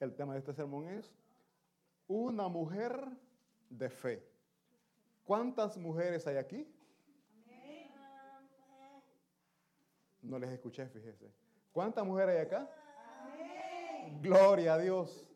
El 0.00 0.14
tema 0.14 0.34
de 0.34 0.38
este 0.38 0.52
sermón 0.52 0.88
es 0.88 1.12
una 2.06 2.46
mujer 2.48 3.04
de 3.68 3.90
fe. 3.90 4.24
¿Cuántas 5.24 5.76
mujeres 5.76 6.24
hay 6.26 6.36
aquí? 6.36 6.72
No 10.22 10.38
les 10.38 10.50
escuché, 10.50 10.86
fíjese. 10.88 11.30
¿Cuántas 11.72 12.06
mujeres 12.06 12.36
hay 12.36 12.42
acá? 12.46 12.70
Gloria 14.20 14.74
a 14.74 14.78
Dios. 14.78 15.26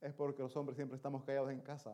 Es 0.00 0.14
porque 0.14 0.42
los 0.42 0.56
hombres 0.56 0.76
siempre 0.76 0.96
estamos 0.96 1.24
callados 1.24 1.50
en 1.50 1.60
casa. 1.60 1.92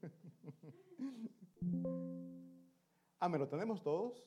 Amén, 3.18 3.40
¿lo 3.40 3.48
tenemos 3.48 3.82
todos? 3.82 4.24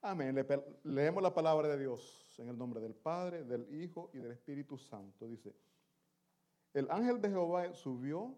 Amén. 0.00 0.46
leemos 0.84 1.22
la 1.22 1.34
palabra 1.34 1.68
de 1.68 1.78
Dios 1.78 2.27
en 2.38 2.48
el 2.48 2.56
nombre 2.56 2.80
del 2.80 2.94
Padre, 2.94 3.44
del 3.44 3.68
Hijo 3.82 4.10
y 4.14 4.18
del 4.18 4.32
Espíritu 4.32 4.78
Santo. 4.78 5.26
Dice, 5.28 5.54
el 6.72 6.90
ángel 6.90 7.20
de 7.20 7.28
Jehová 7.28 7.72
subió. 7.74 8.34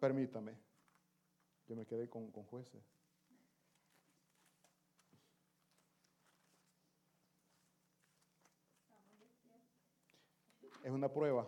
Permítame, 0.00 0.56
yo 1.68 1.76
me 1.76 1.84
quedé 1.84 2.08
con, 2.08 2.30
con 2.30 2.44
jueces. 2.44 2.82
Es 10.82 10.90
una 10.90 11.12
prueba. 11.12 11.46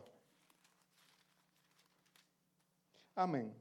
Amén. 3.15 3.55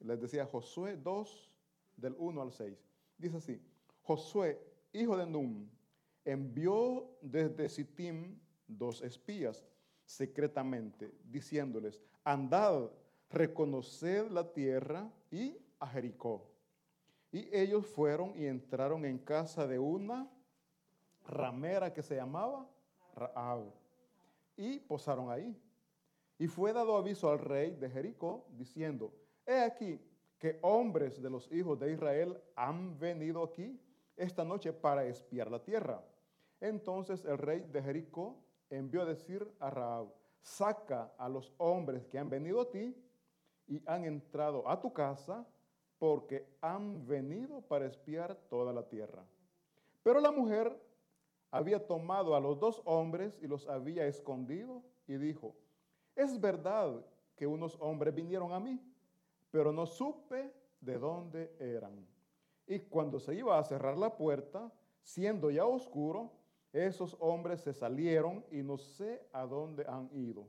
Les 0.00 0.18
decía 0.18 0.46
Josué 0.46 0.96
2, 0.96 1.50
del 1.96 2.14
1 2.18 2.40
al 2.42 2.52
6. 2.52 2.78
Dice 3.18 3.36
así, 3.36 3.62
Josué, 4.02 4.73
hijo 4.94 5.16
de 5.16 5.26
Num, 5.26 5.68
envió 6.24 7.06
desde 7.20 7.68
Sittim 7.68 8.38
dos 8.66 9.02
espías 9.02 9.64
secretamente, 10.06 11.12
diciéndoles, 11.24 12.00
andad, 12.24 12.90
reconoced 13.30 14.30
la 14.30 14.50
tierra 14.52 15.10
y 15.30 15.58
a 15.78 15.86
Jericó. 15.88 16.50
Y 17.32 17.48
ellos 17.54 17.86
fueron 17.86 18.32
y 18.36 18.46
entraron 18.46 19.04
en 19.04 19.18
casa 19.18 19.66
de 19.66 19.78
una 19.78 20.30
ramera 21.26 21.92
que 21.92 22.02
se 22.02 22.14
llamaba 22.14 22.68
Raab 23.16 23.72
y 24.56 24.78
posaron 24.78 25.30
ahí. 25.30 25.60
Y 26.38 26.46
fue 26.46 26.72
dado 26.72 26.96
aviso 26.96 27.30
al 27.30 27.38
rey 27.38 27.74
de 27.76 27.90
Jericó, 27.90 28.46
diciendo, 28.56 29.12
he 29.46 29.60
aquí 29.60 30.00
que 30.38 30.58
hombres 30.62 31.20
de 31.22 31.30
los 31.30 31.50
hijos 31.52 31.78
de 31.78 31.92
Israel 31.92 32.40
han 32.54 32.98
venido 32.98 33.42
aquí 33.42 33.80
esta 34.16 34.44
noche 34.44 34.72
para 34.72 35.04
espiar 35.06 35.50
la 35.50 35.62
tierra. 35.62 36.02
Entonces 36.60 37.24
el 37.24 37.38
rey 37.38 37.60
de 37.60 37.82
Jericó 37.82 38.36
envió 38.70 39.02
a 39.02 39.06
decir 39.06 39.46
a 39.60 39.70
Raab, 39.70 40.12
saca 40.40 41.12
a 41.18 41.28
los 41.28 41.52
hombres 41.58 42.06
que 42.06 42.18
han 42.18 42.28
venido 42.28 42.60
a 42.60 42.70
ti 42.70 42.94
y 43.66 43.82
han 43.86 44.04
entrado 44.04 44.68
a 44.68 44.80
tu 44.80 44.92
casa, 44.92 45.46
porque 45.98 46.46
han 46.60 47.06
venido 47.06 47.62
para 47.62 47.86
espiar 47.86 48.34
toda 48.48 48.72
la 48.72 48.86
tierra. 48.86 49.24
Pero 50.02 50.20
la 50.20 50.30
mujer 50.30 50.78
había 51.50 51.86
tomado 51.86 52.34
a 52.34 52.40
los 52.40 52.58
dos 52.58 52.82
hombres 52.84 53.38
y 53.40 53.46
los 53.46 53.66
había 53.68 54.06
escondido 54.06 54.82
y 55.06 55.14
dijo, 55.14 55.54
es 56.14 56.38
verdad 56.40 57.04
que 57.36 57.46
unos 57.46 57.76
hombres 57.80 58.14
vinieron 58.14 58.52
a 58.52 58.60
mí, 58.60 58.80
pero 59.50 59.72
no 59.72 59.86
supe 59.86 60.52
de 60.80 60.98
dónde 60.98 61.54
eran. 61.58 62.06
Y 62.66 62.80
cuando 62.80 63.18
se 63.20 63.34
iba 63.34 63.58
a 63.58 63.64
cerrar 63.64 63.96
la 63.96 64.16
puerta, 64.16 64.72
siendo 65.02 65.50
ya 65.50 65.66
oscuro, 65.66 66.32
esos 66.72 67.16
hombres 67.20 67.60
se 67.60 67.72
salieron 67.72 68.44
y 68.50 68.62
no 68.62 68.78
sé 68.78 69.26
a 69.32 69.46
dónde 69.46 69.84
han 69.86 70.08
ido. 70.12 70.48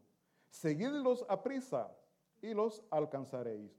Seguidlos 0.50 1.25
a 1.30 1.44
prisa 1.44 1.96
y 2.42 2.54
los 2.54 2.84
alcanzaréis. 2.90 3.72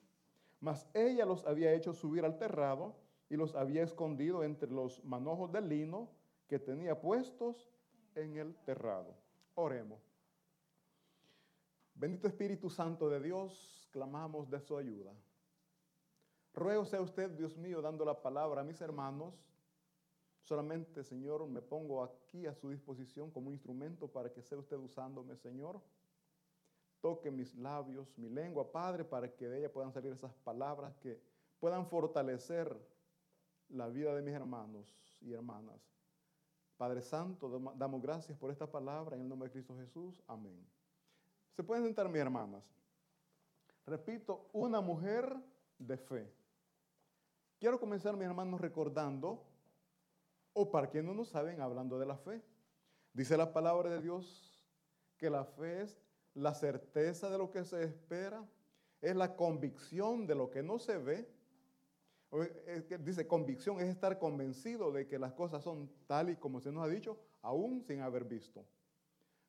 Mas 0.61 0.87
ella 0.95 1.27
los 1.27 1.45
había 1.47 1.73
hecho 1.73 1.93
subir 1.93 2.25
al 2.25 2.39
terrado 2.39 2.95
y 3.29 3.37
los 3.37 3.55
había 3.55 3.83
escondido 3.83 4.45
entre 4.45 4.71
los 4.71 5.05
manojos 5.05 5.51
de 5.53 5.61
lino 5.61 6.09
que 6.47 6.59
tenía 6.59 7.01
puestos 7.01 7.71
en 8.15 8.37
el 8.37 8.55
terrado. 8.65 9.15
Oremos. 9.55 10.01
Bendito 11.95 12.29
Espíritu 12.29 12.69
Santo 12.69 13.09
de 13.09 13.21
Dios, 13.21 13.89
clamamos 13.91 14.51
de 14.51 14.61
su 14.61 14.77
ayuda. 14.77 15.13
Ruego 16.56 16.87
sea 16.87 17.03
usted, 17.03 17.31
Dios 17.33 17.55
mío, 17.59 17.83
dando 17.83 18.03
la 18.06 18.22
palabra 18.22 18.62
a 18.62 18.65
mis 18.65 18.81
hermanos. 18.81 19.34
Solamente, 20.41 21.05
Señor, 21.05 21.47
me 21.47 21.61
pongo 21.61 22.03
aquí 22.03 22.47
a 22.47 22.55
su 22.55 22.71
disposición 22.71 23.31
como 23.31 23.50
instrumento 23.50 24.09
para 24.09 24.33
que 24.33 24.41
sea 24.41 24.56
usted 24.56 24.78
usándome, 24.78 25.37
Señor. 25.37 25.83
Toque 27.03 27.31
mis 27.31 27.55
labios, 27.56 28.16
mi 28.16 28.31
lengua, 28.31 28.72
Padre, 28.72 29.05
para 29.05 29.31
que 29.31 29.49
de 29.49 29.59
ella 29.59 29.72
puedan 29.72 29.93
salir 29.93 30.12
esas 30.12 30.33
palabras 30.37 30.97
que 30.97 31.21
puedan 31.61 31.87
fortalecer 31.87 32.75
la 33.69 33.89
vida 33.89 34.15
de 34.15 34.22
mis 34.22 34.34
hermanos 34.34 35.19
y 35.21 35.34
hermanas. 35.34 35.81
Padre 36.78 37.03
Santo, 37.03 37.50
damos 37.77 38.00
gracias 38.00 38.39
por 38.39 38.50
esta 38.50 38.71
palabra 38.71 39.16
en 39.16 39.22
el 39.22 39.28
nombre 39.28 39.49
de 39.49 39.53
Cristo 39.53 39.77
Jesús. 39.77 40.22
Amén. 40.27 40.66
Se 41.55 41.62
pueden 41.62 41.84
sentar 41.84 42.09
mis 42.09 42.21
hermanas. 42.21 42.65
Repito, 43.84 44.49
una 44.53 44.81
mujer 44.81 45.37
de 45.78 45.97
fe. 45.99 46.46
Quiero 47.59 47.81
comenzar, 47.81 48.17
mis 48.17 48.27
hermanos, 48.27 48.61
recordando, 48.61 49.43
o 50.53 50.71
para 50.71 50.89
quienes 50.89 51.11
no 51.11 51.15
lo 51.15 51.25
saben, 51.25 51.61
hablando 51.61 51.99
de 51.99 52.06
la 52.06 52.17
fe. 52.17 52.43
Dice 53.12 53.37
la 53.37 53.53
palabra 53.53 53.91
de 53.91 54.00
Dios 54.00 54.61
que 55.17 55.31
la 55.31 55.44
fe 55.44 55.83
es 55.83 55.99
la 56.34 56.55
certeza 56.55 57.31
de 57.31 57.39
lo 57.39 57.50
que 57.50 57.65
se 57.65 57.83
espera, 57.83 58.47
es 59.00 59.16
la 59.16 59.37
convicción 59.37 60.27
de 60.27 60.34
lo 60.34 60.50
que 60.50 60.62
no 60.62 60.78
se 60.78 60.99
ve 60.99 61.37
Dice, 63.00 63.27
convicción 63.27 63.78
es 63.81 63.89
estar 63.89 64.19
convencido 64.19 64.93
de 64.93 65.06
que 65.06 65.19
las 65.19 65.33
cosas 65.33 65.62
son 65.62 65.91
tal 66.06 66.31
y 66.31 66.37
como 66.37 66.61
se 66.61 66.72
nos 66.72 66.84
ha 66.84 66.89
dicho, 66.89 67.19
aún 67.41 67.83
sin 67.83 68.00
haber 68.00 68.25
visto. 68.25 68.66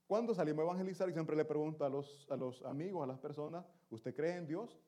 Cuando 0.06 0.34
salimos 0.34 0.62
a 0.62 0.66
evangelizar, 0.68 1.10
y 1.10 1.14
siempre 1.14 1.36
le 1.36 1.44
pregunto 1.44 1.84
a 1.84 1.90
los, 1.90 2.28
a 2.30 2.38
los 2.38 2.64
amigos, 2.64 3.04
a 3.04 3.08
las 3.08 3.20
personas, 3.20 3.66
¿usted 3.90 4.16
cree 4.16 4.36
en 4.36 4.48
Dios? 4.48 4.80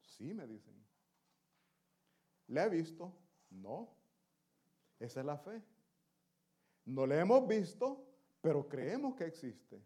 Sí, 0.00 0.32
me 0.32 0.46
dicen. 0.46 0.74
¿Le 2.52 2.60
ha 2.60 2.68
visto? 2.68 3.10
No. 3.48 3.88
Esa 5.00 5.20
es 5.20 5.26
la 5.26 5.38
fe. 5.38 5.62
No 6.84 7.06
le 7.06 7.18
hemos 7.18 7.48
visto, 7.48 8.04
pero 8.42 8.68
creemos 8.68 9.14
que 9.14 9.24
existe. 9.24 9.82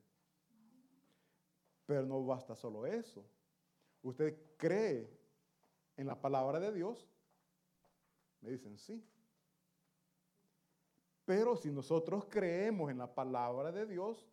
Pero 1.86 2.04
no 2.04 2.26
basta 2.26 2.56
solo 2.56 2.84
eso. 2.84 3.24
Usted 4.02 4.36
cree 4.56 5.08
en 5.96 6.08
la 6.08 6.20
palabra 6.20 6.58
de 6.58 6.72
Dios, 6.72 7.08
me 8.40 8.50
dicen, 8.50 8.76
sí. 8.76 9.06
Pero 11.24 11.54
si 11.56 11.70
nosotros 11.70 12.26
creemos 12.28 12.90
en 12.90 12.98
la 12.98 13.14
palabra 13.14 13.70
de 13.70 13.86
Dios, 13.86 14.26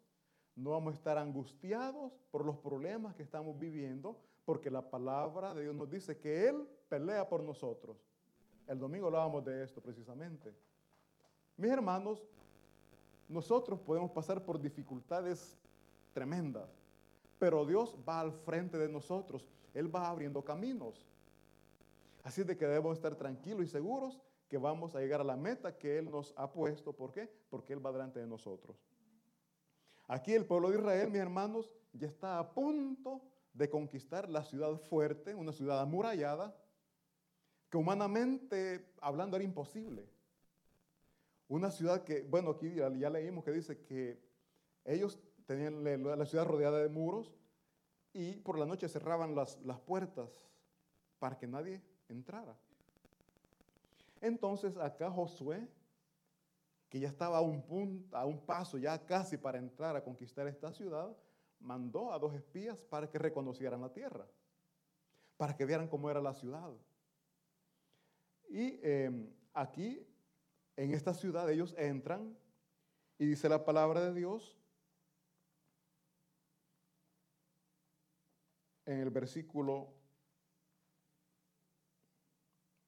no 0.56 0.72
vamos 0.72 0.94
a 0.94 0.98
estar 0.98 1.20
angustiados 1.20 2.14
por 2.32 2.44
los 2.46 2.58
problemas 2.58 3.14
que 3.14 3.22
estamos 3.22 3.60
viviendo, 3.60 4.20
porque 4.44 4.72
la 4.72 4.90
palabra 4.90 5.54
de 5.54 5.62
Dios 5.62 5.76
nos 5.76 5.88
dice 5.88 6.18
que 6.18 6.50
Él 6.50 6.68
pelea 6.90 7.30
por 7.30 7.44
nosotros. 7.44 7.98
El 8.68 8.79
domingo 8.79 9.07
hablábamos 9.07 9.44
de 9.44 9.63
esto 9.63 9.81
precisamente. 9.81 10.53
Mis 11.57 11.72
hermanos, 11.72 12.24
nosotros 13.28 13.79
podemos 13.79 14.12
pasar 14.12 14.44
por 14.44 14.59
dificultades 14.59 15.57
tremendas, 16.13 16.69
pero 17.40 17.66
Dios 17.66 17.96
va 18.07 18.19
al 18.19 18.31
frente 18.31 18.78
de 18.78 18.90
nosotros. 18.90 19.46
Él 19.74 19.94
va 19.94 20.09
abriendo 20.09 20.44
caminos. 20.44 21.06
Así 22.24 22.44
de 22.44 22.56
que 22.56 22.66
debemos 22.66 22.97
estar 22.97 23.16
tranquilos 23.16 23.66
y 23.66 23.68
seguros 23.68 24.19
que 24.47 24.57
vamos 24.57 24.95
a 24.95 25.00
llegar 25.00 25.19
a 25.19 25.25
la 25.25 25.35
meta 25.35 25.78
que 25.78 25.98
Él 25.98 26.09
nos 26.09 26.33
ha 26.38 26.51
puesto. 26.51 26.94
¿Por 26.94 27.12
qué? 27.12 27.30
Porque 27.50 27.74
Él 27.74 27.86
va 27.86 27.92
delante 27.92 28.19
de 28.19 28.27
nosotros. 28.27 28.77
Aquí 30.07 30.33
el 30.33 30.45
pueblo 30.45 30.69
de 30.69 30.77
Israel, 30.77 31.09
mis 31.09 31.21
hermanos, 31.21 31.71
ya 31.92 32.07
está 32.07 32.39
a 32.39 32.54
punto 32.54 33.21
de 33.54 33.69
conquistar 33.69 34.30
la 34.30 34.44
ciudad 34.44 34.75
fuerte, 34.77 35.36
una 35.36 35.51
ciudad 35.51 35.81
amurallada, 35.81 36.56
humanamente 37.78 38.94
hablando 39.02 39.36
era 39.36 39.44
imposible. 39.44 40.08
Una 41.48 41.72
ciudad 41.72 42.04
que, 42.04 42.22
bueno, 42.24 42.52
aquí 42.52 42.74
ya, 42.75 42.90
leímos 43.10 43.44
que 43.44 43.52
dice 43.52 43.84
que 43.84 44.20
ellos 44.86 45.20
tenían 45.46 45.84
la 46.04 46.25
ciudad 46.25 46.46
rodeada 46.46 46.80
de 46.80 46.90
muros 46.90 47.34
y 48.14 48.36
por 48.38 48.58
la 48.58 48.66
noche 48.66 48.88
cerraban 48.88 49.36
las, 49.36 49.60
las 49.62 49.80
puertas 49.80 50.30
para 51.20 51.38
que 51.38 51.48
nadie 51.48 51.81
entrara. 52.10 52.56
Entonces 54.22 54.78
acá 54.78 55.12
Josué, 55.12 55.68
que 56.90 57.00
ya 57.00 57.10
estaba 57.10 57.40
a 57.40 57.42
un, 57.42 57.62
punto, 57.62 58.16
a 58.16 58.26
un 58.26 58.40
paso, 58.40 58.78
ya 58.78 59.06
casi 59.06 59.36
para 59.36 59.58
entrar 59.58 59.96
a 59.96 60.04
conquistar 60.04 60.48
esta 60.48 60.72
ciudad, 60.72 61.16
mandó 61.60 62.14
a 62.14 62.19
dos 62.19 62.34
espías 62.34 62.81
para 62.81 63.10
que 63.10 63.18
reconocieran 63.18 63.81
la 63.81 63.92
tierra, 63.92 64.26
para 65.38 65.56
que 65.56 65.66
vieran 65.66 65.88
cómo 65.88 66.10
era 66.10 66.22
la 66.22 66.34
ciudad. 66.34 66.72
Y 68.54 68.80
em, 68.84 69.34
aquí, 69.52 70.08
en 70.76 70.94
esta 70.94 71.12
ciudad, 71.16 71.50
ellos 71.50 71.74
entran 71.76 72.38
Y 73.18 73.26
dice 73.26 73.50
la 73.50 73.66
palabra 73.66 74.00
de 74.02 74.14
Dios 74.14 74.56
en 78.86 79.00
el 79.00 79.10
versículo 79.10 79.92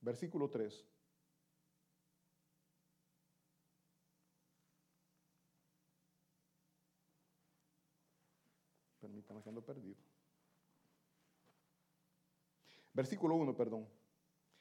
versículo 0.02 0.52
3. 0.52 0.86
Permítame 9.00 9.42
que 9.42 9.50
ando 9.50 9.66
perdido. 9.66 9.98
Versículo 12.94 13.34
1, 13.34 13.56
perdón. 13.56 13.88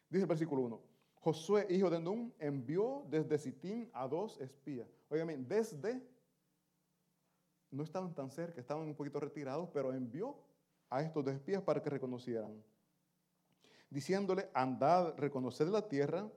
Dice 0.08 0.22
el 0.22 0.28
versículo 0.28 0.62
1. 0.62 0.93
Josué, 1.24 1.66
hijo 1.70 1.88
de 1.88 1.98
Nun, 1.98 2.34
envió 2.38 3.06
desde 3.08 3.38
Sitín 3.38 3.88
a 3.94 4.06
dos 4.06 4.38
espías. 4.42 4.86
Oigan, 5.08 5.48
desde, 5.48 6.06
no 7.70 7.82
estaban 7.82 8.14
tan 8.14 8.30
cerca, 8.30 8.60
estaban 8.60 8.86
un 8.86 8.94
poquito 8.94 9.18
retirados, 9.18 9.70
pero 9.72 9.94
envió 9.94 10.36
a 10.90 11.00
estos 11.00 11.24
dos 11.24 11.32
espías 11.32 11.62
para 11.62 11.82
que 11.82 11.88
reconocieran. 11.88 12.62
Diciéndole, 13.88 14.50
andad, 14.52 15.16
reconoced 15.16 15.66
la 15.68 15.88
tierra 15.88 16.30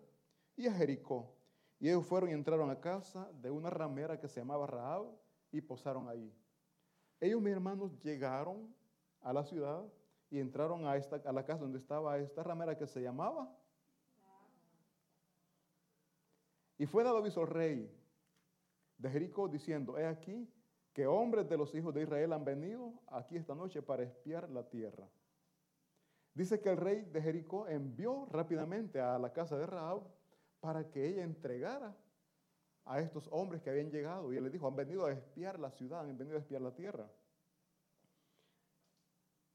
y 0.55 0.67
a 0.67 0.73
Jericó. 0.73 1.35
Y 1.81 1.89
ellos 1.89 2.05
fueron 2.05 2.29
y 2.29 2.33
entraron 2.33 2.69
a 2.69 2.79
casa 2.79 3.29
de 3.41 3.51
una 3.51 3.69
ramera 3.69 4.17
que 4.17 4.29
se 4.29 4.39
llamaba 4.39 4.67
Raab 4.67 5.05
y 5.51 5.59
posaron 5.59 6.07
ahí. 6.07 6.33
Ellos, 7.19 7.41
mis 7.41 7.51
hermanos, 7.51 7.91
llegaron 7.99 8.73
a 9.19 9.33
la 9.33 9.43
ciudad 9.43 9.83
y 10.29 10.39
entraron 10.39 10.87
a, 10.87 10.95
esta, 10.95 11.17
a 11.25 11.33
la 11.33 11.43
casa 11.43 11.59
donde 11.59 11.77
estaba 11.77 12.17
esta 12.19 12.41
ramera 12.41 12.77
que 12.77 12.87
se 12.87 13.01
llamaba. 13.01 13.53
Y 16.77 16.85
fue 16.85 17.03
dado 17.03 17.17
aviso 17.17 17.41
al 17.41 17.47
rey 17.47 17.91
de 18.97 19.09
Jericó 19.09 19.47
diciendo, 19.47 19.97
he 19.97 20.05
aquí 20.05 20.49
que 20.93 21.07
hombres 21.07 21.47
de 21.49 21.57
los 21.57 21.73
hijos 21.75 21.93
de 21.93 22.03
Israel 22.03 22.33
han 22.33 22.45
venido 22.45 22.93
aquí 23.07 23.37
esta 23.37 23.55
noche 23.55 23.81
para 23.81 24.03
espiar 24.03 24.49
la 24.49 24.67
tierra. 24.67 25.07
Dice 26.33 26.59
que 26.59 26.69
el 26.69 26.77
rey 26.77 27.01
de 27.01 27.21
Jericó 27.21 27.67
envió 27.67 28.27
rápidamente 28.31 28.99
a 28.99 29.17
la 29.17 29.33
casa 29.33 29.57
de 29.57 29.65
Raab 29.65 30.01
para 30.59 30.89
que 30.89 31.07
ella 31.07 31.23
entregara 31.23 31.95
a 32.85 32.99
estos 32.99 33.27
hombres 33.31 33.61
que 33.61 33.69
habían 33.69 33.91
llegado. 33.91 34.31
Y 34.31 34.37
él 34.37 34.43
les 34.43 34.53
dijo, 34.53 34.67
han 34.67 34.75
venido 34.75 35.05
a 35.05 35.11
espiar 35.11 35.59
la 35.59 35.71
ciudad, 35.71 36.01
han 36.01 36.17
venido 36.17 36.37
a 36.37 36.39
espiar 36.39 36.61
la 36.61 36.73
tierra 36.73 37.09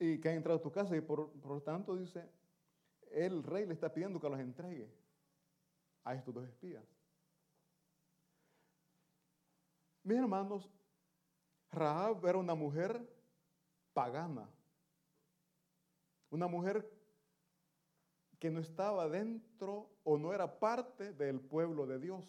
y 0.02 0.18
que 0.18 0.28
han 0.28 0.36
entrado 0.36 0.58
a 0.58 0.62
tu 0.62 0.72
casa 0.72 0.96
y 0.96 1.00
por, 1.00 1.30
por 1.40 1.60
tanto 1.62 1.96
dice, 1.96 2.28
el 3.12 3.44
rey 3.44 3.66
le 3.66 3.74
está 3.74 3.92
pidiendo 3.92 4.18
que 4.18 4.28
los 4.28 4.40
entregue 4.40 4.90
a 6.02 6.14
estos 6.14 6.34
dos 6.34 6.44
espías. 6.44 6.82
Mis 10.04 10.18
hermanos, 10.18 10.68
Rahab 11.70 12.26
era 12.26 12.38
una 12.38 12.54
mujer 12.54 13.00
pagana, 13.92 14.48
una 16.30 16.46
mujer 16.46 16.88
que 18.38 18.50
no 18.50 18.60
estaba 18.60 19.08
dentro 19.08 19.88
o 20.02 20.18
no 20.18 20.32
era 20.34 20.58
parte 20.58 21.12
del 21.12 21.40
pueblo 21.40 21.86
de 21.86 21.98
Dios. 22.00 22.24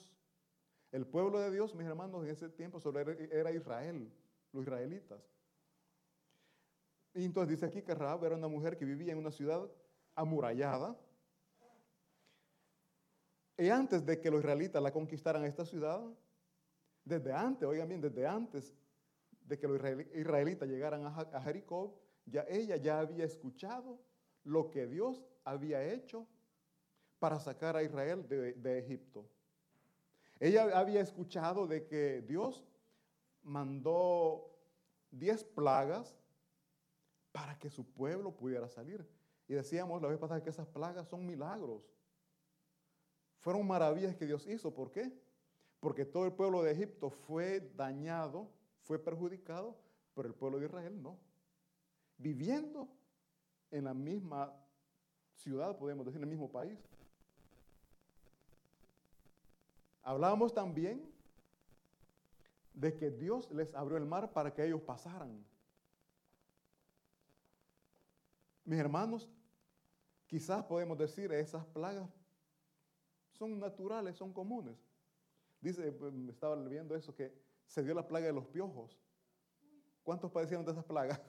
El 0.91 1.07
pueblo 1.07 1.39
de 1.39 1.49
Dios, 1.49 1.73
mis 1.73 1.87
hermanos, 1.87 2.23
en 2.23 2.29
ese 2.29 2.49
tiempo 2.49 2.79
solo 2.79 2.99
era 2.99 3.51
Israel, 3.51 4.13
los 4.51 4.63
israelitas. 4.63 5.19
Y 7.15 7.25
entonces 7.25 7.49
dice 7.49 7.65
aquí 7.65 7.81
que 7.81 7.95
Rahab 7.95 8.23
era 8.25 8.35
una 8.35 8.47
mujer 8.47 8.77
que 8.77 8.85
vivía 8.85 9.11
en 9.13 9.17
una 9.17 9.31
ciudad 9.31 9.67
amurallada. 10.13 10.95
Y 13.57 13.69
antes 13.69 14.05
de 14.05 14.19
que 14.19 14.29
los 14.29 14.41
israelitas 14.41 14.81
la 14.81 14.91
conquistaran 14.91 15.45
esta 15.45 15.65
ciudad, 15.65 16.03
desde 17.05 17.33
antes, 17.33 17.67
oigan 17.67 17.87
bien, 17.87 18.01
desde 18.01 18.25
antes 18.25 18.73
de 19.45 19.59
que 19.59 19.67
los 19.67 19.79
israelitas 20.13 20.67
llegaran 20.69 21.05
a 21.05 21.41
Jericó, 21.41 21.99
ya 22.25 22.45
ella 22.47 22.77
ya 22.77 22.99
había 22.99 23.25
escuchado 23.25 23.99
lo 24.43 24.69
que 24.69 24.87
Dios 24.87 25.25
había 25.43 25.83
hecho 25.83 26.27
para 27.19 27.39
sacar 27.39 27.75
a 27.75 27.83
Israel 27.83 28.27
de, 28.27 28.53
de 28.53 28.79
Egipto. 28.79 29.29
Ella 30.39 30.77
había 30.77 31.01
escuchado 31.01 31.67
de 31.67 31.85
que 31.85 32.21
Dios 32.21 32.65
mandó 33.43 34.53
diez 35.11 35.43
plagas 35.43 36.17
para 37.31 37.57
que 37.57 37.69
su 37.69 37.85
pueblo 37.85 38.35
pudiera 38.35 38.67
salir. 38.67 39.07
Y 39.47 39.53
decíamos 39.53 40.01
la 40.01 40.07
vez 40.07 40.17
pasada 40.17 40.41
que 40.41 40.49
esas 40.49 40.67
plagas 40.67 41.07
son 41.07 41.25
milagros. 41.25 41.83
Fueron 43.39 43.67
maravillas 43.67 44.15
que 44.15 44.25
Dios 44.25 44.47
hizo. 44.47 44.73
¿Por 44.73 44.91
qué? 44.91 45.11
Porque 45.83 46.05
todo 46.05 46.25
el 46.25 46.31
pueblo 46.31 46.63
de 46.63 46.71
Egipto 46.71 47.09
fue 47.09 47.59
dañado, 47.75 48.49
fue 48.83 48.97
perjudicado, 48.97 49.75
pero 50.15 50.29
el 50.29 50.33
pueblo 50.33 50.57
de 50.57 50.67
Israel 50.67 51.03
no. 51.03 51.19
Viviendo 52.17 52.87
en 53.69 53.83
la 53.83 53.93
misma 53.93 54.53
ciudad, 55.35 55.77
podemos 55.77 56.05
decir, 56.05 56.19
en 56.19 56.23
el 56.23 56.29
mismo 56.29 56.49
país. 56.49 56.79
Hablábamos 60.03 60.53
también 60.53 61.05
de 62.73 62.95
que 62.95 63.11
Dios 63.11 63.51
les 63.51 63.75
abrió 63.75 63.97
el 63.97 64.05
mar 64.05 64.31
para 64.31 64.53
que 64.53 64.65
ellos 64.65 64.79
pasaran. 64.79 65.45
Mis 68.63 68.79
hermanos, 68.79 69.29
quizás 70.27 70.63
podemos 70.63 70.97
decir 70.97 71.33
esas 71.33 71.65
plagas 71.65 72.09
son 73.33 73.59
naturales, 73.59 74.15
son 74.15 74.31
comunes. 74.31 74.92
Dice, 75.63 75.93
pues, 75.93 76.13
estaba 76.27 76.57
viendo 76.57 76.93
eso, 76.93 77.15
que 77.15 77.33
se 77.65 77.81
dio 77.83 77.93
la 77.93 78.05
plaga 78.05 78.25
de 78.25 78.33
los 78.33 78.45
piojos. 78.47 78.99
¿Cuántos 80.03 80.29
padecieron 80.29 80.65
de 80.65 80.73
esas 80.73 80.83
plagas? 80.83 81.21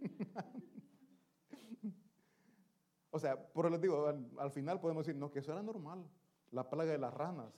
o 3.10 3.18
sea, 3.18 3.52
por 3.52 3.68
les 3.68 3.80
digo, 3.80 4.06
al, 4.38 4.50
final 4.52 4.80
podemos 4.80 5.04
decir, 5.04 5.18
no, 5.18 5.32
que 5.32 5.40
eso 5.40 5.50
era 5.50 5.60
normal. 5.60 6.08
La 6.52 6.70
plaga 6.70 6.92
de 6.92 6.98
las 6.98 7.12
ranas. 7.12 7.52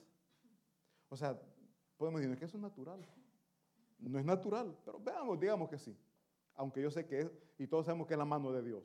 O 1.09 1.15
sea, 1.15 1.39
podemos 1.97 2.19
decir, 2.19 2.35
que 2.35 2.45
eso 2.45 2.57
es 2.57 2.63
natural. 2.63 3.07
No 3.99 4.17
es 4.17 4.25
natural, 4.25 4.75
pero 4.83 4.99
veamos, 4.99 5.39
digamos 5.39 5.69
que 5.69 5.77
sí. 5.77 5.95
Aunque 6.55 6.81
yo 6.81 6.89
sé 6.89 7.05
que 7.05 7.19
es, 7.19 7.31
y 7.59 7.67
todos 7.67 7.85
sabemos 7.85 8.07
que 8.07 8.15
es 8.15 8.17
la 8.17 8.25
mano 8.25 8.51
de 8.51 8.63
Dios. 8.63 8.83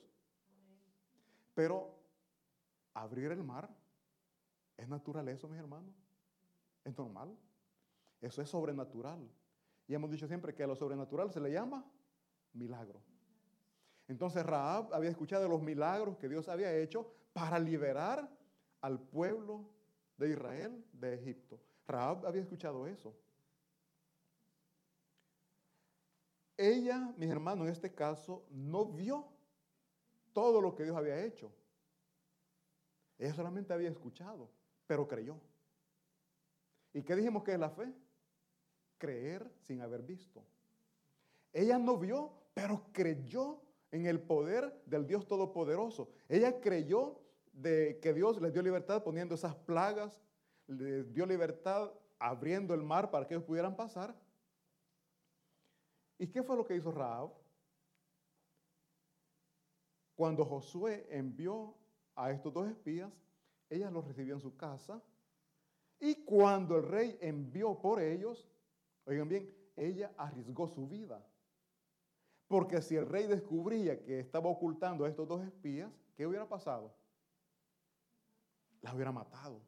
Pero 1.55 1.99
abrir 2.93 3.33
el 3.33 3.43
mar 3.43 3.75
es 4.77 4.87
natural 4.87 5.27
eso, 5.29 5.49
mis 5.49 5.59
hermanos. 5.59 6.02
Es 6.85 6.97
normal. 6.97 7.37
Eso 8.21 8.43
es 8.43 8.49
sobrenatural. 8.49 9.29
Y 9.87 9.95
hemos 9.95 10.11
dicho 10.11 10.27
siempre 10.27 10.55
que 10.55 10.63
a 10.63 10.67
lo 10.67 10.77
sobrenatural 10.77 11.31
se 11.33 11.41
le 11.41 11.51
llama 11.51 11.85
milagro. 12.53 13.03
Entonces 14.09 14.45
Raab 14.45 14.93
había 14.95 15.11
escuchado 15.11 15.49
los 15.49 15.63
milagros 15.63 16.17
que 16.19 16.29
Dios 16.29 16.49
había 16.49 16.75
hecho 16.77 17.13
para 17.33 17.59
liberar 17.59 18.29
al 18.81 19.01
pueblo 19.01 19.69
de 20.17 20.31
Israel 20.31 20.85
de 20.93 21.15
Egipto. 21.15 21.61
Raab 21.87 22.27
había 22.27 22.43
escuchado 22.43 22.87
eso. 22.87 23.15
Ella, 26.57 27.13
mis 27.17 27.31
hermanos, 27.31 27.67
en 27.67 27.73
este 27.73 27.93
caso, 27.93 28.47
no 28.51 28.85
vio 28.85 29.27
todo 30.33 30.61
lo 30.61 30.75
que 30.75 30.85
Dios 30.85 30.97
había 30.97 31.25
hecho. 31.25 31.51
Ella 33.19 33.35
solamente 33.35 33.73
había 33.73 33.89
escuchado, 33.89 34.49
pero 34.87 35.09
creyó. 35.09 35.41
¿Y 36.93 37.03
qué 37.03 37.17
dijimos 37.17 37.43
que 37.43 37.53
es 37.53 37.59
la 37.59 37.71
fe? 37.71 37.93
Creer 38.99 39.51
sin 39.61 39.81
haber 39.81 40.03
visto. 40.03 40.45
Ella 41.53 41.79
no 41.79 41.99
vio, 41.99 42.33
pero 42.55 42.87
creyó 42.93 43.61
en 43.91 44.07
el 44.07 44.21
poder 44.21 44.83
del 44.87 45.07
Dios 45.07 45.27
Todopoderoso. 45.27 46.11
Ella 46.29 46.61
creyó 46.61 47.21
de 47.53 47.99
que 48.01 48.15
Dios 48.15 48.41
les 48.41 48.53
dio 48.53 48.63
libertad 48.63 49.03
poniendo 49.03 49.35
esas 49.35 49.55
plagas, 49.55 50.21
les 50.67 51.13
dio 51.13 51.27
libertad 51.27 51.93
abriendo 52.19 52.73
el 52.75 52.83
mar 52.83 53.11
para 53.11 53.27
que 53.27 53.35
ellos 53.35 53.45
pudieran 53.45 53.77
pasar. 53.77 54.15
¿Y 56.19 56.29
qué 56.29 56.43
fue 56.43 56.57
lo 56.57 56.65
que 56.65 56.77
hizo 56.77 56.93
Raab? 56.93 57.31
Cuando 60.15 60.45
Josué 60.45 61.07
envió 61.11 61.75
a 62.15 62.31
estos 62.31 62.53
dos 62.53 62.69
espías, 62.69 63.13
ella 63.69 63.91
los 63.91 64.07
recibió 64.07 64.35
en 64.35 64.41
su 64.41 64.57
casa. 64.57 65.03
Y 66.05 66.17
cuando 66.25 66.79
el 66.79 66.83
rey 66.83 67.17
envió 67.21 67.79
por 67.79 68.01
ellos, 68.01 68.51
oigan 69.05 69.29
bien, 69.29 69.55
ella 69.77 70.13
arriesgó 70.17 70.67
su 70.67 70.89
vida. 70.89 71.25
Porque 72.49 72.83
si 72.83 72.97
el 72.97 73.09
rey 73.09 73.29
descubría 73.29 74.03
que 74.03 74.19
estaba 74.19 74.49
ocultando 74.49 75.05
a 75.05 75.09
estos 75.09 75.29
dos 75.29 75.47
espías, 75.47 75.93
¿qué 76.17 76.27
hubiera 76.27 76.49
pasado? 76.49 76.93
La 78.81 78.93
hubiera 78.93 79.13
matado. 79.13 79.63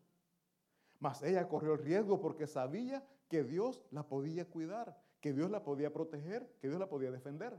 Mas 0.99 1.23
ella 1.23 1.49
corrió 1.49 1.75
el 1.75 1.79
riesgo 1.79 2.21
porque 2.21 2.49
sabía 2.49 3.07
que 3.29 3.45
Dios 3.45 3.85
la 3.93 4.09
podía 4.09 4.45
cuidar, 4.50 5.00
que 5.21 5.33
Dios 5.33 5.53
la 5.53 5.62
podía 5.62 5.93
proteger, 5.93 6.53
que 6.61 6.67
Dios 6.67 6.81
la 6.81 6.88
podía 6.88 7.12
defender. 7.12 7.57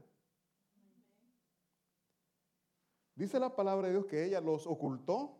Dice 3.15 3.39
la 3.39 3.55
palabra 3.55 3.87
de 3.87 3.93
Dios 3.93 4.05
que 4.05 4.25
ella 4.25 4.41
los 4.41 4.67
ocultó, 4.67 5.37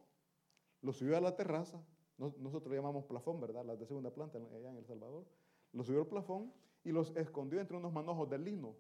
los 0.80 0.96
subió 0.96 1.18
a 1.18 1.22
la 1.22 1.36
terraza. 1.36 1.84
Nosotros 2.18 2.68
lo 2.68 2.76
llamamos 2.76 3.06
plafón, 3.06 3.42
¿verdad? 3.42 3.66
Las 3.66 3.78
de 3.80 3.86
segunda 3.86 4.10
planta 4.10 4.38
allá 4.38 4.70
en 4.70 4.78
El 4.78 4.86
Salvador. 4.86 5.26
los 5.74 5.86
subió 5.86 6.02
al 6.02 6.08
plafón 6.08 6.54
y 6.84 6.92
los 6.92 7.16
escondió 7.18 7.60
entre 7.60 7.76
unos 7.76 7.92
manojos 7.92 8.30
de 8.30 8.38
lino. 8.38 8.76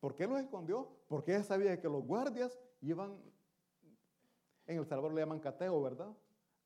¿Por 0.00 0.16
qué 0.16 0.26
los 0.26 0.40
escondió? 0.40 0.88
Porque 1.06 1.32
ella 1.32 1.44
sabía 1.44 1.80
que 1.80 1.88
los 1.88 2.04
guardias 2.04 2.58
iban, 2.80 3.16
en 4.66 4.78
El 4.78 4.86
Salvador 4.86 5.14
le 5.14 5.20
llaman 5.20 5.38
cateo, 5.38 5.80
¿verdad? 5.80 6.12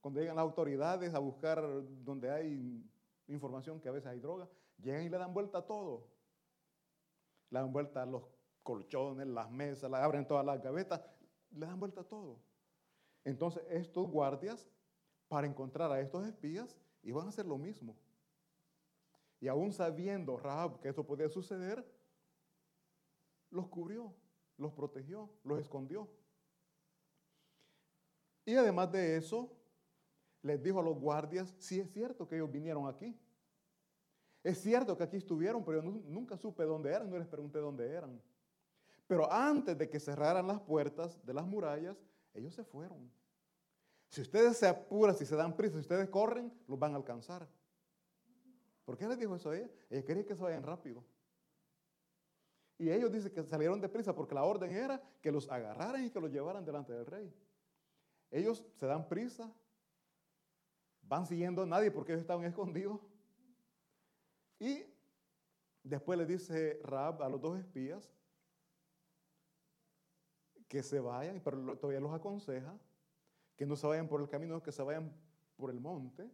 Cuando 0.00 0.20
llegan 0.20 0.36
las 0.36 0.44
autoridades 0.44 1.12
a 1.12 1.18
buscar 1.18 1.62
donde 2.02 2.30
hay 2.30 2.82
información 3.28 3.80
que 3.80 3.88
a 3.88 3.92
veces 3.92 4.08
hay 4.08 4.20
droga, 4.20 4.48
llegan 4.78 5.02
y 5.02 5.10
le 5.10 5.18
dan 5.18 5.34
vuelta 5.34 5.58
a 5.58 5.66
todo. 5.66 6.06
Le 7.50 7.58
dan 7.58 7.72
vuelta 7.72 8.02
a 8.02 8.06
los 8.06 8.22
colchones, 8.62 9.26
las 9.26 9.50
mesas, 9.50 9.92
abren 9.92 10.26
todas 10.26 10.46
las 10.46 10.62
gavetas, 10.62 11.02
le 11.50 11.66
dan 11.66 11.78
vuelta 11.78 12.00
a 12.00 12.04
todo. 12.04 12.38
Entonces 13.24 13.62
estos 13.68 14.08
guardias, 14.08 14.66
para 15.28 15.46
encontrar 15.46 15.90
a 15.90 16.00
estos 16.00 16.26
espías, 16.26 16.76
iban 17.02 17.26
a 17.26 17.28
hacer 17.30 17.46
lo 17.46 17.58
mismo. 17.58 17.96
Y 19.40 19.48
aún 19.48 19.72
sabiendo 19.72 20.36
Rahab 20.36 20.80
que 20.80 20.88
esto 20.88 21.04
podía 21.04 21.28
suceder, 21.28 21.84
los 23.50 23.68
cubrió, 23.68 24.14
los 24.56 24.72
protegió, 24.72 25.30
los 25.44 25.60
escondió. 25.60 26.08
Y 28.44 28.54
además 28.54 28.92
de 28.92 29.16
eso, 29.16 29.52
les 30.42 30.62
dijo 30.62 30.78
a 30.78 30.82
los 30.82 30.98
guardias, 30.98 31.54
sí 31.58 31.80
es 31.80 31.90
cierto 31.92 32.26
que 32.26 32.36
ellos 32.36 32.50
vinieron 32.50 32.86
aquí. 32.86 33.18
Es 34.42 34.60
cierto 34.60 34.96
que 34.96 35.02
aquí 35.02 35.16
estuvieron, 35.16 35.64
pero 35.64 35.82
yo 35.82 35.90
nunca 35.90 36.36
supe 36.36 36.62
dónde 36.62 36.90
eran, 36.90 37.10
no 37.10 37.18
les 37.18 37.26
pregunté 37.26 37.58
dónde 37.58 37.90
eran. 37.90 38.22
Pero 39.08 39.30
antes 39.30 39.76
de 39.76 39.88
que 39.88 39.98
cerraran 39.98 40.46
las 40.46 40.60
puertas 40.60 41.24
de 41.26 41.34
las 41.34 41.44
murallas, 41.44 41.96
ellos 42.32 42.54
se 42.54 42.64
fueron. 42.64 43.10
Si 44.08 44.20
ustedes 44.20 44.56
se 44.56 44.66
apuran, 44.66 45.16
si 45.16 45.26
se 45.26 45.36
dan 45.36 45.56
prisa, 45.56 45.74
si 45.74 45.80
ustedes 45.80 46.08
corren, 46.08 46.52
los 46.66 46.78
van 46.78 46.92
a 46.92 46.96
alcanzar. 46.96 47.48
¿Por 48.84 48.96
qué 48.96 49.08
les 49.08 49.18
dijo 49.18 49.34
eso 49.34 49.50
a 49.50 49.56
ella? 49.56 49.68
Ella 49.90 50.04
quería 50.04 50.24
que 50.24 50.36
se 50.36 50.42
vayan 50.42 50.62
rápido. 50.62 51.04
Y 52.78 52.90
ellos 52.90 53.10
dicen 53.10 53.32
que 53.32 53.42
salieron 53.44 53.80
de 53.80 53.88
prisa 53.88 54.14
porque 54.14 54.34
la 54.34 54.44
orden 54.44 54.70
era 54.70 55.02
que 55.20 55.32
los 55.32 55.50
agarraran 55.50 56.04
y 56.04 56.10
que 56.10 56.20
los 56.20 56.30
llevaran 56.30 56.64
delante 56.64 56.92
del 56.92 57.06
rey. 57.06 57.34
Ellos 58.30 58.64
se 58.74 58.86
dan 58.86 59.08
prisa, 59.08 59.52
van 61.02 61.26
siguiendo 61.26 61.62
a 61.62 61.66
nadie 61.66 61.90
porque 61.90 62.12
ellos 62.12 62.20
estaban 62.20 62.44
escondidos. 62.44 63.00
Y 64.58 64.84
después 65.82 66.18
le 66.18 66.26
dice 66.26 66.80
Rab 66.82 67.22
a 67.22 67.28
los 67.28 67.40
dos 67.40 67.58
espías 67.58 68.10
que 70.68 70.82
se 70.82 71.00
vayan, 71.00 71.40
pero 71.40 71.76
todavía 71.78 72.00
los 72.00 72.12
aconseja 72.12 72.78
que 73.56 73.66
no 73.66 73.76
se 73.76 73.86
vayan 73.86 74.08
por 74.08 74.20
el 74.20 74.28
camino, 74.28 74.62
que 74.62 74.72
se 74.72 74.82
vayan 74.82 75.12
por 75.56 75.70
el 75.70 75.80
monte, 75.80 76.30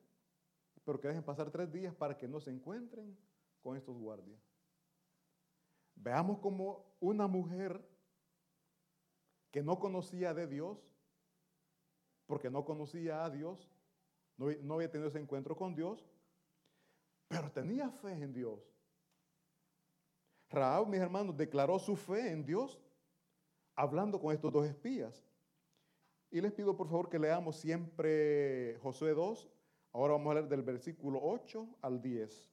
pero 0.85 1.01
que 1.01 1.09
dejen 1.09 1.23
pasar 1.23 1.51
tres 1.51 1.71
días 1.73 1.95
para 1.95 2.17
que 2.17 2.27
no 2.27 2.41
se 2.41 2.51
encuentren 2.51 3.17
con 3.63 3.77
estos 3.77 3.97
guardias. 3.97 4.41
Veamos 5.95 6.39
como 6.41 6.97
una 7.01 7.27
mujer 7.27 7.89
que 9.53 9.63
no 9.63 9.79
conocía 9.79 10.35
de 10.35 10.47
Dios, 10.47 10.79
porque 12.27 12.51
no 12.51 12.65
conocía 12.65 13.25
a 13.25 13.31
Dios, 13.31 13.71
no, 14.37 14.47
no 14.63 14.75
había 14.75 14.91
tenido 14.91 15.09
ese 15.09 15.21
encuentro 15.21 15.57
con 15.57 15.75
Dios, 15.75 16.05
pero 17.29 17.51
tenía 17.53 17.91
fe 17.91 18.13
en 18.13 18.33
Dios. 18.33 18.61
Raab, 20.51 20.89
mis 20.89 21.01
hermanos, 21.01 21.37
declaró 21.37 21.79
su 21.79 21.97
fe 21.97 22.31
en 22.31 22.45
Dios 22.45 22.79
hablando 23.75 24.21
con 24.21 24.35
estos 24.35 24.53
dos 24.53 24.67
espías. 24.67 25.25
Y 26.33 26.41
les 26.41 26.51
pido 26.51 26.75
por 26.75 26.89
favor 26.89 27.11
que 27.11 27.19
leamos 27.19 27.57
siempre 27.57 28.79
Josué 28.83 29.13
2. 29.13 29.51
Ahora 29.93 30.15
vamos 30.15 30.31
a 30.31 30.35
leer 30.37 30.49
del 30.49 30.63
versículo 30.63 31.21
8 31.23 31.77
al 31.83 32.01
10. 32.01 32.51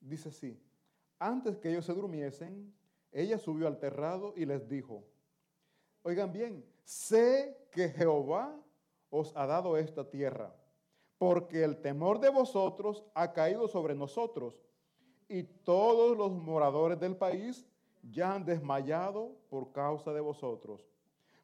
Dice 0.00 0.30
así, 0.30 0.58
antes 1.18 1.58
que 1.58 1.68
ellos 1.68 1.84
se 1.84 1.92
durmiesen, 1.92 2.74
ella 3.12 3.38
subió 3.38 3.66
al 3.66 3.78
terrado 3.78 4.32
y 4.34 4.46
les 4.46 4.66
dijo, 4.66 5.04
oigan 6.00 6.32
bien, 6.32 6.64
sé 6.84 7.68
que 7.70 7.90
Jehová 7.90 8.58
os 9.10 9.36
ha 9.36 9.44
dado 9.44 9.76
esta 9.76 10.08
tierra, 10.08 10.56
porque 11.18 11.62
el 11.62 11.82
temor 11.82 12.20
de 12.20 12.30
vosotros 12.30 13.04
ha 13.12 13.34
caído 13.34 13.68
sobre 13.68 13.94
nosotros, 13.94 14.58
y 15.28 15.42
todos 15.42 16.16
los 16.16 16.32
moradores 16.32 16.98
del 16.98 17.14
país 17.14 17.66
ya 18.02 18.34
han 18.34 18.44
desmayado 18.44 19.36
por 19.48 19.72
causa 19.72 20.12
de 20.12 20.20
vosotros. 20.20 20.86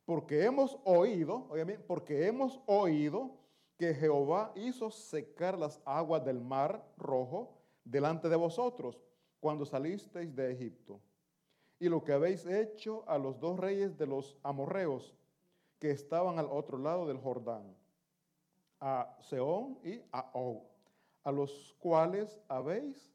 Porque 0.05 0.45
hemos 0.45 0.79
oído, 0.85 1.47
oigan 1.51 1.83
porque 1.87 2.27
hemos 2.27 2.61
oído 2.67 3.33
que 3.77 3.95
Jehová 3.95 4.53
hizo 4.55 4.91
secar 4.91 5.59
las 5.59 5.81
aguas 5.85 6.25
del 6.25 6.41
mar 6.41 6.85
rojo 6.97 7.59
delante 7.85 8.29
de 8.29 8.37
vosotros 8.37 9.01
cuando 9.41 9.65
salisteis 9.65 10.35
de 10.35 10.53
Egipto. 10.53 11.01
Y 11.79 11.89
lo 11.89 12.05
que 12.05 12.13
habéis 12.13 12.47
hecho 12.47 13.05
a 13.09 13.19
los 13.19 13.39
dos 13.41 13.59
reyes 13.59 13.97
de 13.99 14.07
los 14.07 14.37
amorreos 14.43 15.15
que 15.79 15.91
estaban 15.91 16.39
al 16.39 16.47
otro 16.47 16.79
lado 16.79 17.07
del 17.07 17.19
Jordán, 17.19 17.77
a 18.81 19.17
Seón 19.21 19.79
y 19.83 20.01
a 20.13 20.31
Og, 20.33 20.63
a 21.25 21.33
los 21.33 21.75
cuales 21.79 22.41
habéis. 22.49 23.13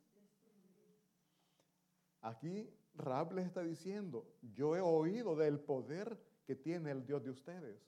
Aquí 2.22 2.70
Rab 3.00 3.34
les 3.34 3.46
está 3.46 3.64
diciendo, 3.64 4.28
yo 4.54 4.76
he 4.76 4.82
oído 4.82 5.36
del 5.36 5.60
poder 5.60 6.20
que 6.46 6.56
tiene 6.56 6.92
el 6.92 7.06
Dios 7.06 7.24
de 7.24 7.32
ustedes. 7.32 7.80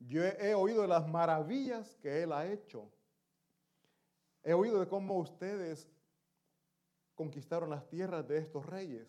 Yo 0.00 0.22
he, 0.24 0.54
oído 0.54 0.82
de 0.82 0.88
las 0.88 1.08
maravillas 1.08 1.96
que 1.96 2.22
Él 2.22 2.32
ha 2.32 2.46
hecho. 2.46 2.88
He 4.44 4.52
oído 4.52 4.78
de 4.78 4.86
cómo 4.86 5.18
ustedes 5.18 5.88
conquistaron 7.16 7.70
las 7.70 7.88
tierras 7.88 8.26
de 8.28 8.38
estos 8.38 8.64
reyes. 8.64 9.08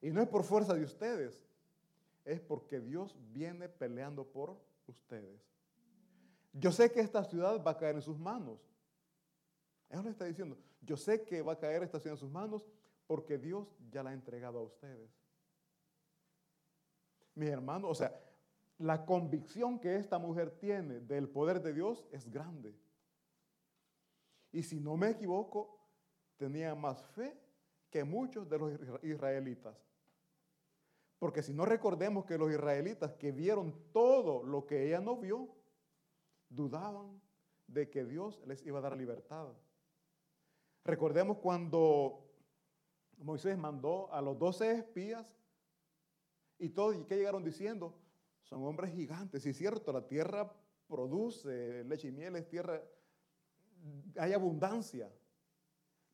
Y 0.00 0.10
no 0.10 0.22
es 0.22 0.28
por 0.28 0.42
fuerza 0.42 0.74
de 0.74 0.84
ustedes, 0.84 1.42
es 2.24 2.40
porque 2.40 2.80
Dios 2.80 3.14
viene 3.32 3.68
peleando 3.68 4.26
por 4.26 4.56
ustedes. 4.86 5.40
Yo 6.52 6.72
sé 6.72 6.90
que 6.90 7.00
esta 7.00 7.24
ciudad 7.24 7.62
va 7.62 7.72
a 7.72 7.78
caer 7.78 7.96
en 7.96 8.02
sus 8.02 8.18
manos. 8.18 8.58
Él 9.90 10.02
le 10.02 10.10
está 10.10 10.24
diciendo, 10.24 10.56
yo 10.80 10.96
sé 10.96 11.24
que 11.24 11.42
va 11.42 11.52
a 11.52 11.58
caer 11.58 11.82
esta 11.82 12.00
ciudad 12.00 12.14
en 12.14 12.20
sus 12.20 12.30
manos 12.30 12.64
porque 13.06 13.38
Dios 13.38 13.68
ya 13.90 14.02
la 14.02 14.10
ha 14.10 14.14
entregado 14.14 14.58
a 14.58 14.62
ustedes. 14.62 15.10
Mis 17.34 17.48
hermanos, 17.48 17.90
o 17.90 17.94
sea, 17.94 18.20
la 18.78 19.04
convicción 19.04 19.78
que 19.78 19.96
esta 19.96 20.18
mujer 20.18 20.50
tiene 20.58 21.00
del 21.00 21.28
poder 21.28 21.62
de 21.62 21.72
Dios 21.72 22.06
es 22.10 22.30
grande. 22.30 22.76
Y 24.52 24.62
si 24.62 24.80
no 24.80 24.96
me 24.96 25.10
equivoco, 25.10 25.78
tenía 26.36 26.74
más 26.74 27.04
fe 27.06 27.36
que 27.90 28.04
muchos 28.04 28.48
de 28.48 28.58
los 28.58 28.72
israelitas. 29.02 29.76
Porque 31.18 31.42
si 31.42 31.52
no 31.52 31.64
recordemos 31.64 32.24
que 32.24 32.38
los 32.38 32.50
israelitas 32.52 33.14
que 33.14 33.32
vieron 33.32 33.74
todo 33.92 34.42
lo 34.42 34.66
que 34.66 34.86
ella 34.86 35.00
no 35.00 35.16
vio, 35.16 35.48
dudaban 36.48 37.20
de 37.66 37.88
que 37.90 38.04
Dios 38.04 38.42
les 38.46 38.64
iba 38.66 38.78
a 38.78 38.82
dar 38.82 38.96
libertad. 38.96 39.48
Recordemos 40.84 41.38
cuando 41.38 42.23
Moisés 43.18 43.56
mandó 43.56 44.12
a 44.12 44.20
los 44.20 44.38
doce 44.38 44.72
espías 44.72 45.34
y 46.58 46.70
todos, 46.70 46.96
¿y 46.96 47.04
qué 47.04 47.16
llegaron 47.16 47.44
diciendo? 47.44 47.94
Son 48.42 48.64
hombres 48.64 48.92
gigantes. 48.92 49.44
Y 49.46 49.50
es 49.50 49.56
cierto, 49.56 49.92
la 49.92 50.06
tierra 50.06 50.52
produce 50.86 51.84
leche 51.84 52.08
y 52.08 52.12
miel, 52.12 52.36
es 52.36 52.48
tierra, 52.48 52.82
hay 54.18 54.32
abundancia, 54.32 55.10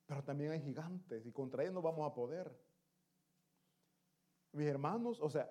pero 0.06 0.22
también 0.22 0.52
hay 0.52 0.60
gigantes 0.60 1.26
y 1.26 1.32
contra 1.32 1.62
ellos 1.62 1.74
no 1.74 1.82
vamos 1.82 2.10
a 2.10 2.14
poder. 2.14 2.50
Mis 4.52 4.66
hermanos, 4.66 5.20
o 5.20 5.30
sea, 5.30 5.48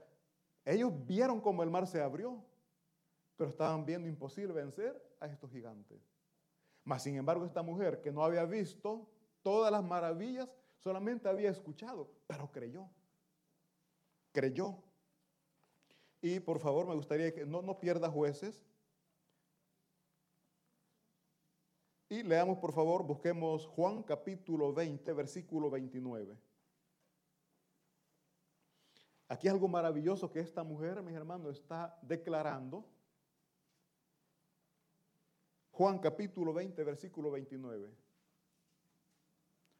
ellos 0.66 0.92
vieron 1.06 1.40
cómo 1.40 1.64
el 1.64 1.70
mar 1.70 1.88
se 1.88 2.02
abrió, 2.02 2.44
pero 3.36 3.50
estaban 3.50 3.86
viendo 3.86 4.08
imposible 4.08 4.54
vencer 4.54 5.02
a 5.20 5.28
estos 5.28 5.50
gigantes. 5.52 6.02
Mas, 6.84 7.04
sin 7.04 7.16
embargo, 7.16 7.46
esta 7.46 7.62
mujer 7.62 8.02
que 8.02 8.12
no 8.12 8.24
había 8.24 8.46
visto 8.46 9.08
todas 9.42 9.72
las 9.72 9.84
maravillas, 9.84 10.50
Solamente 10.80 11.28
había 11.28 11.50
escuchado, 11.50 12.10
pero 12.26 12.52
creyó. 12.52 12.90
Creyó. 14.32 14.82
Y 16.22 16.40
por 16.40 16.60
favor, 16.60 16.88
me 16.88 16.96
gustaría 16.96 17.34
que 17.34 17.46
no, 17.46 17.62
no 17.62 17.80
pierda 17.80 18.10
jueces. 18.10 18.66
Y 22.10 22.24
leamos, 22.24 22.58
por 22.58 22.74
favor, 22.74 23.04
busquemos 23.04 23.68
Juan 23.68 24.04
capítulo 24.04 24.74
20, 24.74 25.14
versículo 25.14 25.70
29. 25.70 26.38
Aquí 29.28 29.48
algo 29.48 29.68
maravilloso 29.68 30.32
que 30.32 30.40
esta 30.40 30.64
mujer, 30.64 31.04
mis 31.04 31.16
hermanos, 31.16 31.58
está 31.58 31.96
declarando. 32.02 32.84
Juan 35.72 36.00
capítulo 36.00 36.52
20, 36.52 36.84
versículo 36.84 37.30
29. 37.30 37.94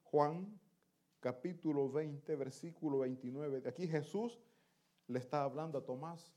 Juan 0.04 0.60
capítulo 1.20 1.90
20, 1.90 2.36
versículo 2.36 3.00
29. 3.00 3.62
De 3.62 3.70
aquí 3.70 3.88
Jesús 3.88 4.40
le 5.08 5.20
está 5.20 5.44
hablando 5.44 5.78
a 5.78 5.86
Tomás. 5.86 6.34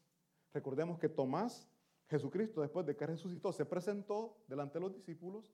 Recordemos 0.53 0.99
que 0.99 1.09
Tomás 1.09 1.69
Jesucristo, 2.09 2.61
después 2.61 2.85
de 2.85 2.95
que 2.95 3.07
resucitó, 3.07 3.53
se 3.53 3.65
presentó 3.65 4.37
delante 4.47 4.75
de 4.75 4.81
los 4.81 4.93
discípulos, 4.93 5.51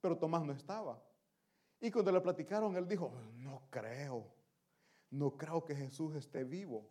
pero 0.00 0.16
Tomás 0.16 0.44
no 0.44 0.52
estaba. 0.52 1.02
Y 1.80 1.90
cuando 1.90 2.12
le 2.12 2.20
platicaron, 2.20 2.76
él 2.76 2.86
dijo, 2.86 3.12
no 3.34 3.62
creo, 3.70 4.32
no 5.10 5.36
creo 5.36 5.64
que 5.64 5.74
Jesús 5.74 6.14
esté 6.14 6.44
vivo. 6.44 6.88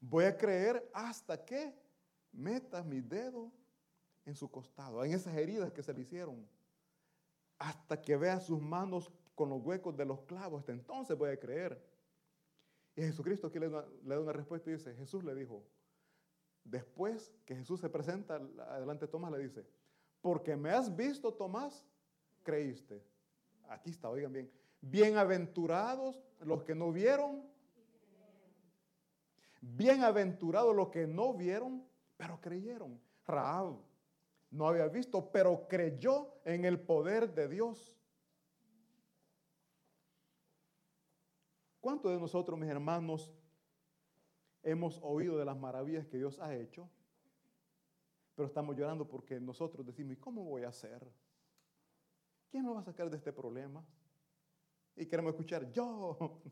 Voy 0.00 0.24
a 0.24 0.36
creer 0.36 0.90
hasta 0.92 1.44
que 1.44 1.74
meta 2.32 2.82
mi 2.82 3.00
dedo 3.00 3.52
en 4.24 4.34
su 4.34 4.50
costado, 4.50 5.04
en 5.04 5.12
esas 5.12 5.36
heridas 5.36 5.72
que 5.72 5.82
se 5.82 5.94
le 5.94 6.00
hicieron, 6.00 6.44
hasta 7.56 8.00
que 8.00 8.16
vea 8.16 8.40
sus 8.40 8.60
manos 8.60 9.12
con 9.38 9.50
los 9.50 9.62
huecos 9.64 9.96
de 9.96 10.04
los 10.04 10.22
clavos, 10.22 10.58
hasta 10.58 10.72
entonces 10.72 11.16
voy 11.16 11.30
a 11.30 11.38
creer. 11.38 11.80
Y 12.96 13.02
Jesucristo 13.02 13.46
aquí 13.46 13.60
le 13.60 13.70
da, 13.70 13.86
una 14.18 14.32
respuesta 14.32 14.68
y 14.68 14.72
dice, 14.72 14.96
Jesús 14.96 15.22
le 15.22 15.32
dijo, 15.32 15.62
después 16.64 17.32
que 17.46 17.54
Jesús 17.54 17.78
se 17.78 17.88
presenta 17.88 18.34
adelante 18.34 19.06
de 19.06 19.12
Tomás, 19.12 19.30
le 19.30 19.38
dice, 19.38 19.64
porque 20.20 20.56
me 20.56 20.70
has 20.70 20.94
visto, 20.96 21.32
Tomás, 21.32 21.86
creíste. 22.42 23.00
Aquí 23.68 23.90
está, 23.90 24.10
oigan 24.10 24.32
bien. 24.32 24.50
Bienaventurados 24.80 26.20
los 26.40 26.64
que 26.64 26.74
no 26.74 26.90
vieron. 26.90 27.48
Bienaventurados 29.60 30.74
los 30.74 30.88
que 30.88 31.06
no 31.06 31.32
vieron, 31.32 31.86
pero 32.16 32.40
creyeron. 32.40 33.00
Raab 33.24 33.76
no 34.50 34.66
había 34.66 34.88
visto, 34.88 35.30
pero 35.30 35.68
creyó 35.68 36.34
en 36.44 36.64
el 36.64 36.80
poder 36.80 37.32
de 37.32 37.46
Dios. 37.46 37.97
¿Cuántos 41.88 42.12
de 42.12 42.20
nosotros, 42.20 42.58
mis 42.58 42.68
hermanos, 42.68 43.32
hemos 44.62 45.00
oído 45.02 45.38
de 45.38 45.46
las 45.46 45.56
maravillas 45.56 46.06
que 46.06 46.18
Dios 46.18 46.38
ha 46.38 46.54
hecho? 46.54 46.86
Pero 48.34 48.46
estamos 48.46 48.76
llorando 48.76 49.08
porque 49.08 49.40
nosotros 49.40 49.86
decimos, 49.86 50.12
¿y 50.12 50.16
cómo 50.16 50.44
voy 50.44 50.64
a 50.64 50.68
hacer? 50.68 51.10
¿Quién 52.50 52.66
me 52.66 52.74
va 52.74 52.80
a 52.80 52.84
sacar 52.84 53.08
de 53.08 53.16
este 53.16 53.32
problema? 53.32 53.82
Y 54.96 55.06
queremos 55.06 55.30
escuchar, 55.30 55.72
yo. 55.72 56.42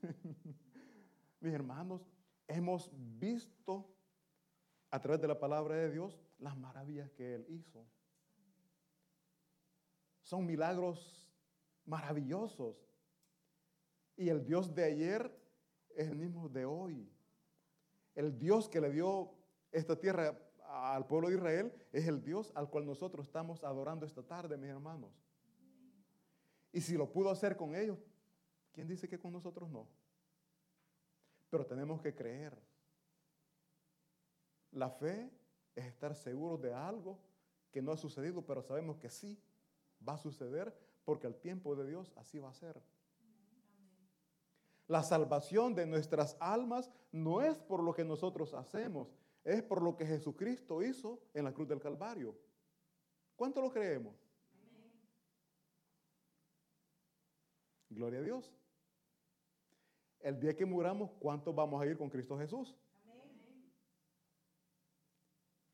mis 1.40 1.52
hermanos, 1.52 2.08
hemos 2.48 2.90
visto 2.94 3.94
a 4.90 4.98
través 4.98 5.20
de 5.20 5.28
la 5.28 5.38
palabra 5.38 5.74
de 5.74 5.90
Dios 5.90 6.18
las 6.38 6.56
maravillas 6.56 7.10
que 7.10 7.34
Él 7.34 7.44
hizo. 7.50 7.84
Son 10.22 10.46
milagros 10.46 11.29
maravillosos. 11.84 12.76
Y 14.16 14.28
el 14.28 14.44
Dios 14.44 14.74
de 14.74 14.84
ayer 14.84 15.34
es 15.96 16.08
el 16.08 16.16
mismo 16.16 16.48
de 16.48 16.64
hoy. 16.64 17.10
El 18.14 18.38
Dios 18.38 18.68
que 18.68 18.80
le 18.80 18.90
dio 18.90 19.32
esta 19.72 19.98
tierra 19.98 20.38
al 20.66 21.06
pueblo 21.06 21.28
de 21.28 21.36
Israel 21.36 21.72
es 21.92 22.06
el 22.06 22.22
Dios 22.22 22.52
al 22.54 22.70
cual 22.70 22.86
nosotros 22.86 23.26
estamos 23.26 23.64
adorando 23.64 24.06
esta 24.06 24.22
tarde, 24.22 24.56
mis 24.56 24.70
hermanos. 24.70 25.10
Y 26.72 26.80
si 26.80 26.96
lo 26.96 27.10
pudo 27.10 27.30
hacer 27.30 27.56
con 27.56 27.74
ellos, 27.74 27.98
¿quién 28.72 28.86
dice 28.86 29.08
que 29.08 29.18
con 29.18 29.32
nosotros 29.32 29.68
no? 29.68 29.88
Pero 31.48 31.66
tenemos 31.66 32.00
que 32.00 32.14
creer. 32.14 32.56
La 34.70 34.88
fe 34.88 35.30
es 35.74 35.86
estar 35.86 36.14
seguros 36.14 36.60
de 36.60 36.72
algo 36.72 37.18
que 37.72 37.82
no 37.82 37.92
ha 37.92 37.96
sucedido, 37.96 38.42
pero 38.42 38.62
sabemos 38.62 38.98
que 38.98 39.10
sí 39.10 39.42
va 40.06 40.14
a 40.14 40.18
suceder 40.18 40.72
porque 41.10 41.26
el 41.26 41.34
tiempo 41.34 41.74
de 41.74 41.88
Dios 41.88 42.12
así 42.14 42.38
va 42.38 42.50
a 42.50 42.54
ser. 42.54 42.80
La 44.86 45.02
salvación 45.02 45.74
de 45.74 45.84
nuestras 45.84 46.36
almas 46.38 46.88
no 47.10 47.42
es 47.42 47.58
por 47.58 47.82
lo 47.82 47.92
que 47.92 48.04
nosotros 48.04 48.54
hacemos, 48.54 49.12
es 49.42 49.60
por 49.60 49.82
lo 49.82 49.96
que 49.96 50.06
Jesucristo 50.06 50.84
hizo 50.84 51.20
en 51.34 51.46
la 51.46 51.52
cruz 51.52 51.66
del 51.66 51.80
Calvario. 51.80 52.38
¿Cuánto 53.34 53.60
lo 53.60 53.72
creemos? 53.72 54.14
Gloria 57.88 58.20
a 58.20 58.22
Dios. 58.22 58.54
El 60.20 60.38
día 60.38 60.54
que 60.54 60.64
muramos, 60.64 61.10
¿cuántos 61.18 61.52
vamos 61.52 61.82
a 61.82 61.86
ir 61.86 61.98
con 61.98 62.08
Cristo 62.08 62.38
Jesús? 62.38 62.72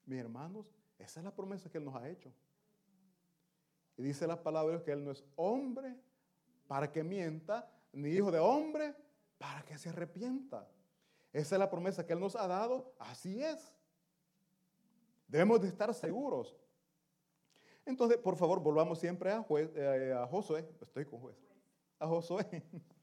Mis 0.06 0.18
hermanos, 0.18 0.74
esa 0.98 1.20
es 1.20 1.24
la 1.24 1.36
promesa 1.36 1.68
que 1.68 1.76
Él 1.76 1.84
nos 1.84 1.94
ha 1.94 2.08
hecho. 2.08 2.32
Y 3.96 4.02
dice 4.02 4.26
las 4.26 4.38
palabras 4.38 4.82
que 4.82 4.92
Él 4.92 5.04
no 5.04 5.10
es 5.10 5.24
hombre 5.36 5.96
para 6.66 6.90
que 6.92 7.02
mienta, 7.02 7.70
ni 7.92 8.10
hijo 8.10 8.30
de 8.30 8.38
hombre 8.38 8.94
para 9.38 9.62
que 9.62 9.78
se 9.78 9.88
arrepienta. 9.88 10.68
Esa 11.32 11.54
es 11.56 11.58
la 11.58 11.70
promesa 11.70 12.04
que 12.06 12.12
Él 12.12 12.20
nos 12.20 12.36
ha 12.36 12.46
dado. 12.46 12.94
Así 12.98 13.42
es. 13.42 13.72
Debemos 15.28 15.60
de 15.60 15.68
estar 15.68 15.92
seguros. 15.94 16.56
Entonces, 17.84 18.18
por 18.18 18.36
favor, 18.36 18.60
volvamos 18.60 18.98
siempre 18.98 19.30
a, 19.30 19.46
eh, 19.50 20.12
a 20.12 20.26
Josué. 20.26 20.68
Estoy 20.80 21.04
con 21.04 21.20
juez. 21.20 21.36
A 21.98 22.06
Josué. 22.06 22.44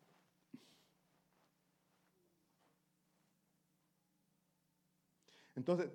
Entonces, 5.55 5.89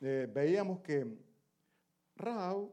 eh, 0.00 0.28
veíamos 0.32 0.80
que 0.80 1.06
Rahab 2.16 2.70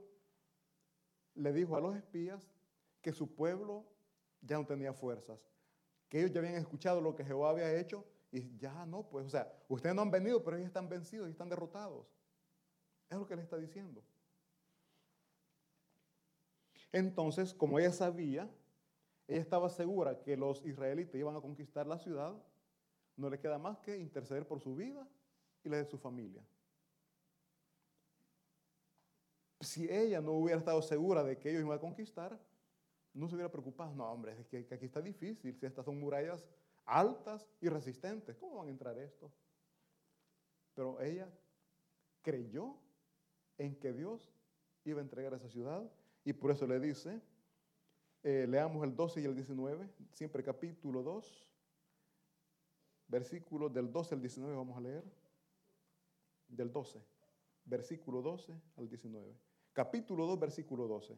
le 1.36 1.54
dijo 1.54 1.76
a 1.76 1.82
los 1.82 1.96
espías 1.96 2.50
que 3.02 3.14
su 3.14 3.36
pueblo 3.36 3.86
ya 4.42 4.58
no 4.58 4.66
tenía 4.66 4.94
fuerzas, 4.94 5.40
que 6.10 6.20
ellos 6.20 6.32
ya 6.32 6.40
habían 6.40 6.56
escuchado 6.56 7.02
lo 7.02 7.16
que 7.16 7.24
Jehová 7.24 7.52
había 7.52 7.80
hecho 7.80 8.06
y 8.32 8.58
ya 8.58 8.86
no, 8.86 9.04
pues, 9.04 9.26
o 9.28 9.30
sea, 9.30 9.52
ustedes 9.70 9.96
no 9.96 10.02
han 10.02 10.12
venido, 10.12 10.44
pero 10.44 10.58
ellos 10.58 10.68
están 10.68 10.90
vencidos 10.90 11.28
y 11.28 11.32
están 11.32 11.50
derrotados. 11.50 12.08
Es 13.10 13.18
lo 13.18 13.28
que 13.28 13.36
le 13.36 13.44
está 13.44 13.58
diciendo. 13.58 14.04
Entonces, 16.92 17.54
como 17.54 17.80
ella 17.80 17.92
sabía, 17.92 18.50
ella 19.28 19.42
estaba 19.42 19.70
segura 19.70 20.22
que 20.22 20.38
los 20.38 20.66
israelitas 20.66 21.16
iban 21.16 21.36
a 21.36 21.42
conquistar 21.42 21.88
la 21.88 21.98
ciudad, 21.98 22.34
no 23.18 23.30
le 23.30 23.40
queda 23.40 23.58
más 23.58 23.80
que 23.80 23.98
interceder 23.98 24.48
por 24.48 24.60
su 24.60 24.76
vida 24.76 25.08
y 25.64 25.70
la 25.70 25.78
de 25.78 25.86
su 25.86 25.98
familia. 25.98 26.44
Si 29.66 29.90
ella 29.92 30.22
no 30.22 30.34
hubiera 30.34 30.60
estado 30.60 30.82
segura 30.82 31.24
de 31.24 31.38
que 31.38 31.50
ellos 31.50 31.62
iban 31.62 31.78
a 31.78 31.82
conquistar, 31.82 32.40
no 33.14 33.28
se 33.28 33.36
hubiera 33.36 33.52
preocupado. 33.52 33.94
No, 33.96 34.12
hombre, 34.12 34.40
es 34.40 34.48
que, 34.48 34.68
aquí 34.74 34.86
está 34.86 35.02
difícil. 35.02 35.56
Si 35.56 35.66
estas 35.66 35.86
son 35.86 36.00
murallas 36.00 36.46
altas 36.86 37.48
y 37.60 37.70
resistentes, 37.70 38.38
¿cómo 38.38 38.58
van 38.58 38.68
a 38.68 38.72
entrar 38.72 38.98
estos? 38.98 39.32
Pero 40.74 41.02
ella 41.02 41.30
creyó 42.22 42.76
en 43.58 43.76
que 43.76 43.94
Dios 43.94 44.32
iba 44.84 45.00
a 45.00 45.04
entregar 45.04 45.34
esa 45.34 45.50
ciudad 45.50 45.90
y 46.24 46.34
por 46.34 46.52
eso 46.52 46.68
le 46.68 46.80
dice, 46.80 47.22
eh, 48.24 48.46
leamos 48.48 48.84
el 48.84 48.96
12 48.96 49.22
y 49.22 49.26
el 49.26 49.36
19, 49.36 49.90
siempre 50.12 50.44
capítulo 50.44 51.02
2, 51.02 51.48
versículos 53.08 53.72
del 53.74 53.92
12 53.92 54.16
al 54.16 54.22
19 54.22 54.56
vamos 54.56 54.78
a 54.78 54.82
leer, 54.82 55.04
del 56.48 56.72
12, 56.72 57.02
versículo 57.66 58.22
12 58.22 58.54
al 58.76 58.90
19 58.90 59.45
capítulo 59.76 60.26
2, 60.26 60.40
versículo 60.40 60.88
12. 60.88 61.16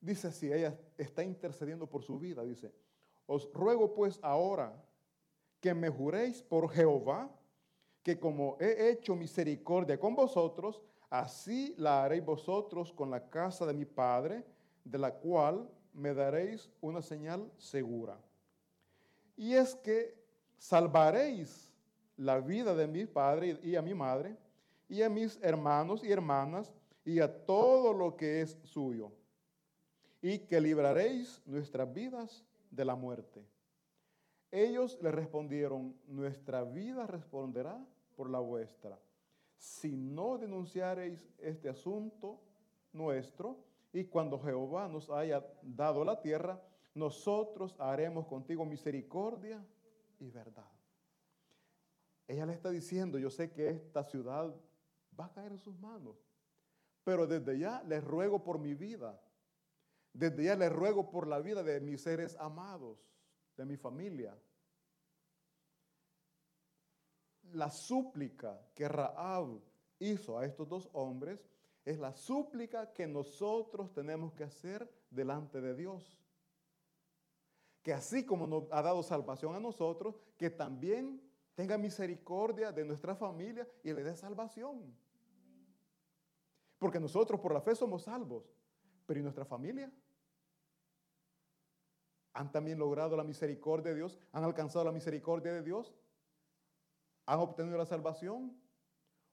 Dice 0.00 0.28
así, 0.28 0.52
ella 0.52 0.78
está 0.96 1.24
intercediendo 1.24 1.88
por 1.88 2.04
su 2.04 2.16
vida, 2.16 2.44
dice, 2.44 2.72
os 3.26 3.52
ruego 3.52 3.92
pues 3.92 4.20
ahora 4.22 4.72
que 5.60 5.74
me 5.74 5.90
juréis 5.90 6.40
por 6.42 6.70
Jehová, 6.70 7.28
que 8.04 8.20
como 8.20 8.56
he 8.60 8.88
hecho 8.88 9.16
misericordia 9.16 9.98
con 9.98 10.14
vosotros, 10.14 10.80
así 11.10 11.74
la 11.76 12.04
haréis 12.04 12.24
vosotros 12.24 12.92
con 12.92 13.10
la 13.10 13.28
casa 13.28 13.66
de 13.66 13.74
mi 13.74 13.84
Padre, 13.84 14.46
de 14.84 14.98
la 14.98 15.12
cual 15.12 15.68
me 15.92 16.14
daréis 16.14 16.70
una 16.80 17.02
señal 17.02 17.50
segura. 17.58 18.16
Y 19.36 19.54
es 19.54 19.74
que 19.74 20.14
salvaréis 20.56 21.75
la 22.16 22.40
vida 22.40 22.74
de 22.74 22.86
mi 22.86 23.06
padre 23.06 23.58
y 23.62 23.76
a 23.76 23.82
mi 23.82 23.94
madre, 23.94 24.36
y 24.88 25.02
a 25.02 25.08
mis 25.08 25.38
hermanos 25.42 26.04
y 26.04 26.12
hermanas, 26.12 26.72
y 27.04 27.20
a 27.20 27.44
todo 27.44 27.92
lo 27.92 28.16
que 28.16 28.40
es 28.40 28.58
suyo, 28.64 29.12
y 30.20 30.40
que 30.40 30.60
libraréis 30.60 31.42
nuestras 31.46 31.92
vidas 31.92 32.44
de 32.70 32.84
la 32.84 32.94
muerte. 32.94 33.44
Ellos 34.50 34.98
le 35.02 35.10
respondieron, 35.10 35.94
nuestra 36.06 36.64
vida 36.64 37.06
responderá 37.06 37.78
por 38.16 38.30
la 38.30 38.38
vuestra. 38.38 38.98
Si 39.58 39.96
no 39.96 40.38
denunciareis 40.38 41.28
este 41.38 41.68
asunto 41.68 42.40
nuestro, 42.92 43.58
y 43.92 44.04
cuando 44.04 44.38
Jehová 44.38 44.88
nos 44.88 45.10
haya 45.10 45.44
dado 45.62 46.04
la 46.04 46.20
tierra, 46.20 46.60
nosotros 46.94 47.74
haremos 47.78 48.26
contigo 48.26 48.64
misericordia 48.64 49.64
y 50.18 50.30
verdad. 50.30 50.75
Ella 52.28 52.46
le 52.46 52.52
está 52.52 52.70
diciendo, 52.70 53.18
yo 53.18 53.30
sé 53.30 53.52
que 53.52 53.68
esta 53.68 54.02
ciudad 54.04 54.54
va 55.18 55.26
a 55.26 55.32
caer 55.32 55.52
en 55.52 55.58
sus 55.58 55.78
manos, 55.78 56.16
pero 57.04 57.26
desde 57.26 57.58
ya 57.58 57.82
les 57.84 58.02
ruego 58.02 58.42
por 58.42 58.58
mi 58.58 58.74
vida, 58.74 59.20
desde 60.12 60.44
ya 60.44 60.56
les 60.56 60.72
ruego 60.72 61.10
por 61.10 61.26
la 61.26 61.40
vida 61.40 61.62
de 61.62 61.80
mis 61.80 62.00
seres 62.02 62.36
amados. 62.38 63.06
de 63.56 63.64
mi 63.64 63.76
familia. 63.76 64.36
La 67.52 67.70
súplica 67.70 68.60
que 68.74 68.88
Raab 68.88 69.60
hizo 69.98 70.38
a 70.38 70.44
estos 70.44 70.68
dos 70.68 70.88
hombres 70.92 71.48
es 71.84 71.98
la 71.98 72.12
súplica 72.12 72.92
que 72.92 73.06
nosotros 73.06 73.92
tenemos 73.92 74.32
que 74.34 74.44
hacer 74.44 74.90
delante 75.10 75.60
de 75.60 75.74
Dios. 75.74 76.18
Que 77.82 77.94
así 77.94 78.26
como 78.26 78.46
nos 78.46 78.64
ha 78.72 78.82
dado 78.82 79.02
salvación 79.02 79.54
a 79.54 79.60
nosotros, 79.60 80.20
que 80.36 80.50
también 80.50 81.22
tenga 81.56 81.78
misericordia 81.78 82.70
de 82.70 82.84
nuestra 82.84 83.16
familia 83.16 83.66
y 83.82 83.92
le 83.92 84.04
dé 84.04 84.14
salvación. 84.14 84.94
Porque 86.78 87.00
nosotros 87.00 87.40
por 87.40 87.52
la 87.52 87.62
fe 87.62 87.74
somos 87.74 88.02
salvos, 88.02 88.44
pero 89.06 89.18
¿y 89.18 89.22
nuestra 89.22 89.46
familia? 89.46 89.90
¿Han 92.34 92.52
también 92.52 92.78
logrado 92.78 93.16
la 93.16 93.24
misericordia 93.24 93.92
de 93.92 93.96
Dios? 93.96 94.20
¿Han 94.32 94.44
alcanzado 94.44 94.84
la 94.84 94.92
misericordia 94.92 95.54
de 95.54 95.62
Dios? 95.62 95.94
¿Han 97.24 97.40
obtenido 97.40 97.78
la 97.78 97.86
salvación? 97.86 98.54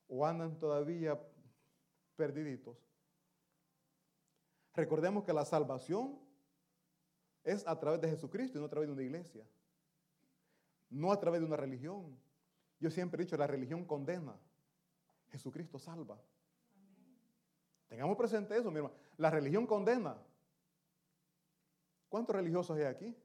¿O 0.08 0.26
andan 0.26 0.58
todavía 0.58 1.22
perdiditos? 2.16 2.78
Recordemos 4.74 5.26
que 5.26 5.34
la 5.34 5.44
salvación 5.44 6.18
es 7.44 7.68
a 7.68 7.78
través 7.78 8.00
de 8.00 8.08
Jesucristo 8.08 8.58
y 8.58 8.62
no 8.62 8.68
a 8.68 8.70
través 8.70 8.88
de 8.88 8.94
una 8.94 9.04
iglesia. 9.04 9.46
No 10.94 11.12
a 11.12 11.20
través 11.20 11.42
de 11.42 11.48
una 11.48 11.58
religión. 11.58 12.16
Yo 12.80 12.92
siempre 12.92 13.22
he 13.22 13.26
dicho, 13.26 13.36
la 13.36 13.48
religión 13.48 13.84
condena. 13.84 14.36
Jesucristo 15.32 15.80
salva. 15.80 16.22
Tengamos 17.88 18.16
presente 18.16 18.56
eso, 18.56 18.70
mi 18.70 18.78
hermano. 18.78 18.96
La 19.18 19.32
religión 19.32 19.66
condena. 19.66 20.16
¿Cuántos 22.10 22.36
religiosos 22.36 22.78
hay 22.78 22.84
aquí? 22.84 23.18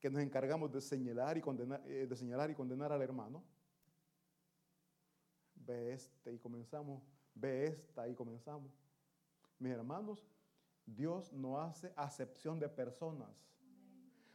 Que 0.00 0.10
nos 0.10 0.20
encargamos 0.20 0.72
de 0.72 0.80
señalar 0.80 1.38
y 1.38 1.40
condenar, 1.40 1.80
eh, 1.86 2.08
de 2.08 2.16
señalar 2.16 2.50
y 2.50 2.56
condenar 2.56 2.90
al 2.90 3.02
hermano. 3.02 3.44
Ve 5.54 5.92
este 5.92 6.32
y 6.32 6.38
comenzamos. 6.38 7.02
Ve 7.34 7.66
esta 7.66 8.08
y 8.08 8.16
comenzamos. 8.16 8.72
Mis 9.60 9.72
hermanos, 9.72 10.26
Dios 10.84 11.32
no 11.32 11.60
hace 11.60 11.92
acepción 11.94 12.58
de 12.58 12.68
personas. 12.68 13.30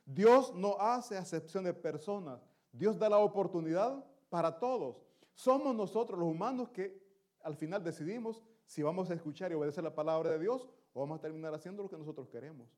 Dios 0.06 0.54
no 0.54 0.78
hace 0.80 1.18
acepción 1.18 1.64
de 1.64 1.74
personas. 1.74 2.42
Dios 2.72 2.98
da 2.98 3.10
la 3.10 3.20
oportunidad 3.20 4.04
para 4.30 4.60
todos. 4.60 5.02
Somos 5.34 5.76
nosotros 5.76 6.20
los 6.20 6.28
humanos 6.28 6.70
que 6.70 7.02
al 7.42 7.56
final 7.56 7.84
decidimos 7.84 8.42
si 8.66 8.82
vamos 8.82 9.10
a 9.10 9.14
escuchar 9.14 9.52
y 9.52 9.56
obedecer 9.56 9.84
la 9.84 9.94
palabra 9.94 10.32
de 10.32 10.40
Dios 10.40 10.70
o 10.94 11.02
vamos 11.02 11.20
a 11.20 11.22
terminar 11.22 11.54
haciendo 11.54 11.84
lo 11.84 11.90
que 11.90 11.98
nosotros 11.98 12.30
queremos. 12.30 12.70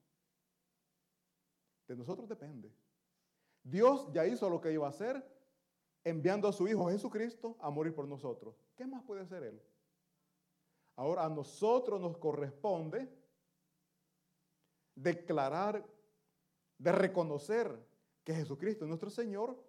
De 1.87 1.95
nosotros 1.95 2.27
depende. 2.27 2.73
Dios 3.63 4.07
ya 4.11 4.25
hizo 4.25 4.49
lo 4.49 4.61
que 4.61 4.71
iba 4.71 4.85
a 4.85 4.89
hacer 4.89 5.23
enviando 6.03 6.47
a 6.47 6.53
su 6.53 6.67
Hijo 6.67 6.89
Jesucristo 6.89 7.57
a 7.59 7.69
morir 7.69 7.93
por 7.93 8.07
nosotros. 8.07 8.55
¿Qué 8.75 8.85
más 8.85 9.03
puede 9.03 9.21
hacer 9.21 9.43
Él? 9.43 9.61
Ahora 10.95 11.25
a 11.25 11.29
nosotros 11.29 11.99
nos 11.99 12.17
corresponde 12.17 13.09
declarar, 14.93 15.85
de 16.77 16.91
reconocer 16.91 17.77
que 18.23 18.33
Jesucristo 18.33 18.85
es 18.85 18.89
nuestro 18.89 19.09
Señor 19.09 19.63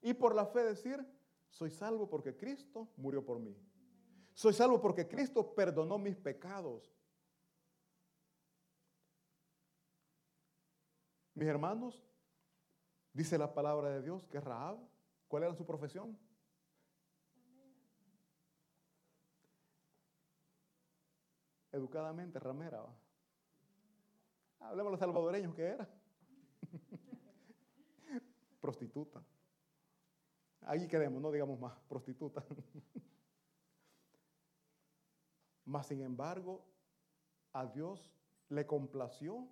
y 0.00 0.14
por 0.14 0.34
la 0.34 0.46
fe 0.46 0.62
decir, 0.62 1.04
soy 1.48 1.70
salvo 1.70 2.08
porque 2.08 2.36
Cristo 2.36 2.92
murió 2.96 3.24
por 3.24 3.38
mí. 3.38 3.56
Soy 4.34 4.52
salvo 4.52 4.80
porque 4.80 5.08
Cristo 5.08 5.54
perdonó 5.54 5.98
mis 5.98 6.16
pecados. 6.16 6.94
Mis 11.34 11.48
hermanos, 11.48 12.06
dice 13.12 13.38
la 13.38 13.52
palabra 13.52 13.90
de 13.90 14.02
Dios 14.02 14.26
que 14.26 14.40
Raab, 14.40 14.78
¿cuál 15.28 15.44
era 15.44 15.54
su 15.54 15.64
profesión? 15.64 16.18
Educadamente, 21.72 22.38
ramera. 22.38 22.86
Hablemos 24.60 24.92
los 24.92 25.00
salvadoreños 25.00 25.54
que 25.54 25.62
era. 25.62 25.88
prostituta. 28.60 29.24
Ahí 30.62 30.88
quedemos, 30.88 31.22
no 31.22 31.30
digamos 31.30 31.60
más, 31.60 31.78
prostituta. 31.88 32.44
Mas, 35.64 35.86
sin 35.86 36.02
embargo, 36.02 36.64
a 37.52 37.66
Dios 37.66 38.12
le 38.48 38.66
complació 38.66 39.48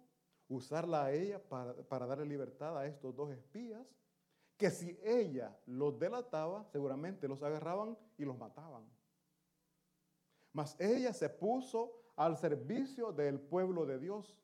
usarla 0.48 1.04
a 1.04 1.12
ella 1.12 1.42
para, 1.48 1.74
para, 1.84 2.06
darle 2.06 2.26
libertad 2.26 2.76
a 2.78 2.86
estos 2.86 3.14
dos 3.14 3.30
espías, 3.30 3.86
que 4.56 4.70
si 4.70 4.98
ella 5.02 5.56
los 5.66 5.98
delataba, 5.98 6.64
seguramente 6.64 7.26
los 7.26 7.42
agarraban 7.42 7.98
y 8.18 8.24
los 8.24 8.38
mataban. 8.38 8.84
Mas 10.52 10.78
ella 10.80 11.12
se 11.12 11.28
puso 11.28 12.04
al 12.16 12.36
servicio 12.36 13.12
del 13.12 13.40
pueblo 13.40 13.86
de 13.86 13.98
Dios. 13.98 14.36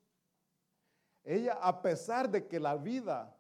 Ella, 1.25 1.55
a 1.55 1.83
pesar 1.83 2.31
de 2.31 2.47
que 2.47 2.59
la 2.59 2.77
vida 2.77 3.37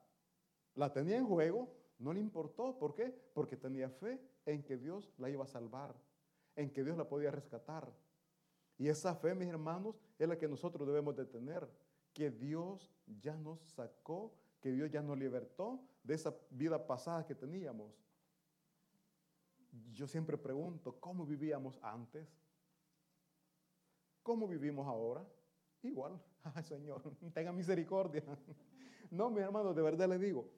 la 0.74 0.92
tenía 0.92 1.16
en 1.16 1.26
juego, 1.26 1.72
no 1.98 2.12
le 2.12 2.20
importó. 2.20 2.78
¿Por 2.78 2.94
qué? 2.94 3.14
Porque 3.34 3.56
tenía 3.56 3.88
fe 3.88 4.20
en 4.46 4.62
que 4.62 4.76
Dios 4.76 5.12
la 5.18 5.30
iba 5.30 5.44
a 5.44 5.48
salvar, 5.48 5.94
en 6.56 6.70
que 6.70 6.84
Dios 6.84 6.96
la 6.96 7.08
podía 7.08 7.30
rescatar. 7.30 7.88
Y 8.78 8.88
esa 8.88 9.14
fe, 9.14 9.34
mis 9.34 9.48
hermanos, 9.48 10.00
es 10.18 10.28
la 10.28 10.38
que 10.38 10.48
nosotros 10.48 10.86
debemos 10.86 11.14
de 11.16 11.26
tener, 11.26 11.68
que 12.12 12.30
Dios 12.30 12.90
ya 13.20 13.36
nos 13.36 13.60
sacó, 13.60 14.32
que 14.60 14.72
Dios 14.72 14.90
ya 14.90 15.02
nos 15.02 15.18
libertó 15.18 15.80
de 16.02 16.14
esa 16.14 16.34
vida 16.50 16.86
pasada 16.86 17.26
que 17.26 17.34
teníamos. 17.34 17.92
Yo 19.92 20.06
siempre 20.06 20.36
pregunto, 20.36 20.98
¿cómo 20.98 21.24
vivíamos 21.24 21.78
antes? 21.82 22.26
¿Cómo 24.22 24.48
vivimos 24.48 24.86
ahora? 24.86 25.26
Igual. 25.82 26.20
Ay, 26.54 26.64
Señor, 26.64 27.02
tenga 27.34 27.52
misericordia. 27.52 28.24
No, 29.10 29.30
mi 29.30 29.40
hermano, 29.40 29.74
de 29.74 29.82
verdad 29.82 30.08
le 30.08 30.18
digo, 30.18 30.50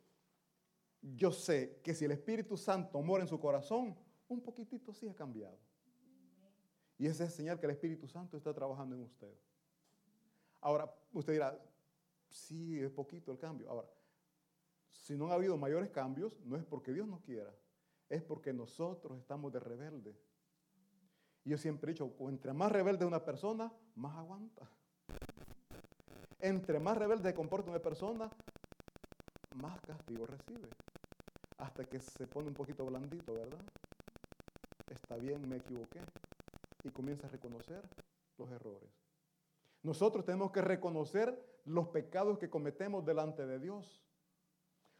yo 1.00 1.32
sé 1.32 1.80
que 1.82 1.94
si 1.94 2.04
el 2.04 2.12
Espíritu 2.12 2.56
Santo 2.56 3.00
mora 3.02 3.22
en 3.22 3.28
su 3.28 3.40
corazón, 3.40 3.96
un 4.28 4.40
poquitito 4.40 4.92
sí 4.92 5.08
ha 5.08 5.14
cambiado. 5.14 5.58
Y 6.98 7.06
esa 7.06 7.24
es 7.24 7.34
señal 7.34 7.58
que 7.58 7.66
el 7.66 7.72
Espíritu 7.72 8.06
Santo 8.06 8.36
está 8.36 8.54
trabajando 8.54 8.94
en 8.94 9.02
usted. 9.02 9.34
Ahora, 10.60 10.94
usted 11.12 11.32
dirá, 11.32 11.58
sí, 12.28 12.78
es 12.78 12.90
poquito 12.90 13.32
el 13.32 13.38
cambio. 13.38 13.68
Ahora, 13.68 13.88
si 14.88 15.16
no 15.16 15.28
ha 15.28 15.34
habido 15.34 15.56
mayores 15.56 15.90
cambios, 15.90 16.38
no 16.44 16.56
es 16.56 16.64
porque 16.64 16.92
Dios 16.92 17.08
no 17.08 17.20
quiera, 17.20 17.52
es 18.08 18.22
porque 18.22 18.52
nosotros 18.52 19.18
estamos 19.18 19.52
de 19.52 19.58
rebelde. 19.58 20.16
Y 21.44 21.50
yo 21.50 21.58
siempre 21.58 21.90
he 21.90 21.94
dicho, 21.94 22.14
entre 22.20 22.52
más 22.52 22.70
rebelde 22.70 23.04
una 23.04 23.24
persona, 23.24 23.72
más 23.96 24.16
aguanta. 24.16 24.70
Entre 26.42 26.80
más 26.80 26.98
rebelde 26.98 27.28
se 27.28 27.34
comporta 27.36 27.70
una 27.70 27.78
persona, 27.78 28.28
más 29.54 29.80
castigo 29.80 30.26
recibe. 30.26 30.68
Hasta 31.58 31.84
que 31.84 32.00
se 32.00 32.26
pone 32.26 32.48
un 32.48 32.54
poquito 32.54 32.84
blandito, 32.84 33.32
¿verdad? 33.32 33.60
Está 34.90 35.16
bien, 35.16 35.48
me 35.48 35.58
equivoqué 35.58 36.00
y 36.82 36.90
comienza 36.90 37.28
a 37.28 37.30
reconocer 37.30 37.88
los 38.38 38.50
errores. 38.50 38.90
Nosotros 39.84 40.24
tenemos 40.24 40.50
que 40.50 40.62
reconocer 40.62 41.60
los 41.64 41.88
pecados 41.88 42.38
que 42.38 42.50
cometemos 42.50 43.04
delante 43.04 43.46
de 43.46 43.60
Dios, 43.60 44.02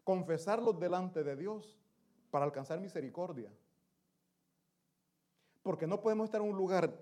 confesarlos 0.05 0.79
delante 0.79 1.25
de 1.25 1.35
Dios 1.35 1.77
para 2.31 2.45
alcanzar 2.45 2.79
misericordia. 2.79 3.51
Porque 5.61 5.87
no 5.87 5.99
podemos 5.99 6.23
estar 6.23 6.39
en 6.39 6.47
un 6.47 6.57
lugar 6.57 6.97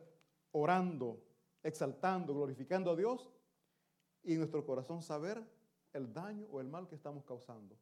orando, 0.52 1.22
exaltando, 1.62 2.34
glorificando 2.34 2.90
a 2.90 2.96
Dios 2.96 3.32
y 4.24 4.36
nuestro 4.36 4.66
corazón 4.66 5.02
saber 5.02 5.44
el 5.94 6.12
daño 6.14 6.48
o 6.52 6.60
el 6.62 6.68
mal 6.68 6.88
que 6.88 6.96
estamos 6.96 7.24
causando. 7.24 7.76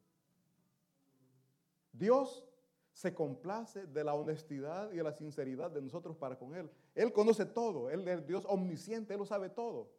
Dios 1.92 2.44
se 2.92 3.14
complace 3.14 3.86
de 3.86 4.04
la 4.04 4.14
honestidad 4.14 4.90
y 4.92 4.96
de 4.96 5.02
la 5.02 5.12
sinceridad 5.12 5.70
de 5.70 5.80
nosotros 5.80 6.16
para 6.16 6.38
con 6.38 6.54
Él. 6.54 6.70
Él 6.94 7.12
conoce 7.12 7.46
todo, 7.46 7.90
Él 7.90 8.06
es 8.08 8.26
Dios 8.26 8.44
omnisciente, 8.48 9.14
Él 9.14 9.20
lo 9.20 9.26
sabe 9.26 9.48
todo. 9.48 9.90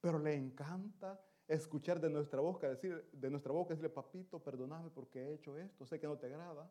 Pero 0.00 0.18
le 0.18 0.34
encanta 0.34 1.20
escuchar 1.46 2.00
de 2.00 2.10
nuestra 2.10 2.40
boca, 2.40 2.68
decir, 2.68 3.08
de 3.12 3.30
nuestra 3.30 3.52
boca, 3.52 3.70
decirle, 3.70 3.90
papito, 3.90 4.38
perdóname 4.38 4.90
porque 4.90 5.20
he 5.20 5.34
hecho 5.34 5.56
esto, 5.56 5.86
sé 5.86 5.98
que 5.98 6.06
no 6.06 6.18
te 6.18 6.26
agrada, 6.26 6.70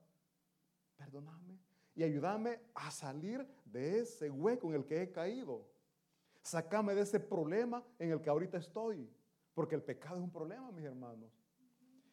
perdóname 0.95 1.58
y 1.97 2.03
ayúdame 2.03 2.60
a 2.75 2.91
salir 2.91 3.45
de 3.65 4.01
ese 4.01 4.30
hueco 4.30 4.67
en 4.67 4.75
el 4.75 4.86
que 4.86 5.01
he 5.01 5.12
caído. 5.12 5.67
Sácame 6.47 6.95
de 6.95 7.01
ese 7.01 7.19
problema 7.19 7.83
en 7.99 8.10
el 8.10 8.21
que 8.21 8.29
ahorita 8.29 8.57
estoy, 8.57 9.13
porque 9.53 9.75
el 9.75 9.83
pecado 9.83 10.15
es 10.15 10.23
un 10.23 10.31
problema, 10.31 10.71
mis 10.71 10.86
hermanos. 10.86 11.29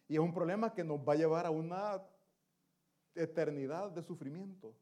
Y 0.08 0.14
es 0.14 0.18
un 0.18 0.34
problema 0.34 0.74
que 0.74 0.82
nos 0.82 0.98
va 0.98 1.12
a 1.12 1.16
llevar 1.16 1.46
a 1.46 1.52
una 1.52 2.02
eternidad 3.14 3.92
de 3.92 4.02
sufrimiento. 4.02 4.74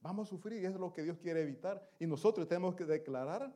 Vamos 0.00 0.26
a 0.26 0.30
sufrir 0.30 0.60
y 0.60 0.66
es 0.66 0.74
lo 0.74 0.92
que 0.92 1.04
Dios 1.04 1.16
quiere 1.18 1.42
evitar. 1.42 1.88
Y 2.00 2.08
nosotros 2.08 2.48
tenemos 2.48 2.74
que 2.74 2.84
declarar 2.84 3.54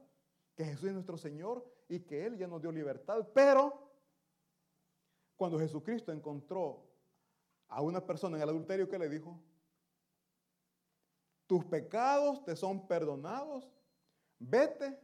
que 0.55 0.65
Jesús 0.65 0.85
es 0.85 0.95
nuestro 0.95 1.17
Señor 1.17 1.69
y 1.89 1.99
que 1.99 2.25
Él 2.25 2.39
ya 2.39 2.47
nos 2.47 2.63
dio 2.63 2.71
libertad. 2.71 3.27
Pero 3.35 3.91
Cuando 5.37 5.59
Jesucristo 5.59 6.13
encontró 6.13 6.89
a 7.67 7.83
una 7.83 8.01
persona 8.01 8.37
en 8.37 8.45
el 8.45 8.49
adulterio, 8.49 8.89
¿qué 8.89 8.97
le 8.97 9.09
dijo? 9.09 9.43
Tus 11.49 11.65
pecados 11.65 12.45
te 12.45 12.55
son 12.55 12.87
perdonados, 12.87 13.69
vete 14.39 14.99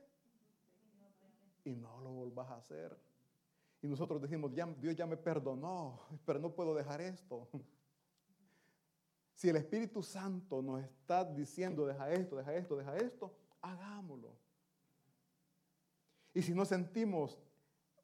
y 1.64 1.74
no 1.74 2.00
lo 2.00 2.10
volvás 2.10 2.48
a 2.50 2.56
hacer. 2.56 2.96
Y 3.82 3.88
nosotros 3.88 4.20
decimos, 4.20 4.52
Dios 4.52 4.94
ya 4.94 5.06
me 5.06 5.16
perdonó, 5.16 6.00
pero 6.24 6.38
no 6.38 6.54
puedo 6.54 6.74
dejar 6.74 7.00
esto. 7.00 7.48
Si 9.34 9.48
el 9.48 9.56
Espíritu 9.56 10.02
Santo 10.02 10.60
nos 10.60 10.82
está 10.82 11.24
diciendo, 11.24 11.86
deja 11.86 12.10
esto, 12.10 12.36
deja 12.36 12.54
esto, 12.54 12.76
deja 12.76 12.96
esto, 12.98 13.34
hagámoslo. 13.62 14.36
Y 16.34 16.42
si 16.42 16.52
no 16.52 16.66
sentimos, 16.66 17.38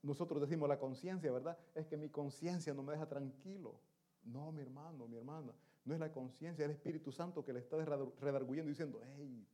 nosotros 0.03 0.41
decimos 0.41 0.69
la 0.69 0.79
conciencia, 0.79 1.31
¿verdad? 1.31 1.59
Es 1.75 1.87
que 1.87 1.99
mi 1.99 2.09
conciencia 2.09 2.73
no 2.73 2.83
me 2.83 2.93
deja 2.93 3.07
tranquilo. 3.07 3.79
No, 4.23 4.51
mi 4.51 4.62
hermano, 4.62 5.07
mi 5.07 5.17
hermana, 5.17 5.53
no 5.85 5.95
es 5.95 6.01
la 6.01 6.11
conciencia, 6.11 6.65
es 6.65 6.71
el 6.71 6.77
Espíritu 6.77 7.12
Santo 7.12 7.45
que 7.45 7.53
le 7.53 7.61
está 7.61 7.77
redarguyendo 8.21 8.71
diciendo, 8.71 9.01
hey, 9.05 9.47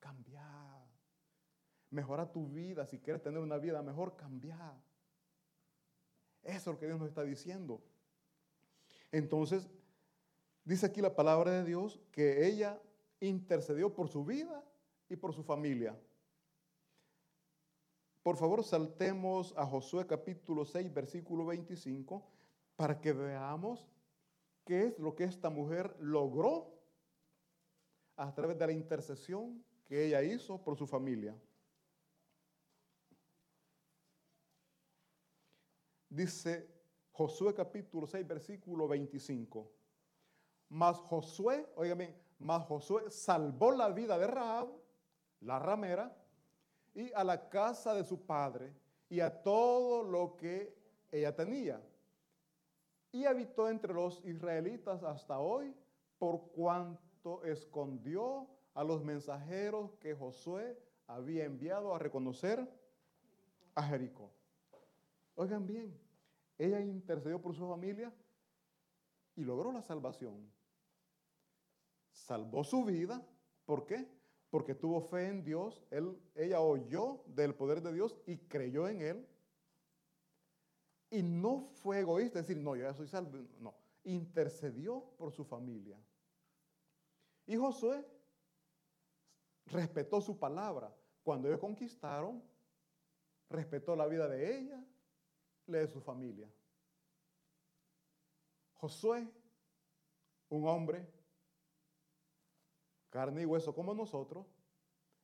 cambia. 0.00 0.79
Mejora 1.90 2.30
tu 2.30 2.48
vida, 2.48 2.86
si 2.86 2.98
quieres 2.98 3.22
tener 3.22 3.40
una 3.40 3.58
vida 3.58 3.82
mejor, 3.82 4.16
cambia. 4.16 4.56
Eso 6.42 6.56
es 6.56 6.66
lo 6.66 6.78
que 6.78 6.86
Dios 6.86 6.98
nos 6.98 7.08
está 7.08 7.22
diciendo. 7.22 7.82
Entonces, 9.12 9.68
dice 10.64 10.86
aquí 10.86 11.00
la 11.00 11.14
palabra 11.14 11.50
de 11.50 11.64
Dios 11.64 12.00
que 12.12 12.46
ella 12.46 12.80
intercedió 13.20 13.94
por 13.94 14.08
su 14.08 14.24
vida 14.24 14.64
y 15.08 15.16
por 15.16 15.34
su 15.34 15.42
familia. 15.42 15.98
Por 18.22 18.36
favor, 18.36 18.62
saltemos 18.62 19.54
a 19.56 19.66
Josué 19.66 20.06
capítulo 20.06 20.64
6, 20.64 20.92
versículo 20.92 21.46
25, 21.46 22.22
para 22.76 23.00
que 23.00 23.12
veamos 23.12 23.88
qué 24.64 24.88
es 24.88 24.98
lo 24.98 25.14
que 25.14 25.24
esta 25.24 25.50
mujer 25.50 25.96
logró 25.98 26.72
a 28.16 28.32
través 28.34 28.58
de 28.58 28.66
la 28.66 28.72
intercesión 28.72 29.64
que 29.86 30.06
ella 30.06 30.22
hizo 30.22 30.62
por 30.62 30.76
su 30.76 30.86
familia. 30.86 31.34
Dice 36.10 36.68
Josué 37.12 37.54
capítulo 37.54 38.04
6, 38.04 38.26
versículo 38.26 38.88
25. 38.88 39.70
Mas 40.70 40.98
Josué, 40.98 41.72
oígame, 41.76 42.16
mas 42.40 42.66
Josué 42.66 43.08
salvó 43.10 43.70
la 43.70 43.90
vida 43.90 44.18
de 44.18 44.26
Rahab, 44.26 44.68
la 45.40 45.60
ramera, 45.60 46.16
y 46.94 47.12
a 47.12 47.22
la 47.22 47.48
casa 47.48 47.94
de 47.94 48.02
su 48.02 48.26
padre 48.26 48.74
y 49.08 49.20
a 49.20 49.42
todo 49.42 50.02
lo 50.02 50.36
que 50.36 50.76
ella 51.12 51.34
tenía. 51.34 51.80
Y 53.12 53.24
habitó 53.24 53.68
entre 53.68 53.94
los 53.94 54.24
israelitas 54.24 55.04
hasta 55.04 55.38
hoy 55.38 55.72
por 56.18 56.48
cuanto 56.48 57.44
escondió 57.44 58.48
a 58.74 58.82
los 58.82 59.04
mensajeros 59.04 59.92
que 60.00 60.14
Josué 60.14 60.76
había 61.06 61.44
enviado 61.44 61.94
a 61.94 61.98
reconocer 61.98 62.68
a 63.76 63.82
Jericó. 63.84 64.39
Oigan 65.34 65.66
bien, 65.66 65.98
ella 66.58 66.80
intercedió 66.80 67.40
por 67.40 67.54
su 67.54 67.66
familia 67.68 68.12
y 69.36 69.44
logró 69.44 69.72
la 69.72 69.82
salvación. 69.82 70.50
Salvó 72.12 72.64
su 72.64 72.84
vida. 72.84 73.26
¿Por 73.64 73.86
qué? 73.86 74.06
porque 74.50 74.74
tuvo 74.74 75.00
fe 75.00 75.28
en 75.28 75.44
Dios, 75.44 75.80
él, 75.90 76.20
ella 76.34 76.60
oyó 76.60 77.22
del 77.26 77.54
poder 77.54 77.80
de 77.82 77.92
Dios 77.92 78.16
y 78.26 78.36
creyó 78.36 78.88
en 78.88 79.00
Él. 79.00 79.28
Y 81.08 81.22
no 81.22 81.70
fue 81.74 82.00
egoísta, 82.00 82.40
decir, 82.40 82.56
no, 82.56 82.74
yo 82.76 82.82
ya 82.82 82.94
soy 82.94 83.06
salvo. 83.06 83.38
No, 83.60 83.74
intercedió 84.04 85.04
por 85.16 85.32
su 85.32 85.44
familia. 85.44 85.98
Y 87.46 87.56
Josué 87.56 88.04
respetó 89.66 90.20
su 90.20 90.38
palabra. 90.38 90.94
Cuando 91.22 91.48
ellos 91.48 91.60
conquistaron, 91.60 92.42
respetó 93.48 93.94
la 93.94 94.06
vida 94.06 94.28
de 94.28 94.58
ella, 94.58 94.84
de 95.78 95.88
su 95.88 96.00
familia. 96.00 96.50
Josué, 98.74 99.28
un 100.48 100.66
hombre 100.66 101.06
carne 103.10 103.42
y 103.42 103.44
hueso 103.44 103.74
como 103.74 103.92
nosotros, 103.92 104.46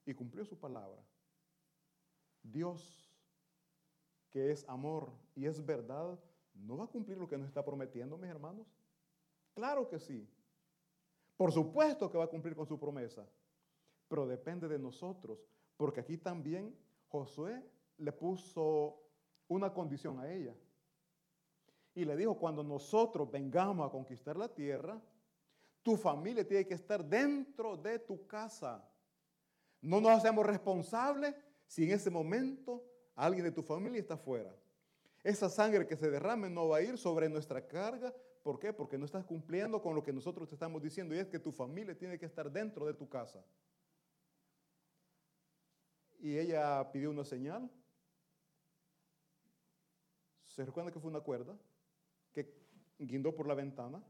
y 0.05 0.13
cumplió 0.13 0.45
su 0.45 0.57
palabra. 0.59 1.01
Dios, 2.43 3.11
que 4.29 4.51
es 4.51 4.67
amor 4.69 5.11
y 5.35 5.45
es 5.45 5.65
verdad, 5.65 6.19
¿no 6.53 6.77
va 6.77 6.85
a 6.85 6.89
cumplir 6.89 7.17
lo 7.17 7.27
que 7.27 7.37
nos 7.37 7.47
está 7.47 7.63
prometiendo, 7.63 8.17
mis 8.17 8.29
hermanos? 8.29 8.67
Claro 9.53 9.87
que 9.87 9.99
sí. 9.99 10.29
Por 11.35 11.51
supuesto 11.51 12.09
que 12.11 12.17
va 12.17 12.25
a 12.25 12.29
cumplir 12.29 12.55
con 12.55 12.65
su 12.65 12.79
promesa, 12.79 13.27
pero 14.07 14.27
depende 14.27 14.67
de 14.67 14.79
nosotros, 14.79 15.39
porque 15.75 16.01
aquí 16.01 16.17
también 16.17 16.75
Josué 17.09 17.63
le 17.97 18.11
puso 18.11 19.06
una 19.47 19.73
condición 19.73 20.19
a 20.19 20.31
ella. 20.31 20.55
Y 21.95 22.05
le 22.05 22.15
dijo, 22.15 22.37
cuando 22.37 22.63
nosotros 22.63 23.29
vengamos 23.31 23.87
a 23.87 23.91
conquistar 23.91 24.37
la 24.37 24.47
tierra, 24.47 25.01
tu 25.81 25.95
familia 25.97 26.47
tiene 26.47 26.67
que 26.67 26.75
estar 26.75 27.03
dentro 27.03 27.77
de 27.77 27.99
tu 27.99 28.27
casa. 28.27 28.87
No 29.81 30.01
nos 30.01 30.11
hacemos 30.11 30.45
responsables 30.45 31.33
si 31.65 31.85
en 31.85 31.91
ese 31.91 32.09
momento 32.09 32.83
alguien 33.15 33.45
de 33.45 33.51
tu 33.51 33.63
familia 33.63 33.99
está 33.99 34.17
fuera. 34.17 34.53
Esa 35.23 35.49
sangre 35.49 35.87
que 35.87 35.97
se 35.97 36.09
derrame 36.09 36.49
no 36.49 36.67
va 36.67 36.77
a 36.77 36.81
ir 36.81 36.97
sobre 36.97 37.29
nuestra 37.29 37.65
carga. 37.65 38.13
¿Por 38.43 38.59
qué? 38.59 38.71
Porque 38.71 38.97
no 38.97 39.05
estás 39.05 39.25
cumpliendo 39.25 39.81
con 39.81 39.95
lo 39.95 40.03
que 40.03 40.13
nosotros 40.13 40.47
te 40.47 40.55
estamos 40.55 40.81
diciendo 40.81 41.15
y 41.15 41.19
es 41.19 41.27
que 41.27 41.39
tu 41.39 41.51
familia 41.51 41.97
tiene 41.97 42.17
que 42.19 42.25
estar 42.25 42.51
dentro 42.51 42.85
de 42.85 42.93
tu 42.93 43.09
casa. 43.09 43.43
Y 46.19 46.37
ella 46.37 46.89
pidió 46.91 47.09
una 47.09 47.23
señal. 47.23 47.69
¿Se 50.57 50.65
recuerda 50.65 50.91
que 50.91 50.99
fue 50.99 51.09
una 51.09 51.21
cuerda 51.21 51.57
que 52.33 52.53
guindó 52.99 53.33
por 53.33 53.47
la 53.47 53.53
ventana? 53.53 54.03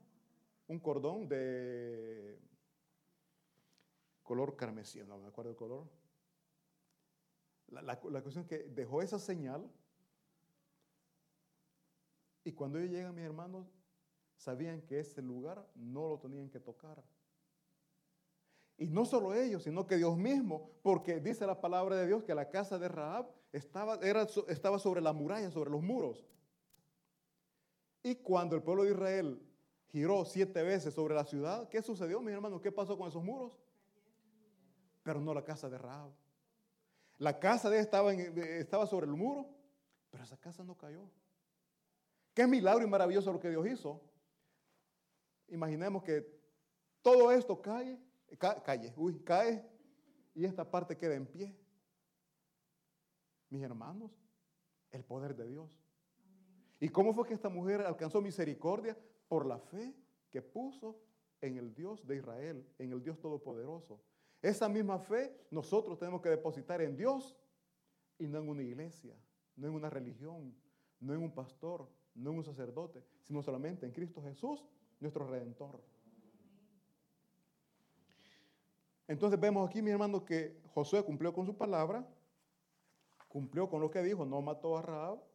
un 0.68 0.80
cordón 0.80 1.28
de 1.28 2.40
color 4.24 4.56
carmesí, 4.56 5.00
no 5.04 5.18
me 5.18 5.28
acuerdo 5.28 5.52
el 5.52 5.58
color. 5.58 5.88
La, 7.70 8.00
cuestión 8.00 8.44
es 8.44 8.48
que 8.48 8.60
dejó 8.70 9.02
esa 9.02 9.20
señal 9.20 9.70
y 12.44 12.54
cuando 12.54 12.80
ellos 12.80 12.92
llegan, 12.92 13.16
mis 13.16 13.26
hermanos, 13.26 13.68
sabían 14.38 14.82
que 14.82 15.00
ese 15.00 15.22
lugar 15.22 15.66
no 15.76 16.08
lo 16.08 16.20
tenían 16.20 16.50
que 16.50 16.60
tocar. 16.60 17.04
Y 18.78 18.88
no 18.88 19.06
solo 19.06 19.34
ellos, 19.34 19.64
sino 19.64 19.88
que 19.88 19.98
Dios 19.98 20.18
mismo, 20.18 20.72
porque 20.84 21.20
dice 21.20 21.46
la 21.46 21.60
palabra 21.60 21.96
de 21.96 22.08
Dios 22.08 22.24
que 22.24 22.36
la 22.36 22.50
casa 22.50 22.78
de 22.78 22.88
Rahab 22.88 23.30
estaba, 23.52 23.96
era, 24.02 24.28
estaba 24.48 24.80
sobre 24.80 25.02
la 25.02 25.14
muralla, 25.14 25.50
sobre 25.50 25.72
los 25.72 25.82
muros. 25.82 26.26
Y 28.08 28.16
cuando 28.16 28.56
el 28.56 28.64
pueblo 28.64 28.86
de 28.86 28.92
Israel 28.92 29.38
giró 29.90 30.24
siete 30.24 30.64
veces 30.64 30.94
sobre 30.94 31.14
la 31.14 31.26
ciudad. 31.26 31.68
¿Qué 31.68 31.82
sucedió, 31.82 32.22
mis 32.22 32.34
hermanos? 32.34 32.62
¿Qué 32.62 32.72
pasó 32.72 32.98
con 32.98 33.10
esos 33.10 33.22
muros? 33.22 33.52
Pero 35.04 35.20
no 35.20 35.34
la 35.34 35.44
casa 35.44 35.70
de 35.70 35.78
Rahab. 35.78 36.12
La 37.18 37.38
casa 37.38 37.70
de 37.70 37.80
él 37.80 37.84
estaba, 37.84 38.14
estaba 38.14 38.88
sobre 38.88 39.08
el 39.08 39.12
muro, 39.12 39.50
pero 40.10 40.24
esa 40.24 40.38
casa 40.38 40.64
no 40.64 40.78
cayó. 40.78 41.02
Qué 42.34 42.48
milagro 42.48 42.86
y 42.86 42.90
maravilloso 42.90 43.34
lo 43.34 43.42
que 43.42 43.50
Dios 43.50 43.68
hizo. 43.68 44.00
Imaginemos 45.50 46.02
que 46.02 46.26
todo 47.02 47.30
esto 47.30 47.62
cae, 47.62 48.00
cae, 48.38 48.94
cae 49.26 49.70
y 50.34 50.46
esta 50.46 50.64
parte 50.64 50.96
queda 50.96 51.16
en 51.16 51.28
pie. 51.28 51.54
Mis 53.50 53.62
hermanos, 53.64 54.12
el 54.92 55.04
poder 55.04 55.36
de 55.36 55.46
Dios. 55.46 55.70
¿Y 56.80 56.90
cómo 56.90 57.14
fue 57.14 57.28
que 57.28 57.34
esta 57.34 57.50
mujer 57.50 57.82
alcanzó 57.82 58.22
misericordia? 58.22 58.98
por 59.28 59.46
la 59.46 59.60
fe 59.60 59.94
que 60.30 60.42
puso 60.42 61.00
en 61.42 61.58
el 61.58 61.74
Dios 61.74 62.06
de 62.08 62.18
Israel, 62.18 62.66
en 62.78 62.92
el 62.92 63.04
Dios 63.04 63.20
Todopoderoso. 63.20 64.00
Esa 64.42 64.70
misma 64.70 65.00
fe 65.00 65.36
nosotros 65.52 65.98
tenemos 65.98 66.22
que 66.22 66.30
depositar 66.30 66.82
en 66.82 66.96
Dios 66.96 67.36
y 68.18 68.28
no 68.28 68.40
en 68.40 68.50
una 68.50 68.64
iglesia, 68.64 69.16
no 69.56 69.68
en 69.68 69.74
una 69.74 69.90
religión, 69.90 70.56
no 71.00 71.14
en 71.14 71.22
un 71.22 71.32
pastor, 71.32 71.88
no 72.16 72.32
en 72.32 72.38
un 72.38 72.44
sacerdote, 72.44 73.04
sino 73.22 73.42
solamente 73.42 73.86
en 73.86 73.92
Cristo 73.92 74.22
Jesús, 74.22 74.66
nuestro 75.00 75.28
Redentor. 75.28 75.84
Entonces 79.08 79.40
vemos 79.40 79.68
aquí, 79.68 79.82
mi 79.82 79.92
hermano, 79.92 80.26
que 80.26 80.60
Josué 80.74 81.04
cumplió 81.04 81.34
con 81.34 81.46
su 81.46 81.56
palabra, 81.56 82.06
cumplió 83.28 83.70
con 83.70 83.82
lo 83.82 83.90
que 83.90 84.02
dijo, 84.02 84.26
no 84.26 84.42
mató 84.42 84.78
a 84.78 84.82
Raab 84.82 85.27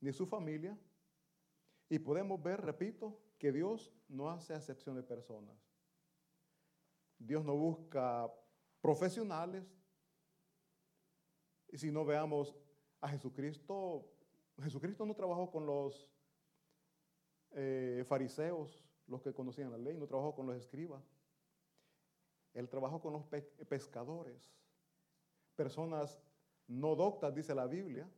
ni 0.00 0.12
su 0.12 0.26
familia. 0.26 0.78
Y 1.88 1.98
podemos 1.98 2.42
ver, 2.42 2.60
repito, 2.60 3.18
que 3.38 3.52
Dios 3.52 3.92
no 4.08 4.30
hace 4.30 4.54
acepción 4.54 4.96
de 4.96 5.02
personas. 5.02 5.56
Dios 7.18 7.44
no 7.44 7.56
busca 7.56 8.32
profesionales. 8.80 9.64
Y 11.68 11.78
si 11.78 11.90
no 11.90 12.04
veamos 12.04 12.54
a 13.00 13.08
Jesucristo, 13.08 14.10
Jesucristo 14.62 15.06
no 15.06 15.14
trabajó 15.14 15.50
con 15.50 15.66
los 15.66 16.10
eh, 17.52 18.04
fariseos, 18.06 18.84
los 19.06 19.22
que 19.22 19.32
conocían 19.32 19.70
la 19.70 19.78
ley, 19.78 19.96
no 19.96 20.06
trabajó 20.06 20.34
con 20.34 20.46
los 20.46 20.56
escribas. 20.56 21.02
Él 22.54 22.68
trabajó 22.68 23.00
con 23.00 23.12
los 23.12 23.24
pescadores, 23.68 24.52
personas 25.54 26.20
no 26.66 26.96
doctas, 26.96 27.34
dice 27.34 27.54
la 27.54 27.66
Biblia, 27.66 28.08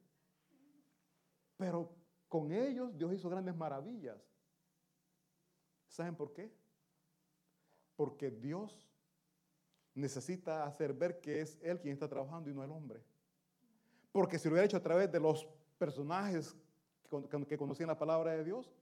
pero 1.57 1.95
con 2.29 2.53
ellos 2.53 2.97
Dios 2.97 3.13
hizo 3.15 3.29
grandes 3.29 3.55
maravillas. 3.55 4.21
¿Saben 5.89 6.17
por 6.17 6.33
qué? 6.33 6.53
Porque 7.97 8.31
Dios 8.31 8.89
necesita 9.95 10.65
hacer 10.65 10.95
ver 10.95 11.21
que 11.21 11.43
es 11.43 11.59
Él 11.63 11.81
quien 11.81 11.93
está 11.93 12.09
trabajando 12.09 12.51
y 12.51 12.55
no 12.55 12.65
el 12.65 12.71
hombre. 12.71 13.03
Porque 14.11 14.39
si 14.39 14.49
lo 14.49 14.55
hubiera 14.55 14.67
hecho 14.67 14.77
a 14.77 14.83
través 14.83 15.11
de 15.13 15.21
los 15.21 15.47
personajes 15.79 16.57
que 17.49 17.59
conocían 17.59 17.89
la 17.89 17.99
palabra 17.99 18.33
de 18.33 18.45
Dios, 18.45 18.73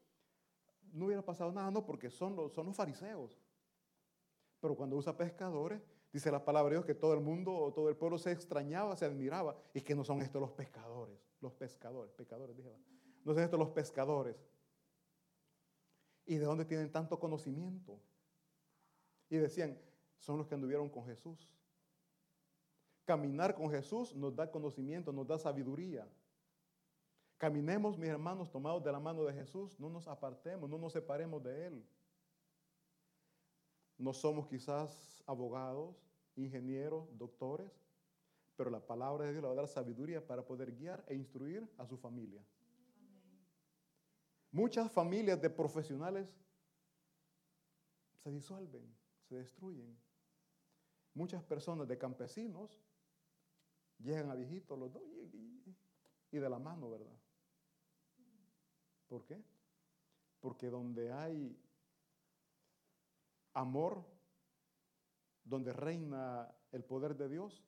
no 0.93 1.07
hubiera 1.07 1.25
pasado 1.25 1.53
nada, 1.53 1.71
no, 1.71 1.85
porque 1.85 2.11
son 2.11 2.37
los, 2.37 2.53
son 2.53 2.67
los 2.67 2.77
fariseos. 2.77 3.41
Pero 4.61 4.77
cuando 4.77 4.97
usa 4.97 5.17
pescadores, 5.17 5.81
dice 6.13 6.31
la 6.31 6.45
palabra 6.45 6.71
de 6.71 6.77
Dios 6.77 6.85
que 6.85 6.95
todo 6.95 7.15
el 7.15 7.21
mundo 7.21 7.55
o 7.55 7.73
todo 7.73 7.89
el 7.89 7.97
pueblo 7.97 8.19
se 8.19 8.33
extrañaba, 8.33 8.97
se 8.97 9.05
admiraba, 9.05 9.57
y 9.73 9.81
que 9.81 9.95
no 9.95 10.05
son 10.05 10.23
estos 10.23 10.41
los 10.41 10.53
pescadores, 10.53 11.19
los 11.41 11.53
pescadores, 11.53 12.13
pescadores, 12.13 12.57
dije, 12.57 12.77
no 13.25 13.35
son 13.35 13.43
estos 13.43 13.59
los 13.59 13.71
pescadores. 13.71 14.37
¿Y 16.27 16.37
de 16.37 16.45
dónde 16.45 16.65
tienen 16.65 16.91
tanto 16.93 17.19
conocimiento? 17.19 18.01
Y 19.29 19.37
decían, 19.37 19.79
son 20.19 20.39
los 20.39 20.47
que 20.47 20.55
anduvieron 20.55 20.89
con 20.89 21.05
Jesús. 21.07 21.53
Caminar 23.05 23.55
con 23.55 23.71
Jesús 23.71 24.15
nos 24.15 24.35
da 24.37 24.51
conocimiento, 24.51 25.13
nos 25.13 25.27
da 25.27 25.39
sabiduría. 25.39 26.07
Caminemos, 27.39 27.97
mis 27.97 28.11
hermanos, 28.11 28.51
tomados 28.51 28.85
de 28.85 28.93
la 28.93 29.01
mano 29.01 29.25
de 29.25 29.33
Jesús, 29.33 29.81
no 29.81 29.89
nos 29.89 30.07
apartemos, 30.07 30.69
no 30.69 30.79
nos 30.79 30.93
separemos 30.93 31.43
de 31.43 31.67
Él. 31.67 31.87
No 33.97 34.13
somos 34.13 34.47
quizás 34.47 35.20
abogados, 35.31 35.97
ingenieros, 36.35 37.07
doctores, 37.17 37.71
pero 38.57 38.69
la 38.69 38.85
palabra 38.85 39.25
de 39.25 39.33
Dios 39.33 39.43
le 39.43 39.49
va 39.49 39.55
a 39.55 39.57
dar 39.57 39.69
sabiduría 39.69 40.27
para 40.27 40.45
poder 40.45 40.75
guiar 40.75 41.05
e 41.07 41.15
instruir 41.15 41.67
a 41.79 41.87
su 41.87 41.97
familia. 41.97 42.45
Muchas 44.51 44.91
familias 44.91 45.41
de 45.41 45.49
profesionales 45.49 46.29
se 48.23 48.31
disuelven, 48.31 48.83
se 49.29 49.37
destruyen. 49.37 49.97
Muchas 51.15 51.43
personas 51.45 51.87
de 51.87 51.97
campesinos 51.97 52.83
llegan 53.99 54.31
a 54.31 54.35
viejitos 54.35 54.79
los 54.79 54.93
dos 54.93 55.03
y 56.33 56.39
de 56.39 56.51
la 56.51 56.59
mano, 56.59 56.91
¿verdad? 56.91 57.17
¿Por 59.09 59.25
qué? 59.25 59.43
Porque 60.41 60.69
donde 60.69 61.13
hay 61.13 61.57
amor, 63.55 64.05
donde 65.45 65.73
reina 65.73 66.55
el 66.73 66.85
poder 66.85 67.17
de 67.17 67.29
Dios, 67.29 67.65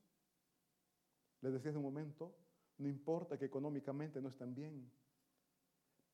les 1.40 1.52
decía 1.52 1.70
hace 1.70 1.78
un 1.78 1.85
momento, 1.85 2.35
no 2.78 2.88
importa 2.88 3.38
que 3.38 3.44
económicamente 3.44 4.20
no 4.20 4.28
estén 4.28 4.54
bien, 4.54 4.90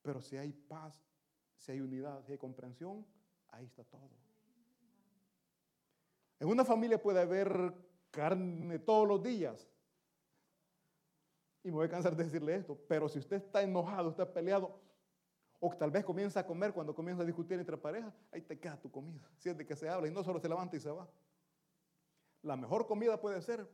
pero 0.03 0.21
si 0.21 0.37
hay 0.37 0.53
paz, 0.53 1.03
si 1.57 1.73
hay 1.73 1.81
unidad, 1.81 2.25
si 2.25 2.33
hay 2.33 2.39
comprensión, 2.39 3.07
ahí 3.49 3.67
está 3.67 3.85
todo. 3.85 4.11
En 6.41 6.49
una 6.49 6.65
familia 6.65 7.03
puede 7.03 7.21
haber 7.21 7.75
carne 8.11 8.79
todos 8.79 9.07
los 9.07 9.23
días. 9.23 9.69
Y 11.65 11.69
me 11.69 11.75
voy 11.75 11.87
a 11.87 11.91
cansar 11.91 12.17
de 12.17 12.25
decirle 12.25 12.55
esto, 12.55 12.79
pero 12.89 13.09
si 13.09 13.19
usted 13.19 13.37
está 13.37 13.63
enojado, 13.63 14.11
está 14.11 14.33
peleado, 14.33 14.81
o 15.61 15.75
tal 15.77 15.91
vez 15.91 16.05
comienza 16.05 16.41
a 16.41 16.47
comer 16.47 16.73
cuando 16.73 16.95
comienza 16.95 17.23
a 17.23 17.27
discutir 17.27 17.59
entre 17.59 17.77
parejas, 17.77 18.15
ahí 18.31 18.41
te 18.43 18.59
queda 18.59 18.81
tu 18.81 18.91
comida. 18.91 19.29
Siente 19.37 19.67
que 19.67 19.75
se 19.75 19.89
habla 19.89 20.07
y 20.07 20.13
no 20.13 20.23
solo 20.23 20.39
se 20.39 20.49
levanta 20.49 20.77
y 20.77 20.81
se 20.81 20.91
va. 20.91 21.09
La 22.49 22.57
mejor 22.57 22.87
comida 22.87 23.21
puede 23.21 23.43
ser, 23.43 23.69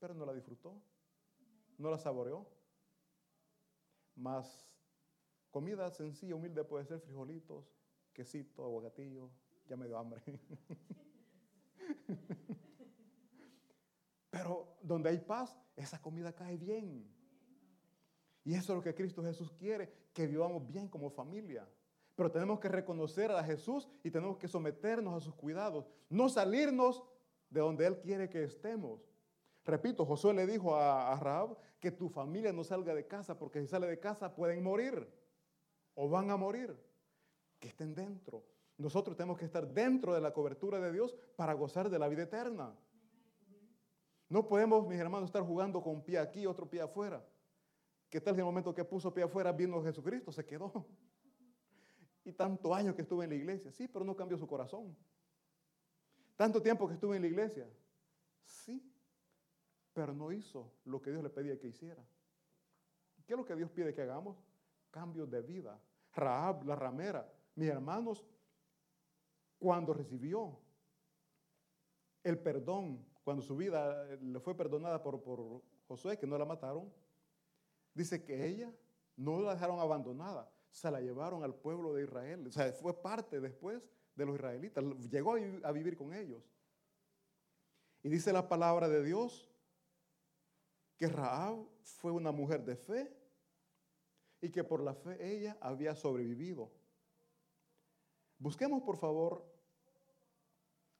pero 0.00 0.12
no 0.12 0.26
la 0.26 0.34
disfrutó, 0.34 0.82
no 1.78 1.92
la 1.92 1.96
saboreó. 1.96 2.44
Más 4.16 4.68
comida 5.52 5.88
sencilla, 5.92 6.34
humilde 6.34 6.64
puede 6.64 6.84
ser 6.86 6.98
frijolitos, 6.98 7.72
quesito, 8.12 8.64
aguacatillo, 8.64 9.30
ya 9.68 9.76
me 9.76 9.86
dio 9.86 9.96
hambre. 9.96 10.20
pero 14.30 14.76
donde 14.82 15.10
hay 15.10 15.18
paz, 15.18 15.56
esa 15.76 16.02
comida 16.02 16.32
cae 16.32 16.56
bien. 16.56 17.08
Y 18.42 18.54
eso 18.54 18.72
es 18.72 18.76
lo 18.76 18.82
que 18.82 18.96
Cristo 18.96 19.22
Jesús 19.22 19.52
quiere, 19.52 20.10
que 20.12 20.26
vivamos 20.26 20.66
bien 20.66 20.88
como 20.88 21.10
familia. 21.10 21.64
Pero 22.16 22.32
tenemos 22.32 22.58
que 22.58 22.68
reconocer 22.68 23.30
a 23.30 23.44
Jesús 23.44 23.88
y 24.02 24.10
tenemos 24.10 24.36
que 24.36 24.48
someternos 24.48 25.14
a 25.14 25.20
sus 25.20 25.36
cuidados, 25.36 25.86
no 26.08 26.28
salirnos 26.28 27.04
de 27.50 27.60
donde 27.60 27.86
Él 27.86 27.98
quiere 27.98 28.28
que 28.28 28.44
estemos. 28.44 29.00
Repito, 29.64 30.04
Josué 30.06 30.32
le 30.34 30.46
dijo 30.46 30.74
a, 30.74 31.12
a 31.12 31.56
que 31.80 31.90
tu 31.90 32.08
familia 32.08 32.52
no 32.52 32.64
salga 32.64 32.94
de 32.94 33.06
casa, 33.06 33.38
porque 33.38 33.60
si 33.60 33.66
sale 33.66 33.86
de 33.86 34.00
casa 34.00 34.34
pueden 34.34 34.62
morir 34.62 35.08
o 35.94 36.08
van 36.08 36.30
a 36.30 36.36
morir. 36.36 36.76
Que 37.58 37.68
estén 37.68 37.94
dentro. 37.94 38.44
Nosotros 38.76 39.16
tenemos 39.16 39.36
que 39.36 39.44
estar 39.44 39.66
dentro 39.66 40.14
de 40.14 40.20
la 40.20 40.32
cobertura 40.32 40.80
de 40.80 40.92
Dios 40.92 41.14
para 41.36 41.52
gozar 41.52 41.90
de 41.90 41.98
la 41.98 42.08
vida 42.08 42.22
eterna. 42.22 42.72
No 44.28 44.46
podemos, 44.46 44.86
mis 44.86 44.98
hermanos, 44.98 45.28
estar 45.28 45.42
jugando 45.42 45.82
con 45.82 46.02
pie 46.02 46.18
aquí 46.18 46.42
y 46.42 46.46
otro 46.46 46.68
pie 46.68 46.82
afuera. 46.82 47.24
¿Qué 48.08 48.20
tal 48.20 48.34
si 48.34 48.40
en 48.40 48.46
el 48.46 48.46
momento 48.46 48.74
que 48.74 48.84
puso 48.84 49.12
pie 49.12 49.24
afuera 49.24 49.52
vino 49.52 49.82
Jesucristo? 49.82 50.30
Se 50.30 50.44
quedó. 50.44 50.86
Y 52.24 52.32
tanto 52.32 52.74
años 52.74 52.94
que 52.94 53.02
estuve 53.02 53.24
en 53.24 53.30
la 53.30 53.36
iglesia. 53.36 53.72
Sí, 53.72 53.88
pero 53.88 54.04
no 54.04 54.14
cambió 54.14 54.38
su 54.38 54.46
corazón. 54.46 54.96
Tanto 56.38 56.62
tiempo 56.62 56.86
que 56.86 56.94
estuve 56.94 57.16
en 57.16 57.22
la 57.22 57.28
iglesia. 57.28 57.68
Sí, 58.44 58.80
pero 59.92 60.14
no 60.14 60.30
hizo 60.30 60.72
lo 60.84 61.02
que 61.02 61.10
Dios 61.10 61.22
le 61.22 61.30
pedía 61.30 61.58
que 61.58 61.66
hiciera. 61.66 62.02
¿Qué 63.26 63.34
es 63.34 63.36
lo 63.36 63.44
que 63.44 63.56
Dios 63.56 63.70
pide 63.70 63.92
que 63.92 64.02
hagamos? 64.02 64.38
Cambios 64.90 65.28
de 65.28 65.42
vida. 65.42 65.78
Raab, 66.14 66.64
la 66.64 66.76
ramera, 66.76 67.30
mis 67.56 67.68
hermanos, 67.68 68.24
cuando 69.58 69.92
recibió 69.92 70.58
el 72.22 72.38
perdón, 72.38 73.04
cuando 73.24 73.42
su 73.42 73.56
vida 73.56 74.04
le 74.16 74.38
fue 74.38 74.56
perdonada 74.56 75.02
por, 75.02 75.20
por 75.20 75.60
Josué, 75.88 76.18
que 76.18 76.26
no 76.26 76.38
la 76.38 76.44
mataron, 76.44 76.90
Dice 77.98 78.22
que 78.22 78.46
ella 78.46 78.72
no 79.16 79.40
la 79.40 79.54
dejaron 79.54 79.80
abandonada, 79.80 80.48
se 80.70 80.88
la 80.88 81.00
llevaron 81.00 81.42
al 81.42 81.52
pueblo 81.52 81.92
de 81.94 82.04
Israel. 82.04 82.46
O 82.46 82.50
sea, 82.52 82.72
fue 82.72 82.94
parte 82.94 83.40
después 83.40 83.82
de 84.18 84.26
los 84.26 84.34
israelitas, 84.34 84.84
llegó 85.10 85.36
a 85.62 85.72
vivir 85.72 85.96
con 85.96 86.12
ellos. 86.12 86.42
Y 88.02 88.08
dice 88.08 88.32
la 88.32 88.48
palabra 88.48 88.88
de 88.88 89.02
Dios 89.02 89.48
que 90.96 91.06
Raab 91.06 91.64
fue 91.82 92.10
una 92.10 92.32
mujer 92.32 92.64
de 92.64 92.76
fe 92.76 93.16
y 94.40 94.50
que 94.50 94.64
por 94.64 94.82
la 94.82 94.94
fe 94.94 95.16
ella 95.34 95.56
había 95.60 95.94
sobrevivido. 95.94 96.70
Busquemos 98.38 98.82
por 98.82 98.96
favor 98.96 99.44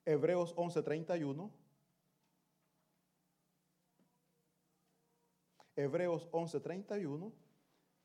Hebreos 0.04 0.54
11:31. 0.56 1.50
Hebreos 5.74 6.28
11:31 6.30 7.32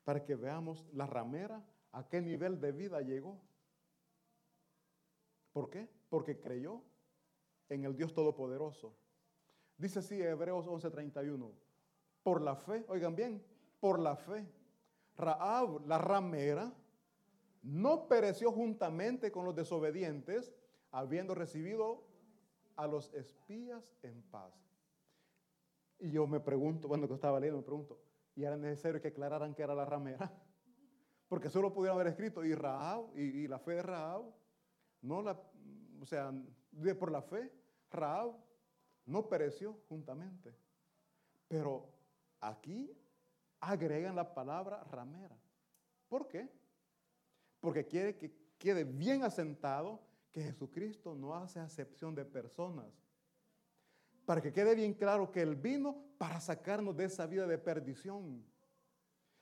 para 0.04 0.24
que 0.24 0.36
veamos 0.36 0.88
la 0.92 1.06
ramera 1.06 1.64
a 1.92 2.08
qué 2.10 2.20
nivel 2.20 2.60
de 2.60 2.72
vida 2.72 3.02
llegó. 3.02 3.40
¿Por 5.54 5.70
qué? 5.70 5.88
Porque 6.10 6.40
creyó 6.40 6.82
en 7.70 7.86
el 7.86 7.96
Dios 7.96 8.14
Todopoderoso. 8.14 8.94
Dice 9.78 10.00
así 10.00 10.22
Hebreos 10.22 10.68
11:31, 10.68 11.52
por 12.22 12.42
la 12.42 12.56
fe, 12.56 12.86
oigan 12.90 13.16
bien, 13.16 13.44
por 13.80 14.00
la 14.00 14.16
fe, 14.16 14.46
Raab, 15.16 15.86
la 15.86 15.98
ramera, 15.98 16.74
no 17.62 18.08
pereció 18.08 18.52
juntamente 18.52 19.32
con 19.32 19.46
los 19.46 19.56
desobedientes, 19.56 20.54
habiendo 20.92 21.34
recibido 21.34 22.04
a 22.76 22.88
los 22.88 23.14
espías 23.14 23.96
en 24.04 24.22
paz. 24.24 24.54
Y 26.00 26.12
yo 26.12 26.28
me 26.28 26.40
pregunto, 26.40 26.88
cuando 26.88 27.14
estaba 27.14 27.40
leyendo, 27.40 27.60
me 27.60 27.66
pregunto, 27.66 28.00
¿y 28.36 28.44
era 28.44 28.58
necesario 28.58 29.02
que 29.02 29.10
aclararan 29.10 29.54
que 29.54 29.64
era 29.64 29.74
la 29.74 29.86
ramera? 29.86 30.32
Porque 31.30 31.50
solo 31.50 31.74
pudieron 31.74 31.96
haber 31.96 32.08
escrito, 32.08 32.44
y 32.44 32.54
Rahab, 32.54 33.18
y, 33.18 33.48
la 33.48 33.60
fe 33.60 33.76
de 33.76 33.84
Rahab, 33.84 34.24
no 35.04 35.22
la, 35.22 35.40
o 36.02 36.06
sea, 36.06 36.34
de 36.72 36.96
por 36.96 37.12
la 37.12 37.22
fe, 37.22 37.52
Rahab 37.92 38.36
no 39.06 39.28
pereció 39.30 39.78
juntamente. 39.88 40.56
Pero 41.48 41.88
aquí 42.40 42.92
agregan 43.60 44.16
la 44.16 44.34
palabra 44.34 44.84
ramera. 44.86 45.38
¿Por 46.08 46.28
qué? 46.28 46.50
Porque 47.60 47.86
quiere 47.86 48.18
que 48.18 48.34
quede 48.58 48.84
bien 48.84 49.24
asentado 49.24 50.02
que 50.32 50.42
Jesucristo 50.42 51.14
no 51.14 51.36
hace 51.36 51.60
acepción 51.60 52.16
de 52.16 52.26
personas 52.26 52.88
para 54.26 54.42
que 54.42 54.52
quede 54.52 54.74
bien 54.74 54.94
claro 54.94 55.32
que 55.32 55.42
Él 55.42 55.56
vino 55.56 56.02
para 56.18 56.40
sacarnos 56.40 56.96
de 56.96 57.06
esa 57.06 57.28
vida 57.28 57.46
de 57.46 57.58
perdición. 57.58 58.44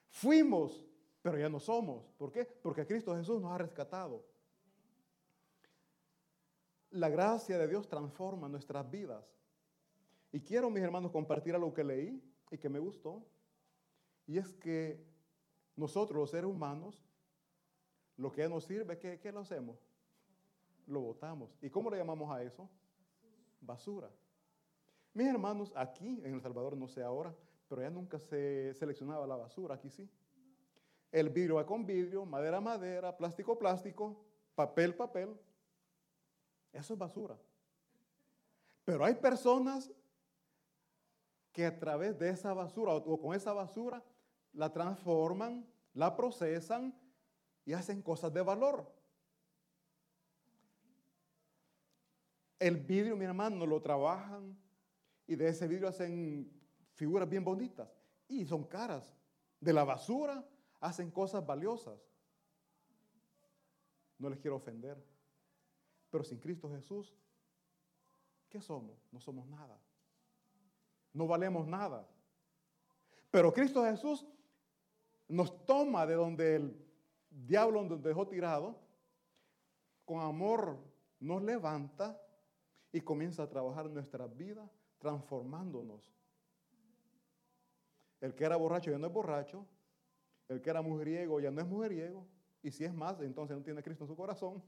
Fuimos 0.10 0.86
pero 1.22 1.38
ya 1.38 1.50
no 1.50 1.60
somos. 1.60 2.06
¿Por 2.18 2.32
qué? 2.32 2.46
Porque 2.46 2.86
Cristo 2.86 3.16
Jesús 3.16 3.40
nos 3.40 3.52
ha 3.52 3.58
rescatado. 3.58 4.26
La 6.92 7.10
gracia 7.10 7.58
de 7.58 7.68
Dios 7.68 7.88
transforma 7.88 8.48
nuestras 8.48 8.90
vidas. 8.90 9.26
Y 10.32 10.42
quiero, 10.42 10.70
mis 10.70 10.84
hermanos, 10.84 11.12
compartir 11.12 11.56
algo 11.56 11.74
que 11.74 11.84
leí 11.84 12.22
y 12.50 12.58
que 12.58 12.70
me 12.70 12.80
gustó. 12.80 13.26
Y 14.28 14.38
es 14.38 14.54
que 14.54 15.04
nosotros, 15.76 16.20
los 16.20 16.30
seres 16.30 16.50
humanos, 16.50 17.04
lo 18.18 18.32
que 18.32 18.48
nos 18.48 18.66
sirve, 18.66 18.98
¿qué, 18.98 19.20
qué 19.20 19.32
lo 19.32 19.40
hacemos? 19.40 19.78
Lo 20.86 21.02
botamos. 21.02 21.58
¿Y 21.62 21.70
cómo 21.70 21.90
le 21.90 21.98
llamamos 21.98 22.30
a 22.30 22.44
eso? 22.44 22.70
Basura. 23.62 24.10
Mis 25.14 25.28
hermanos, 25.28 25.74
aquí 25.76 26.22
en 26.24 26.34
El 26.34 26.42
Salvador, 26.42 26.78
no 26.78 26.88
sé 26.88 27.04
ahora, 27.04 27.36
pero 27.68 27.82
ya 27.82 27.90
nunca 27.90 28.20
se 28.20 28.74
seleccionaba 28.74 29.26
la 29.26 29.36
basura, 29.36 29.76
aquí 29.76 29.90
sí. 29.90 30.10
El 31.12 31.30
vidrio 31.30 31.56
va 31.56 31.66
con 31.66 31.86
vidrio, 31.86 32.26
madera, 32.26 32.62
madera, 32.62 33.16
plástico, 33.18 33.58
plástico, 33.58 34.24
papel, 34.56 34.96
papel. 34.96 35.38
Eso 36.72 36.94
es 36.94 37.00
basura. 37.00 37.38
Pero 38.86 39.06
hay 39.06 39.16
personas 39.16 39.92
que 41.52 41.66
a 41.66 41.80
través 41.80 42.18
de 42.18 42.30
esa 42.30 42.54
basura 42.54 42.94
o 42.94 43.20
con 43.20 43.36
esa 43.36 43.54
basura 43.54 44.04
la 44.54 44.72
transforman, 44.72 45.66
la 45.94 46.16
procesan 46.16 46.94
y 47.66 47.74
hacen 47.74 48.02
cosas 48.02 48.34
de 48.34 48.42
valor. 48.42 48.92
El 52.60 52.78
vidrio, 52.78 53.16
mi 53.16 53.26
hermano, 53.26 53.66
lo 53.66 53.82
trabajan 53.82 54.58
y 55.28 55.36
de 55.36 55.48
ese 55.48 55.68
vidrio 55.68 55.88
hacen 55.88 56.52
figuras 56.94 57.28
bien 57.28 57.44
bonitas 57.44 57.90
y 58.28 58.46
son 58.46 58.64
caras. 58.64 59.16
De 59.60 59.74
la 59.74 59.84
basura 59.84 60.46
hacen 60.80 61.12
cosas 61.12 61.46
valiosas. 61.46 62.00
No 64.18 64.30
les 64.30 64.40
quiero 64.40 64.58
ofender, 64.58 65.04
pero 66.12 66.24
sin 66.24 66.40
Cristo 66.40 66.70
Jesús, 66.70 67.16
¿qué 68.50 68.62
somos? 68.62 69.08
No 69.12 69.20
somos 69.20 69.48
nada. 69.48 69.80
No 71.14 71.26
valemos 71.26 71.66
nada. 71.66 72.08
Pero 73.32 73.54
Cristo 73.54 73.84
Jesús 73.86 74.28
nos 75.28 75.66
toma 75.66 76.06
de 76.06 76.16
donde 76.16 76.56
el 76.58 76.86
diablo 77.30 77.84
nos 77.84 78.04
dejó 78.04 78.28
tirado, 78.28 78.78
con 80.04 80.20
amor 80.20 80.78
nos 81.20 81.42
levanta 81.42 82.22
y 82.92 83.00
comienza 83.00 83.44
a 83.44 83.50
trabajar 83.50 83.90
nuestras 83.90 84.36
vidas 84.36 84.70
transformándonos. 85.00 86.14
El 88.20 88.36
que 88.36 88.44
era 88.44 88.58
borracho 88.58 88.92
ya 88.92 88.98
no 88.98 89.08
es 89.08 89.14
borracho, 89.14 89.66
el 90.50 90.62
que 90.62 90.70
era 90.70 90.82
mujeriego 90.82 91.40
ya 91.40 91.50
no 91.50 91.62
es 91.62 91.68
mujeriego, 91.68 92.28
y 92.62 92.72
si 92.72 92.84
es 92.84 92.94
más, 92.94 93.20
entonces 93.22 93.58
no 93.58 93.64
tiene 93.64 93.82
Cristo 93.82 94.04
en 94.04 94.10
su 94.10 94.16
corazón. 94.16 94.62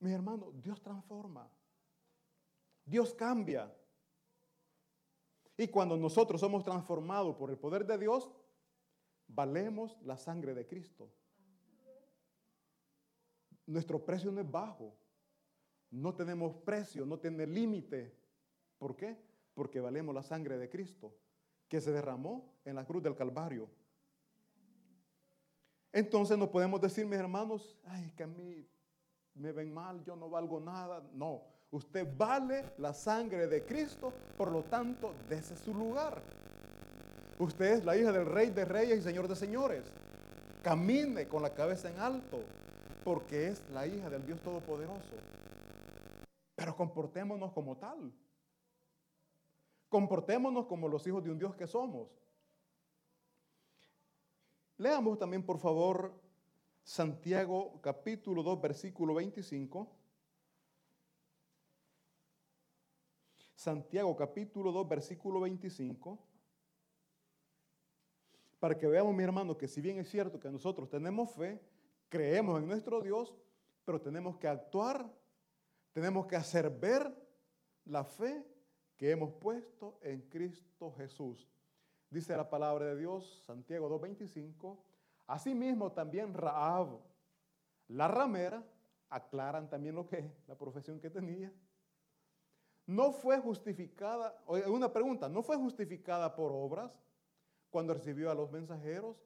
Mis 0.00 0.12
hermanos, 0.12 0.60
Dios 0.62 0.80
transforma, 0.80 1.50
Dios 2.84 3.14
cambia. 3.14 3.74
Y 5.56 5.68
cuando 5.68 5.96
nosotros 5.96 6.40
somos 6.40 6.62
transformados 6.62 7.34
por 7.36 7.50
el 7.50 7.58
poder 7.58 7.84
de 7.84 7.98
Dios, 7.98 8.30
valemos 9.26 10.00
la 10.02 10.16
sangre 10.16 10.54
de 10.54 10.66
Cristo. 10.66 11.10
Nuestro 13.66 14.04
precio 14.04 14.30
no 14.30 14.40
es 14.40 14.50
bajo. 14.50 14.96
No 15.90 16.14
tenemos 16.14 16.54
precio, 16.56 17.04
no 17.04 17.18
tiene 17.18 17.46
límite. 17.46 18.14
¿Por 18.78 18.94
qué? 18.94 19.16
Porque 19.54 19.80
valemos 19.80 20.14
la 20.14 20.22
sangre 20.22 20.58
de 20.58 20.68
Cristo, 20.68 21.14
que 21.66 21.80
se 21.80 21.92
derramó 21.92 22.54
en 22.64 22.76
la 22.76 22.86
cruz 22.86 23.02
del 23.02 23.16
Calvario. 23.16 23.68
Entonces 25.92 26.36
no 26.38 26.50
podemos 26.50 26.80
decir, 26.80 27.06
mis 27.06 27.18
hermanos, 27.18 27.76
ay, 27.84 28.12
que 28.12 28.22
a 28.22 28.26
mí 28.26 28.68
me 29.38 29.52
ven 29.52 29.72
mal, 29.72 30.02
yo 30.04 30.16
no 30.16 30.28
valgo 30.28 30.60
nada. 30.60 31.02
No, 31.14 31.42
usted 31.70 32.06
vale 32.16 32.72
la 32.78 32.92
sangre 32.92 33.46
de 33.46 33.64
Cristo, 33.64 34.12
por 34.36 34.50
lo 34.50 34.62
tanto, 34.64 35.14
desde 35.28 35.56
su 35.56 35.74
lugar. 35.74 36.20
Usted 37.38 37.74
es 37.74 37.84
la 37.84 37.96
hija 37.96 38.10
del 38.10 38.26
rey 38.26 38.50
de 38.50 38.64
reyes 38.64 38.98
y 38.98 39.02
señor 39.02 39.28
de 39.28 39.36
señores. 39.36 39.84
Camine 40.62 41.28
con 41.28 41.42
la 41.42 41.54
cabeza 41.54 41.88
en 41.88 41.98
alto, 42.00 42.40
porque 43.04 43.48
es 43.48 43.62
la 43.70 43.86
hija 43.86 44.10
del 44.10 44.26
Dios 44.26 44.40
Todopoderoso. 44.40 45.16
Pero 46.56 46.76
comportémonos 46.76 47.52
como 47.52 47.76
tal. 47.76 48.12
Comportémonos 49.88 50.66
como 50.66 50.88
los 50.88 51.06
hijos 51.06 51.22
de 51.22 51.30
un 51.30 51.38
Dios 51.38 51.54
que 51.54 51.66
somos. 51.66 52.08
Leamos 54.76 55.18
también, 55.18 55.44
por 55.44 55.58
favor, 55.58 56.12
Santiago 56.88 57.78
capítulo 57.82 58.42
2, 58.42 58.62
versículo 58.62 59.12
25. 59.12 59.94
Santiago 63.54 64.16
capítulo 64.16 64.72
2, 64.72 64.88
versículo 64.88 65.40
25 65.40 66.18
para 68.58 68.78
que 68.78 68.86
veamos, 68.86 69.14
mi 69.14 69.22
hermano, 69.22 69.58
que 69.58 69.68
si 69.68 69.82
bien 69.82 69.98
es 69.98 70.08
cierto 70.08 70.40
que 70.40 70.50
nosotros 70.50 70.88
tenemos 70.88 71.30
fe, 71.32 71.60
creemos 72.08 72.58
en 72.58 72.66
nuestro 72.66 73.02
Dios, 73.02 73.34
pero 73.84 74.00
tenemos 74.00 74.38
que 74.38 74.48
actuar, 74.48 75.12
tenemos 75.92 76.26
que 76.26 76.36
hacer 76.36 76.70
ver 76.70 77.14
la 77.84 78.02
fe 78.02 78.46
que 78.96 79.10
hemos 79.10 79.34
puesto 79.34 79.98
en 80.00 80.22
Cristo 80.22 80.90
Jesús. 80.92 81.46
Dice 82.08 82.34
la 82.34 82.48
palabra 82.48 82.86
de 82.86 82.96
Dios, 82.96 83.42
Santiago 83.46 83.90
2.25, 84.00 84.87
asimismo 85.28 85.92
también 85.92 86.34
Raab, 86.34 86.98
la 87.88 88.08
ramera, 88.08 88.64
aclaran 89.08 89.70
también 89.70 89.94
lo 89.94 90.06
que 90.06 90.18
es 90.18 90.24
la 90.48 90.56
profesión 90.56 90.98
que 90.98 91.10
tenía. 91.10 91.52
No 92.86 93.12
fue 93.12 93.38
justificada, 93.38 94.42
una 94.66 94.92
pregunta, 94.92 95.28
no 95.28 95.42
fue 95.42 95.56
justificada 95.56 96.34
por 96.34 96.50
obras, 96.52 96.98
cuando 97.70 97.94
recibió 97.94 98.30
a 98.30 98.34
los 98.34 98.50
mensajeros 98.50 99.22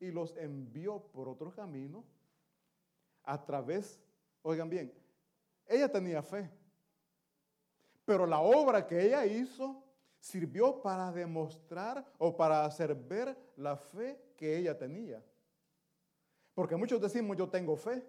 y 0.00 0.10
los 0.10 0.34
envió 0.36 1.00
por 1.12 1.28
otro 1.28 1.52
camino 1.52 2.04
a 3.22 3.44
través, 3.44 4.00
oigan 4.42 4.68
bien, 4.68 4.92
ella 5.66 5.90
tenía 5.90 6.22
fe, 6.22 6.50
pero 8.04 8.26
la 8.26 8.40
obra 8.40 8.86
que 8.86 9.06
ella 9.06 9.24
hizo 9.26 9.82
sirvió 10.18 10.80
para 10.80 11.12
demostrar 11.12 12.10
o 12.18 12.34
para 12.34 12.64
hacer 12.64 12.94
ver 12.94 13.36
la 13.56 13.76
fe 13.76 14.18
que 14.36 14.56
ella 14.56 14.76
tenía. 14.76 15.22
Porque 16.54 16.76
muchos 16.76 17.00
decimos 17.00 17.36
yo 17.36 17.48
tengo 17.48 17.76
fe, 17.76 18.08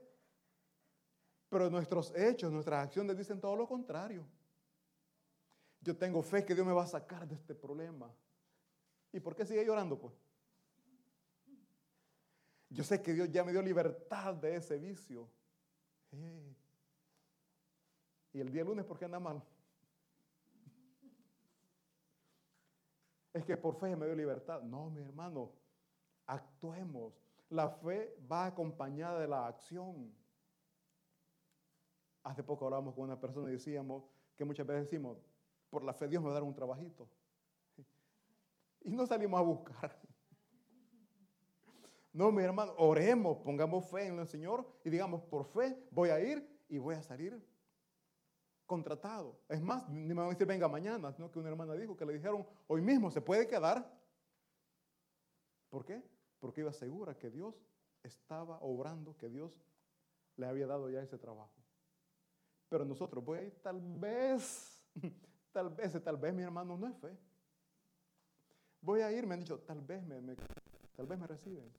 pero 1.50 1.70
nuestros 1.70 2.14
hechos, 2.16 2.52
nuestras 2.52 2.86
acciones 2.86 3.18
dicen 3.18 3.40
todo 3.40 3.56
lo 3.56 3.68
contrario. 3.68 4.26
Yo 5.82 5.98
tengo 5.98 6.22
fe 6.22 6.46
que 6.46 6.54
Dios 6.56 6.66
me 6.66 6.74
va 6.74 6.84
a 6.84 6.88
sacar 6.88 7.28
de 7.28 7.36
este 7.36 7.56
problema. 7.56 8.14
¿Y 9.12 9.20
por 9.20 9.36
qué 9.36 9.46
sigue 9.46 9.66
llorando, 9.66 9.98
pues? 9.98 10.14
Yo 12.70 12.84
sé 12.84 13.02
que 13.02 13.14
Dios 13.14 13.32
ya 13.32 13.44
me 13.44 13.52
dio 13.52 13.62
libertad 13.62 14.34
de 14.36 14.56
ese 14.56 14.78
vicio. 14.78 15.30
Y 18.34 18.40
el 18.40 18.52
día 18.52 18.64
lunes, 18.64 18.86
¿por 18.86 18.98
qué 19.00 19.06
anda 19.06 19.20
mal? 19.20 19.42
Es 23.34 23.46
que 23.46 23.56
por 23.58 23.76
fe 23.76 23.96
me 23.96 24.06
dio 24.06 24.16
libertad. 24.16 24.62
No, 24.62 24.90
mi 24.90 25.02
hermano, 25.02 25.52
actuemos. 26.26 27.25
La 27.50 27.70
fe 27.70 28.18
va 28.32 28.48
acompañada 28.48 29.20
de 29.20 29.28
la 29.28 29.48
acción. 29.48 30.14
Hace 32.24 32.44
poco 32.44 32.66
hablábamos 32.66 32.96
con 32.96 33.04
una 33.04 33.20
persona 33.20 33.50
y 33.50 33.54
decíamos 33.54 34.04
que 34.36 34.46
muchas 34.46 34.66
veces 34.66 34.90
decimos, 34.90 35.18
por 35.70 35.84
la 35.84 35.94
fe 35.94 36.08
Dios 36.08 36.22
me 36.22 36.28
va 36.28 36.34
a 36.34 36.36
dar 36.36 36.44
un 36.44 36.56
trabajito 36.56 37.08
y 38.82 38.92
no 38.92 39.06
salimos 39.06 39.40
a 39.40 39.44
buscar. 39.44 40.00
No, 42.12 42.32
mi 42.32 42.44
hermano, 42.44 42.74
oremos, 42.78 43.40
pongamos 43.40 43.90
fe 43.90 44.08
en 44.08 44.18
el 44.18 44.26
Señor 44.26 44.66
y 44.86 44.90
digamos, 44.90 45.22
por 45.24 45.44
fe 45.44 45.78
voy 45.92 46.12
a 46.12 46.20
ir 46.22 46.64
y 46.70 46.78
voy 46.78 46.96
a 46.96 47.04
salir 47.04 47.46
contratado. 48.66 49.38
Es 49.50 49.62
más, 49.62 49.88
ni 49.90 50.08
me 50.08 50.16
van 50.16 50.28
a 50.28 50.30
decir 50.30 50.48
venga 50.48 50.70
mañana, 50.70 51.12
sino 51.12 51.30
que 51.30 51.40
una 51.40 51.50
hermana 51.50 51.74
dijo 51.74 51.96
que 51.96 52.06
le 52.06 52.14
dijeron, 52.14 52.48
hoy 52.68 52.82
mismo 52.82 53.12
se 53.12 53.20
puede 53.20 53.48
quedar. 53.48 53.92
¿Por 55.70 55.84
qué? 55.84 56.02
Porque 56.46 56.62
iba 56.62 56.72
segura 56.72 57.18
que 57.18 57.32
Dios 57.32 57.56
estaba 58.04 58.60
obrando, 58.62 59.18
que 59.18 59.30
Dios 59.30 59.52
le 60.38 60.46
había 60.46 60.68
dado 60.68 60.92
ya 60.92 61.02
ese 61.02 61.18
trabajo. 61.18 61.56
Pero 62.70 62.86
nosotros 62.86 63.26
voy 63.26 63.40
ir 63.40 63.62
tal 63.64 63.82
vez, 63.82 64.86
tal 65.52 65.72
vez, 65.72 66.04
tal 66.04 66.18
vez 66.18 66.34
mi 66.34 66.44
hermano 66.44 66.78
no 66.78 66.88
es 66.88 66.96
fe 66.98 67.18
voy 68.86 69.02
a 69.02 69.12
ir, 69.12 69.26
me 69.26 69.34
han 69.34 69.40
dicho, 69.40 69.58
tal 69.60 69.82
vez 69.82 70.04
me, 70.04 70.36
tal 70.96 71.08
vez 71.08 71.20
me 71.20 71.28
reciben. 71.28 71.70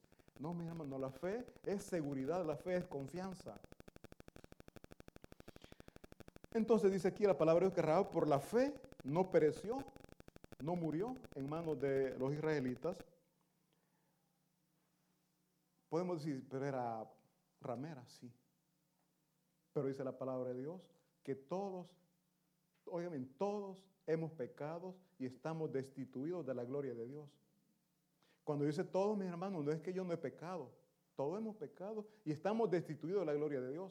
No, 0.40 0.52
mi 0.52 0.66
hermano, 0.66 0.98
la 0.98 1.10
fe 1.10 1.46
es 1.64 1.84
seguridad, 1.84 2.44
la 2.44 2.56
fe 2.56 2.76
es 2.76 2.84
confianza. 2.84 3.58
Entonces 6.52 6.90
dice 6.90 7.08
aquí 7.08 7.24
la 7.24 7.38
palabra 7.38 7.60
de 7.60 7.66
Dios 7.66 7.74
que 7.74 7.82
Raab 7.82 8.10
por 8.10 8.26
la 8.26 8.40
fe 8.40 8.74
no 9.04 9.30
pereció, 9.30 9.78
no 10.62 10.74
murió 10.74 11.14
en 11.36 11.48
manos 11.48 11.78
de 11.78 12.18
los 12.18 12.34
israelitas. 12.34 12.98
Podemos 15.96 16.22
decir, 16.22 16.46
pero 16.50 16.66
era 16.66 17.10
ramera, 17.58 18.04
sí. 18.06 18.30
Pero 19.72 19.86
dice 19.86 20.04
la 20.04 20.18
palabra 20.18 20.52
de 20.52 20.60
Dios 20.60 20.82
que 21.22 21.34
todos, 21.34 21.86
oigan, 22.84 23.24
todos 23.38 23.82
hemos 24.06 24.30
pecado 24.32 24.94
y 25.18 25.24
estamos 25.24 25.72
destituidos 25.72 26.44
de 26.44 26.52
la 26.52 26.64
gloria 26.64 26.92
de 26.92 27.06
Dios. 27.06 27.30
Cuando 28.44 28.66
dice 28.66 28.84
todos 28.84 29.16
mis 29.16 29.26
hermanos, 29.26 29.64
no 29.64 29.72
es 29.72 29.80
que 29.80 29.94
yo 29.94 30.04
no 30.04 30.12
he 30.12 30.18
pecado, 30.18 30.70
todos 31.14 31.38
hemos 31.38 31.56
pecado 31.56 32.06
y 32.26 32.30
estamos 32.30 32.70
destituidos 32.70 33.20
de 33.20 33.26
la 33.26 33.32
gloria 33.32 33.62
de 33.62 33.72
Dios. 33.72 33.90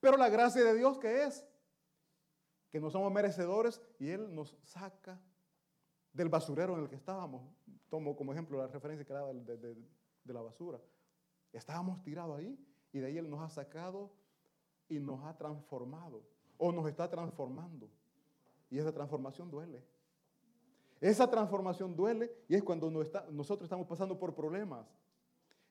Pero 0.00 0.16
la 0.16 0.28
gracia 0.28 0.64
de 0.64 0.74
Dios, 0.74 0.98
¿qué 0.98 1.26
es? 1.26 1.46
Que 2.72 2.80
no 2.80 2.90
somos 2.90 3.12
merecedores 3.12 3.80
y 4.00 4.08
Él 4.08 4.34
nos 4.34 4.56
saca 4.64 5.20
del 6.12 6.28
basurero 6.28 6.74
en 6.74 6.82
el 6.82 6.88
que 6.88 6.96
estábamos. 6.96 7.48
Tomo 7.88 8.16
como 8.16 8.32
ejemplo 8.32 8.58
la 8.58 8.66
referencia 8.66 9.06
que 9.06 9.12
daba 9.12 9.32
de, 9.32 9.76
de 10.24 10.34
la 10.34 10.42
basura. 10.42 10.80
Estábamos 11.56 12.02
tirados 12.02 12.38
ahí 12.38 12.58
y 12.92 12.98
de 12.98 13.06
ahí 13.06 13.18
Él 13.18 13.30
nos 13.30 13.40
ha 13.40 13.48
sacado 13.48 14.10
y 14.88 14.98
nos 14.98 15.24
ha 15.24 15.36
transformado 15.36 16.22
o 16.58 16.70
nos 16.70 16.86
está 16.86 17.08
transformando. 17.08 17.88
Y 18.70 18.78
esa 18.78 18.92
transformación 18.92 19.50
duele. 19.50 19.82
Esa 21.00 21.30
transformación 21.30 21.96
duele 21.96 22.30
y 22.48 22.54
es 22.54 22.62
cuando 22.62 22.90
nosotros 22.90 23.62
estamos 23.62 23.86
pasando 23.86 24.18
por 24.18 24.34
problemas. 24.34 24.86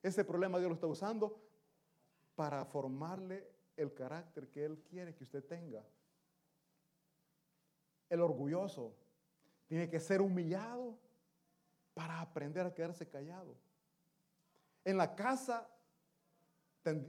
Ese 0.02 0.24
problema 0.24 0.58
Dios 0.58 0.70
lo 0.70 0.74
está 0.74 0.86
usando 0.86 1.40
para 2.34 2.64
formarle 2.64 3.48
el 3.76 3.92
carácter 3.94 4.48
que 4.48 4.64
Él 4.64 4.82
quiere 4.88 5.14
que 5.14 5.24
usted 5.24 5.44
tenga. 5.44 5.84
El 8.08 8.20
orgulloso 8.20 8.94
tiene 9.66 9.88
que 9.88 10.00
ser 10.00 10.20
humillado 10.20 10.96
para 11.94 12.20
aprender 12.20 12.66
a 12.66 12.74
quedarse 12.74 13.08
callado. 13.08 13.56
En 14.84 14.96
la 14.96 15.16
casa, 15.16 15.68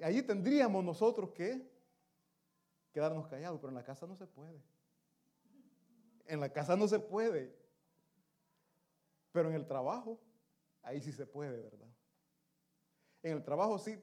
allí 0.01 0.23
tendríamos 0.23 0.83
nosotros 0.83 1.31
que 1.31 1.69
quedarnos 2.91 3.27
callados, 3.27 3.59
pero 3.59 3.69
en 3.69 3.75
la 3.75 3.83
casa 3.83 4.07
no 4.07 4.15
se 4.15 4.25
puede. 4.25 4.61
En 6.25 6.39
la 6.39 6.51
casa 6.51 6.75
no 6.75 6.87
se 6.87 6.99
puede. 6.99 7.55
Pero 9.31 9.49
en 9.49 9.55
el 9.55 9.67
trabajo, 9.67 10.19
ahí 10.81 11.01
sí 11.01 11.11
se 11.11 11.25
puede, 11.25 11.61
¿verdad? 11.61 11.87
En 13.23 13.33
el 13.33 13.43
trabajo 13.43 13.77
sí 13.77 14.01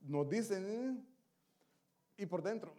nos 0.00 0.28
dicen, 0.28 0.66
eh", 0.68 1.04
y 2.16 2.26
por 2.26 2.42
dentro, 2.42 2.74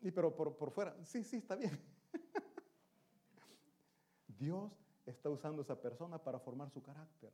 y 0.00 0.10
pero 0.10 0.34
por, 0.34 0.56
por 0.56 0.70
fuera, 0.70 0.96
sí, 1.04 1.22
sí, 1.22 1.36
está 1.36 1.56
bien. 1.56 1.78
Dios 4.38 4.72
está 5.04 5.30
usando 5.30 5.62
a 5.62 5.64
esa 5.64 5.80
persona 5.80 6.22
para 6.22 6.38
formar 6.38 6.70
su 6.70 6.82
carácter. 6.82 7.32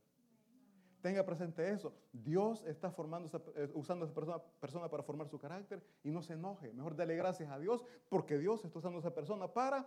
Tenga 1.03 1.25
presente 1.25 1.69
eso. 1.69 1.93
Dios 2.13 2.63
está 2.65 2.89
formando, 2.89 3.29
eh, 3.57 3.69
usando 3.73 4.05
a 4.05 4.07
esa 4.07 4.15
persona, 4.15 4.41
persona, 4.61 4.89
para 4.89 5.03
formar 5.03 5.27
su 5.27 5.37
carácter 5.37 5.83
y 6.01 6.09
no 6.11 6.21
se 6.21 6.31
enoje. 6.31 6.71
Mejor 6.71 6.95
dale 6.95 7.17
gracias 7.17 7.51
a 7.51 7.59
Dios 7.59 7.83
porque 8.07 8.37
Dios 8.37 8.63
está 8.63 8.79
usando 8.79 8.99
a 8.99 9.01
esa 9.01 9.13
persona 9.13 9.49
para 9.51 9.85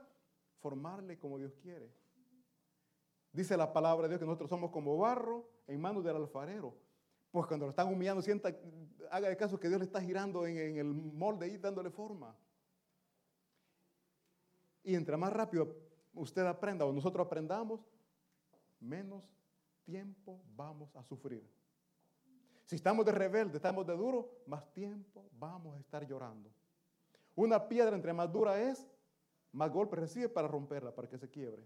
formarle 0.61 1.19
como 1.19 1.39
Dios 1.39 1.57
quiere. 1.57 1.91
Dice 3.33 3.57
la 3.57 3.73
palabra 3.73 4.03
de 4.03 4.09
Dios 4.11 4.21
que 4.21 4.27
nosotros 4.27 4.51
somos 4.51 4.71
como 4.71 4.99
barro 4.99 5.49
en 5.67 5.81
manos 5.81 6.05
del 6.05 6.17
alfarero. 6.17 6.77
Pues 7.31 7.47
cuando 7.47 7.65
lo 7.65 7.71
están 7.71 7.91
humillando, 7.91 8.21
sienta, 8.21 8.55
haga 9.11 9.31
de 9.31 9.39
caso 9.39 9.59
que 9.59 9.69
Dios 9.69 9.81
le 9.81 9.87
está 9.87 10.03
girando 10.03 10.47
en, 10.47 10.59
en 10.59 10.77
el 10.77 10.93
molde 10.93 11.49
y 11.49 11.57
dándole 11.57 11.89
forma. 11.89 12.37
Y 14.85 14.95
entre 14.95 15.17
más 15.17 15.33
rápido 15.33 15.75
usted 16.13 16.45
aprenda 16.45 16.85
o 16.85 16.93
nosotros 16.93 17.25
aprendamos, 17.25 17.81
menos 18.81 19.36
tiempo 19.87 20.43
vamos 20.55 20.95
a 20.97 21.03
sufrir. 21.03 21.49
Si 22.67 22.75
estamos 22.75 23.07
de 23.07 23.13
rebelde, 23.13 23.57
estamos 23.57 23.87
de 23.87 23.97
duro, 23.97 24.43
más 24.47 24.71
tiempo 24.75 25.31
vamos 25.39 25.77
a 25.77 25.81
estar 25.81 26.07
llorando. 26.07 26.51
Una 27.37 27.69
piedra 27.69 27.95
entre 27.95 28.13
más 28.13 28.31
dura 28.31 28.61
es, 28.61 28.87
más 29.53 29.71
golpes 29.71 30.01
recibe 30.01 30.29
para 30.29 30.49
romperla, 30.49 30.93
para 30.93 31.09
que 31.09 31.17
se 31.17 31.31
quiebre. 31.31 31.63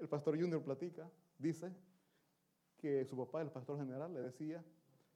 El 0.00 0.08
pastor 0.08 0.38
Junior 0.38 0.60
platica, 0.62 1.08
dice 1.38 1.72
que 2.76 3.04
su 3.04 3.16
papá, 3.16 3.40
el 3.40 3.50
pastor 3.50 3.78
general, 3.78 4.12
le 4.12 4.20
decía 4.20 4.62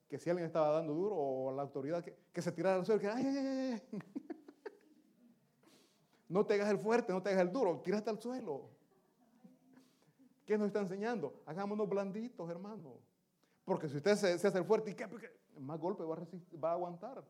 que 0.09 0.19
si 0.19 0.31
alguien 0.31 0.47
estaba 0.47 0.71
dando 0.71 0.95
duro 0.95 1.17
o 1.17 1.53
la 1.53 1.63
autoridad, 1.63 2.05
que, 2.05 2.41
se 2.41 2.53
tirara 2.53 2.77
al 2.77 2.87
suelo, 2.87 3.01
que 3.01 3.09
ay, 3.09 3.83
no 6.29 6.47
te 6.47 6.55
hagas 6.55 6.71
el 6.71 6.79
fuerte, 6.79 7.13
no 7.13 7.23
te 7.23 7.31
hagas 7.31 7.43
el 7.43 7.53
duro, 7.53 7.81
tírate 7.81 8.09
al 8.09 8.21
suelo. 8.21 8.78
¿Qué 10.49 10.57
nos 10.57 10.69
está 10.69 10.81
enseñando? 10.81 11.43
Hagámonos 11.45 11.87
blanditos, 11.87 12.49
hermano. 12.49 12.95
Porque 13.67 13.87
si 13.87 13.99
usted 13.99 14.17
se, 14.17 14.33
hace 14.33 14.57
el 14.57 14.65
fuerte, 14.65 14.97
¿y 14.97 15.61
más 15.61 15.79
golpe 15.79 16.03
va 16.05 16.71
a, 16.71 16.73
aguantar. 16.73 17.23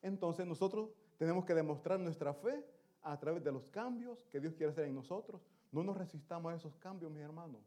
Entonces 0.00 0.46
nosotros 0.46 0.90
tenemos 1.18 1.44
que 1.44 1.52
demostrar 1.52 1.98
nuestra 1.98 2.32
fe 2.32 2.64
a 3.02 3.18
través 3.18 3.42
de 3.42 3.50
los 3.50 3.68
cambios 3.70 4.24
que 4.30 4.38
Dios 4.38 4.54
quiere 4.54 4.70
hacer 4.70 4.84
en 4.84 4.94
nosotros. 4.94 5.42
No 5.72 5.82
nos 5.82 5.96
resistamos 5.96 6.52
a 6.52 6.54
esos 6.54 6.76
cambios, 6.76 7.10
mis 7.10 7.22
hermanos. 7.22 7.60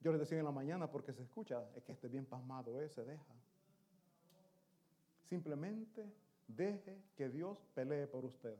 Yo 0.00 0.10
les 0.10 0.18
decía 0.18 0.40
en 0.40 0.44
la 0.44 0.50
mañana 0.50 0.90
porque 0.90 1.12
se 1.12 1.22
escucha, 1.22 1.62
es 1.76 1.84
que 1.84 1.92
esté 1.92 2.08
bien 2.08 2.26
pasmado, 2.26 2.80
ese 2.80 2.96
se 2.96 3.04
deja. 3.04 3.32
Simplemente 5.22 6.12
deje 6.48 7.00
que 7.14 7.28
Dios 7.28 7.64
pelee 7.74 8.08
por 8.08 8.24
usted. 8.24 8.56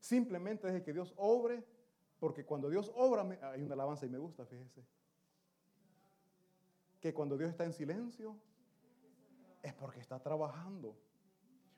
Simplemente 0.00 0.66
deje 0.66 0.82
que 0.82 0.92
Dios 0.92 1.14
obre 1.16 1.77
porque 2.18 2.44
cuando 2.44 2.68
Dios 2.68 2.92
obra, 2.96 3.22
hay 3.52 3.62
una 3.62 3.74
alabanza 3.74 4.06
y 4.06 4.08
me 4.08 4.18
gusta, 4.18 4.44
fíjese. 4.44 4.84
Que 7.00 7.14
cuando 7.14 7.36
Dios 7.36 7.50
está 7.50 7.64
en 7.64 7.72
silencio, 7.72 8.36
es 9.62 9.72
porque 9.74 10.00
está 10.00 10.20
trabajando. 10.20 10.96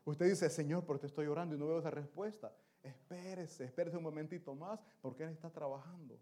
Usted 0.05 0.27
dice, 0.27 0.49
Señor, 0.49 0.85
porque 0.85 1.03
te 1.03 1.07
estoy 1.09 1.27
orando 1.27 1.55
y 1.55 1.59
no 1.59 1.67
veo 1.67 1.79
esa 1.79 1.91
respuesta. 1.91 2.55
Espérese, 2.83 3.65
espérese 3.65 3.99
un 3.99 4.03
momentito 4.03 4.55
más, 4.55 4.81
porque 5.03 5.25
Él 5.25 5.31
está 5.31 5.51
trabajando. 5.51 6.19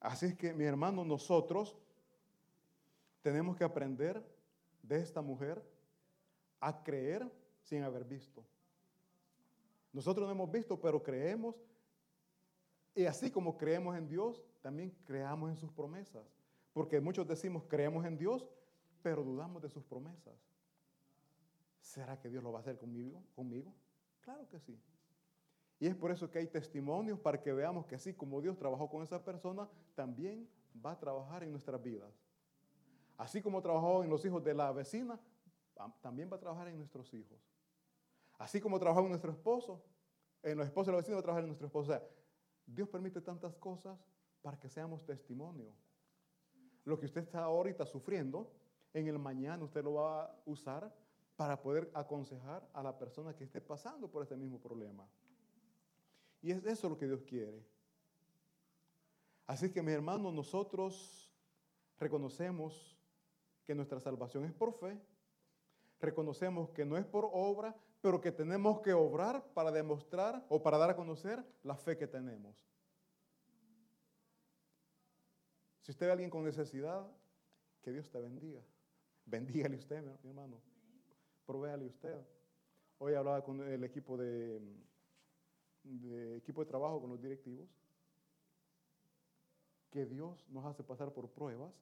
Así 0.00 0.26
es 0.26 0.34
que, 0.34 0.52
mi 0.52 0.64
hermano, 0.64 1.04
nosotros 1.04 1.76
tenemos 3.22 3.56
que 3.56 3.64
aprender 3.64 4.22
de 4.82 4.98
esta 4.98 5.22
mujer 5.22 5.64
a 6.60 6.82
creer 6.82 7.30
sin 7.62 7.82
haber 7.82 8.04
visto. 8.04 8.44
Nosotros 9.92 10.26
no 10.26 10.32
hemos 10.32 10.50
visto, 10.50 10.78
pero 10.78 11.02
creemos 11.02 11.54
y 12.94 13.06
así 13.06 13.30
como 13.30 13.56
creemos 13.56 13.96
en 13.96 14.08
Dios, 14.08 14.44
también 14.62 14.90
creamos 15.04 15.50
en 15.50 15.56
sus 15.56 15.72
promesas. 15.72 16.24
Porque 16.72 17.00
muchos 17.00 17.26
decimos 17.26 17.64
creemos 17.68 18.04
en 18.04 18.16
Dios, 18.16 18.48
pero 19.02 19.22
dudamos 19.22 19.62
de 19.62 19.68
sus 19.68 19.84
promesas. 19.84 20.34
¿Será 21.80 22.18
que 22.18 22.28
Dios 22.28 22.42
lo 22.42 22.52
va 22.52 22.58
a 22.58 22.62
hacer 22.62 22.78
conmigo? 22.78 23.22
conmigo? 23.34 23.72
Claro 24.20 24.48
que 24.48 24.58
sí. 24.58 24.80
Y 25.78 25.86
es 25.86 25.94
por 25.94 26.10
eso 26.10 26.30
que 26.30 26.38
hay 26.38 26.46
testimonios 26.46 27.18
para 27.18 27.40
que 27.40 27.52
veamos 27.52 27.84
que 27.86 27.96
así 27.96 28.14
como 28.14 28.40
Dios 28.40 28.56
trabajó 28.56 28.88
con 28.88 29.02
esa 29.02 29.22
persona, 29.22 29.68
también 29.94 30.48
va 30.84 30.92
a 30.92 30.98
trabajar 30.98 31.42
en 31.42 31.50
nuestras 31.50 31.82
vidas. 31.82 32.12
Así 33.16 33.42
como 33.42 33.60
trabajó 33.60 34.02
en 34.02 34.10
los 34.10 34.24
hijos 34.24 34.42
de 34.42 34.54
la 34.54 34.72
vecina, 34.72 35.20
también 36.00 36.30
va 36.32 36.36
a 36.36 36.40
trabajar 36.40 36.68
en 36.68 36.78
nuestros 36.78 37.12
hijos. 37.12 37.38
Así 38.38 38.60
como 38.60 38.78
trabajó 38.78 39.00
en 39.02 39.10
nuestro 39.10 39.30
esposo, 39.30 39.84
en 40.42 40.58
los 40.58 40.66
esposos 40.66 40.86
de 40.86 40.92
la 40.92 40.98
vecina 40.98 41.16
va 41.16 41.20
a 41.20 41.22
trabajar 41.22 41.44
en 41.44 41.48
nuestro 41.48 41.66
esposo. 41.66 41.92
O 41.92 41.94
sea, 41.94 42.02
Dios 42.66 42.88
permite 42.88 43.20
tantas 43.20 43.54
cosas 43.56 43.98
para 44.42 44.58
que 44.58 44.68
seamos 44.68 45.04
testimonio. 45.04 45.72
Lo 46.84 46.98
que 46.98 47.06
usted 47.06 47.22
está 47.22 47.44
ahorita 47.44 47.86
sufriendo, 47.86 48.52
en 48.92 49.08
el 49.08 49.18
mañana 49.18 49.64
usted 49.64 49.82
lo 49.82 49.94
va 49.94 50.24
a 50.24 50.36
usar 50.46 50.94
para 51.36 51.60
poder 51.60 51.90
aconsejar 51.94 52.68
a 52.72 52.82
la 52.82 52.96
persona 52.96 53.34
que 53.34 53.44
esté 53.44 53.60
pasando 53.60 54.08
por 54.08 54.22
este 54.22 54.36
mismo 54.36 54.60
problema. 54.60 55.08
Y 56.42 56.52
es 56.52 56.64
eso 56.64 56.88
lo 56.88 56.98
que 56.98 57.06
Dios 57.06 57.22
quiere. 57.22 57.64
Así 59.46 59.70
que, 59.70 59.82
mis 59.82 59.94
hermanos, 59.94 60.32
nosotros 60.32 61.32
reconocemos 61.98 62.98
que 63.64 63.74
nuestra 63.74 63.98
salvación 63.98 64.44
es 64.44 64.52
por 64.52 64.72
fe, 64.74 65.00
reconocemos 66.00 66.70
que 66.70 66.84
no 66.84 66.96
es 66.96 67.04
por 67.04 67.28
obra, 67.32 67.74
pero 68.04 68.20
que 68.20 68.30
tenemos 68.30 68.82
que 68.82 68.92
obrar 68.92 69.42
para 69.54 69.72
demostrar 69.72 70.44
o 70.50 70.62
para 70.62 70.76
dar 70.76 70.90
a 70.90 70.94
conocer 70.94 71.42
la 71.62 71.74
fe 71.74 71.96
que 71.96 72.06
tenemos. 72.06 72.54
Si 75.80 75.90
usted 75.90 76.04
ve 76.04 76.10
a 76.10 76.12
alguien 76.12 76.28
con 76.28 76.44
necesidad, 76.44 77.10
que 77.80 77.92
Dios 77.92 78.10
te 78.10 78.20
bendiga. 78.20 78.60
Bendígale 79.24 79.76
usted, 79.76 80.02
mi 80.22 80.28
hermano. 80.28 80.60
Provéale 81.46 81.86
usted. 81.86 82.20
Hoy 82.98 83.14
hablaba 83.14 83.42
con 83.42 83.62
el 83.62 83.82
equipo 83.84 84.18
de, 84.18 84.60
equipo 86.36 86.62
de 86.62 86.68
trabajo, 86.68 87.00
con 87.00 87.08
los 87.08 87.22
directivos, 87.22 87.70
que 89.90 90.04
Dios 90.04 90.46
nos 90.50 90.66
hace 90.66 90.82
pasar 90.82 91.10
por 91.10 91.30
pruebas. 91.30 91.72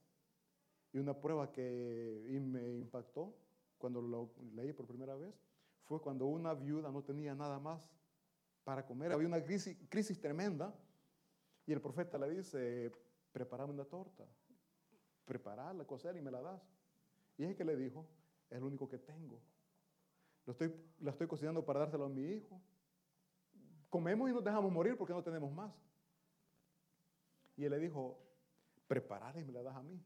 Y 0.93 0.99
una 0.99 1.21
prueba 1.21 1.51
que 1.51 2.25
me 2.45 2.77
impactó 2.77 3.35
cuando 3.77 4.01
lo 4.01 4.31
leí 4.55 4.73
por 4.73 4.87
primera 4.87 5.17
vez 5.17 5.35
cuando 6.01 6.27
una 6.27 6.55
viuda 6.55 6.91
no 6.91 7.03
tenía 7.03 7.35
nada 7.35 7.59
más 7.59 7.81
para 8.65 8.87
comer. 8.87 9.13
Había 9.13 9.27
una 9.27 9.43
crisis, 9.43 10.21
tremenda 10.21 10.75
y 11.67 11.73
el 11.73 11.81
profeta 11.81 12.19
le 12.19 12.31
dice, 12.31 12.93
prepárame 13.33 13.73
una 13.73 13.85
torta. 13.85 14.25
prepararla, 15.25 15.85
cocer 15.85 16.17
y 16.17 16.21
me 16.21 16.31
la 16.31 16.41
das. 16.41 16.63
Y 17.37 17.45
es 17.45 17.57
que 17.57 17.65
le 17.65 17.77
dijo, 17.77 18.07
es 18.51 18.61
lo 18.61 18.67
único 18.67 18.89
que 18.89 18.99
tengo. 18.99 19.41
Lo 20.45 20.53
estoy, 20.53 20.75
la 21.01 21.13
estoy 21.13 21.27
cocinando 21.27 21.65
para 21.65 21.81
dárselo 21.81 22.07
a 22.07 22.09
mi 22.09 22.23
hijo. 22.23 22.61
Comemos 23.89 24.31
y 24.31 24.33
nos 24.33 24.43
dejamos 24.43 24.73
morir 24.73 24.97
porque 24.97 25.13
no 25.13 25.23
tenemos 25.23 25.53
más. 25.53 25.73
Y 27.57 27.65
él 27.65 27.71
le 27.71 27.79
dijo, 27.79 28.19
prepararla 28.87 29.41
y 29.41 29.45
me 29.45 29.53
la 29.53 29.63
das 29.63 29.77
a 29.77 29.83
mí. 29.83 30.03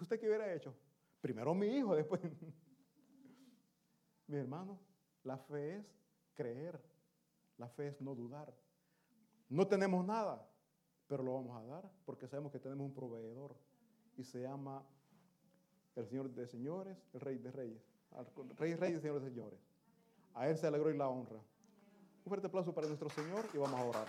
¿Usted 0.00 0.20
qué 0.20 0.26
hubiera 0.26 0.52
hecho? 0.52 0.74
Primero 1.20 1.54
mi 1.54 1.66
hijo, 1.66 1.96
después... 1.96 2.20
mi 4.26 4.36
hermano, 4.36 4.78
la 5.28 5.36
fe 5.36 5.76
es 5.76 5.86
creer. 6.34 6.80
La 7.58 7.68
fe 7.68 7.88
es 7.88 8.00
no 8.00 8.14
dudar. 8.14 8.52
No 9.50 9.66
tenemos 9.66 10.04
nada, 10.04 10.48
pero 11.06 11.22
lo 11.22 11.34
vamos 11.34 11.56
a 11.56 11.66
dar 11.66 11.90
porque 12.06 12.26
sabemos 12.26 12.50
que 12.50 12.58
tenemos 12.58 12.86
un 12.86 12.94
proveedor 12.94 13.54
y 14.16 14.24
se 14.24 14.42
llama 14.42 14.82
el 15.96 16.06
Señor 16.06 16.30
de 16.30 16.46
señores, 16.46 16.96
el 17.12 17.20
Rey 17.20 17.38
de 17.38 17.52
reyes. 17.52 17.82
Rey, 18.56 18.74
Rey 18.74 18.94
y 18.94 19.00
Señor 19.00 19.20
de 19.20 19.28
señores. 19.28 19.60
A 20.34 20.48
Él 20.48 20.56
se 20.56 20.66
alegró 20.66 20.90
y 20.90 20.96
la 20.96 21.08
honra. 21.08 21.36
Un 21.36 22.28
fuerte 22.28 22.46
aplauso 22.46 22.74
para 22.74 22.86
nuestro 22.86 23.10
Señor 23.10 23.44
y 23.52 23.58
vamos 23.58 23.78
a 23.78 23.84
orar. 23.84 24.06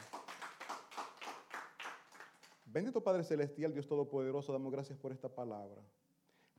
Bendito 2.66 3.04
Padre 3.04 3.24
Celestial, 3.24 3.74
Dios 3.74 3.88
Todopoderoso, 3.88 4.54
damos 4.54 4.72
gracias 4.72 4.98
por 4.98 5.12
esta 5.12 5.28
palabra. 5.28 5.82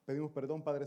Pedimos 0.04 0.32
perdón, 0.32 0.62
Padre 0.62 0.78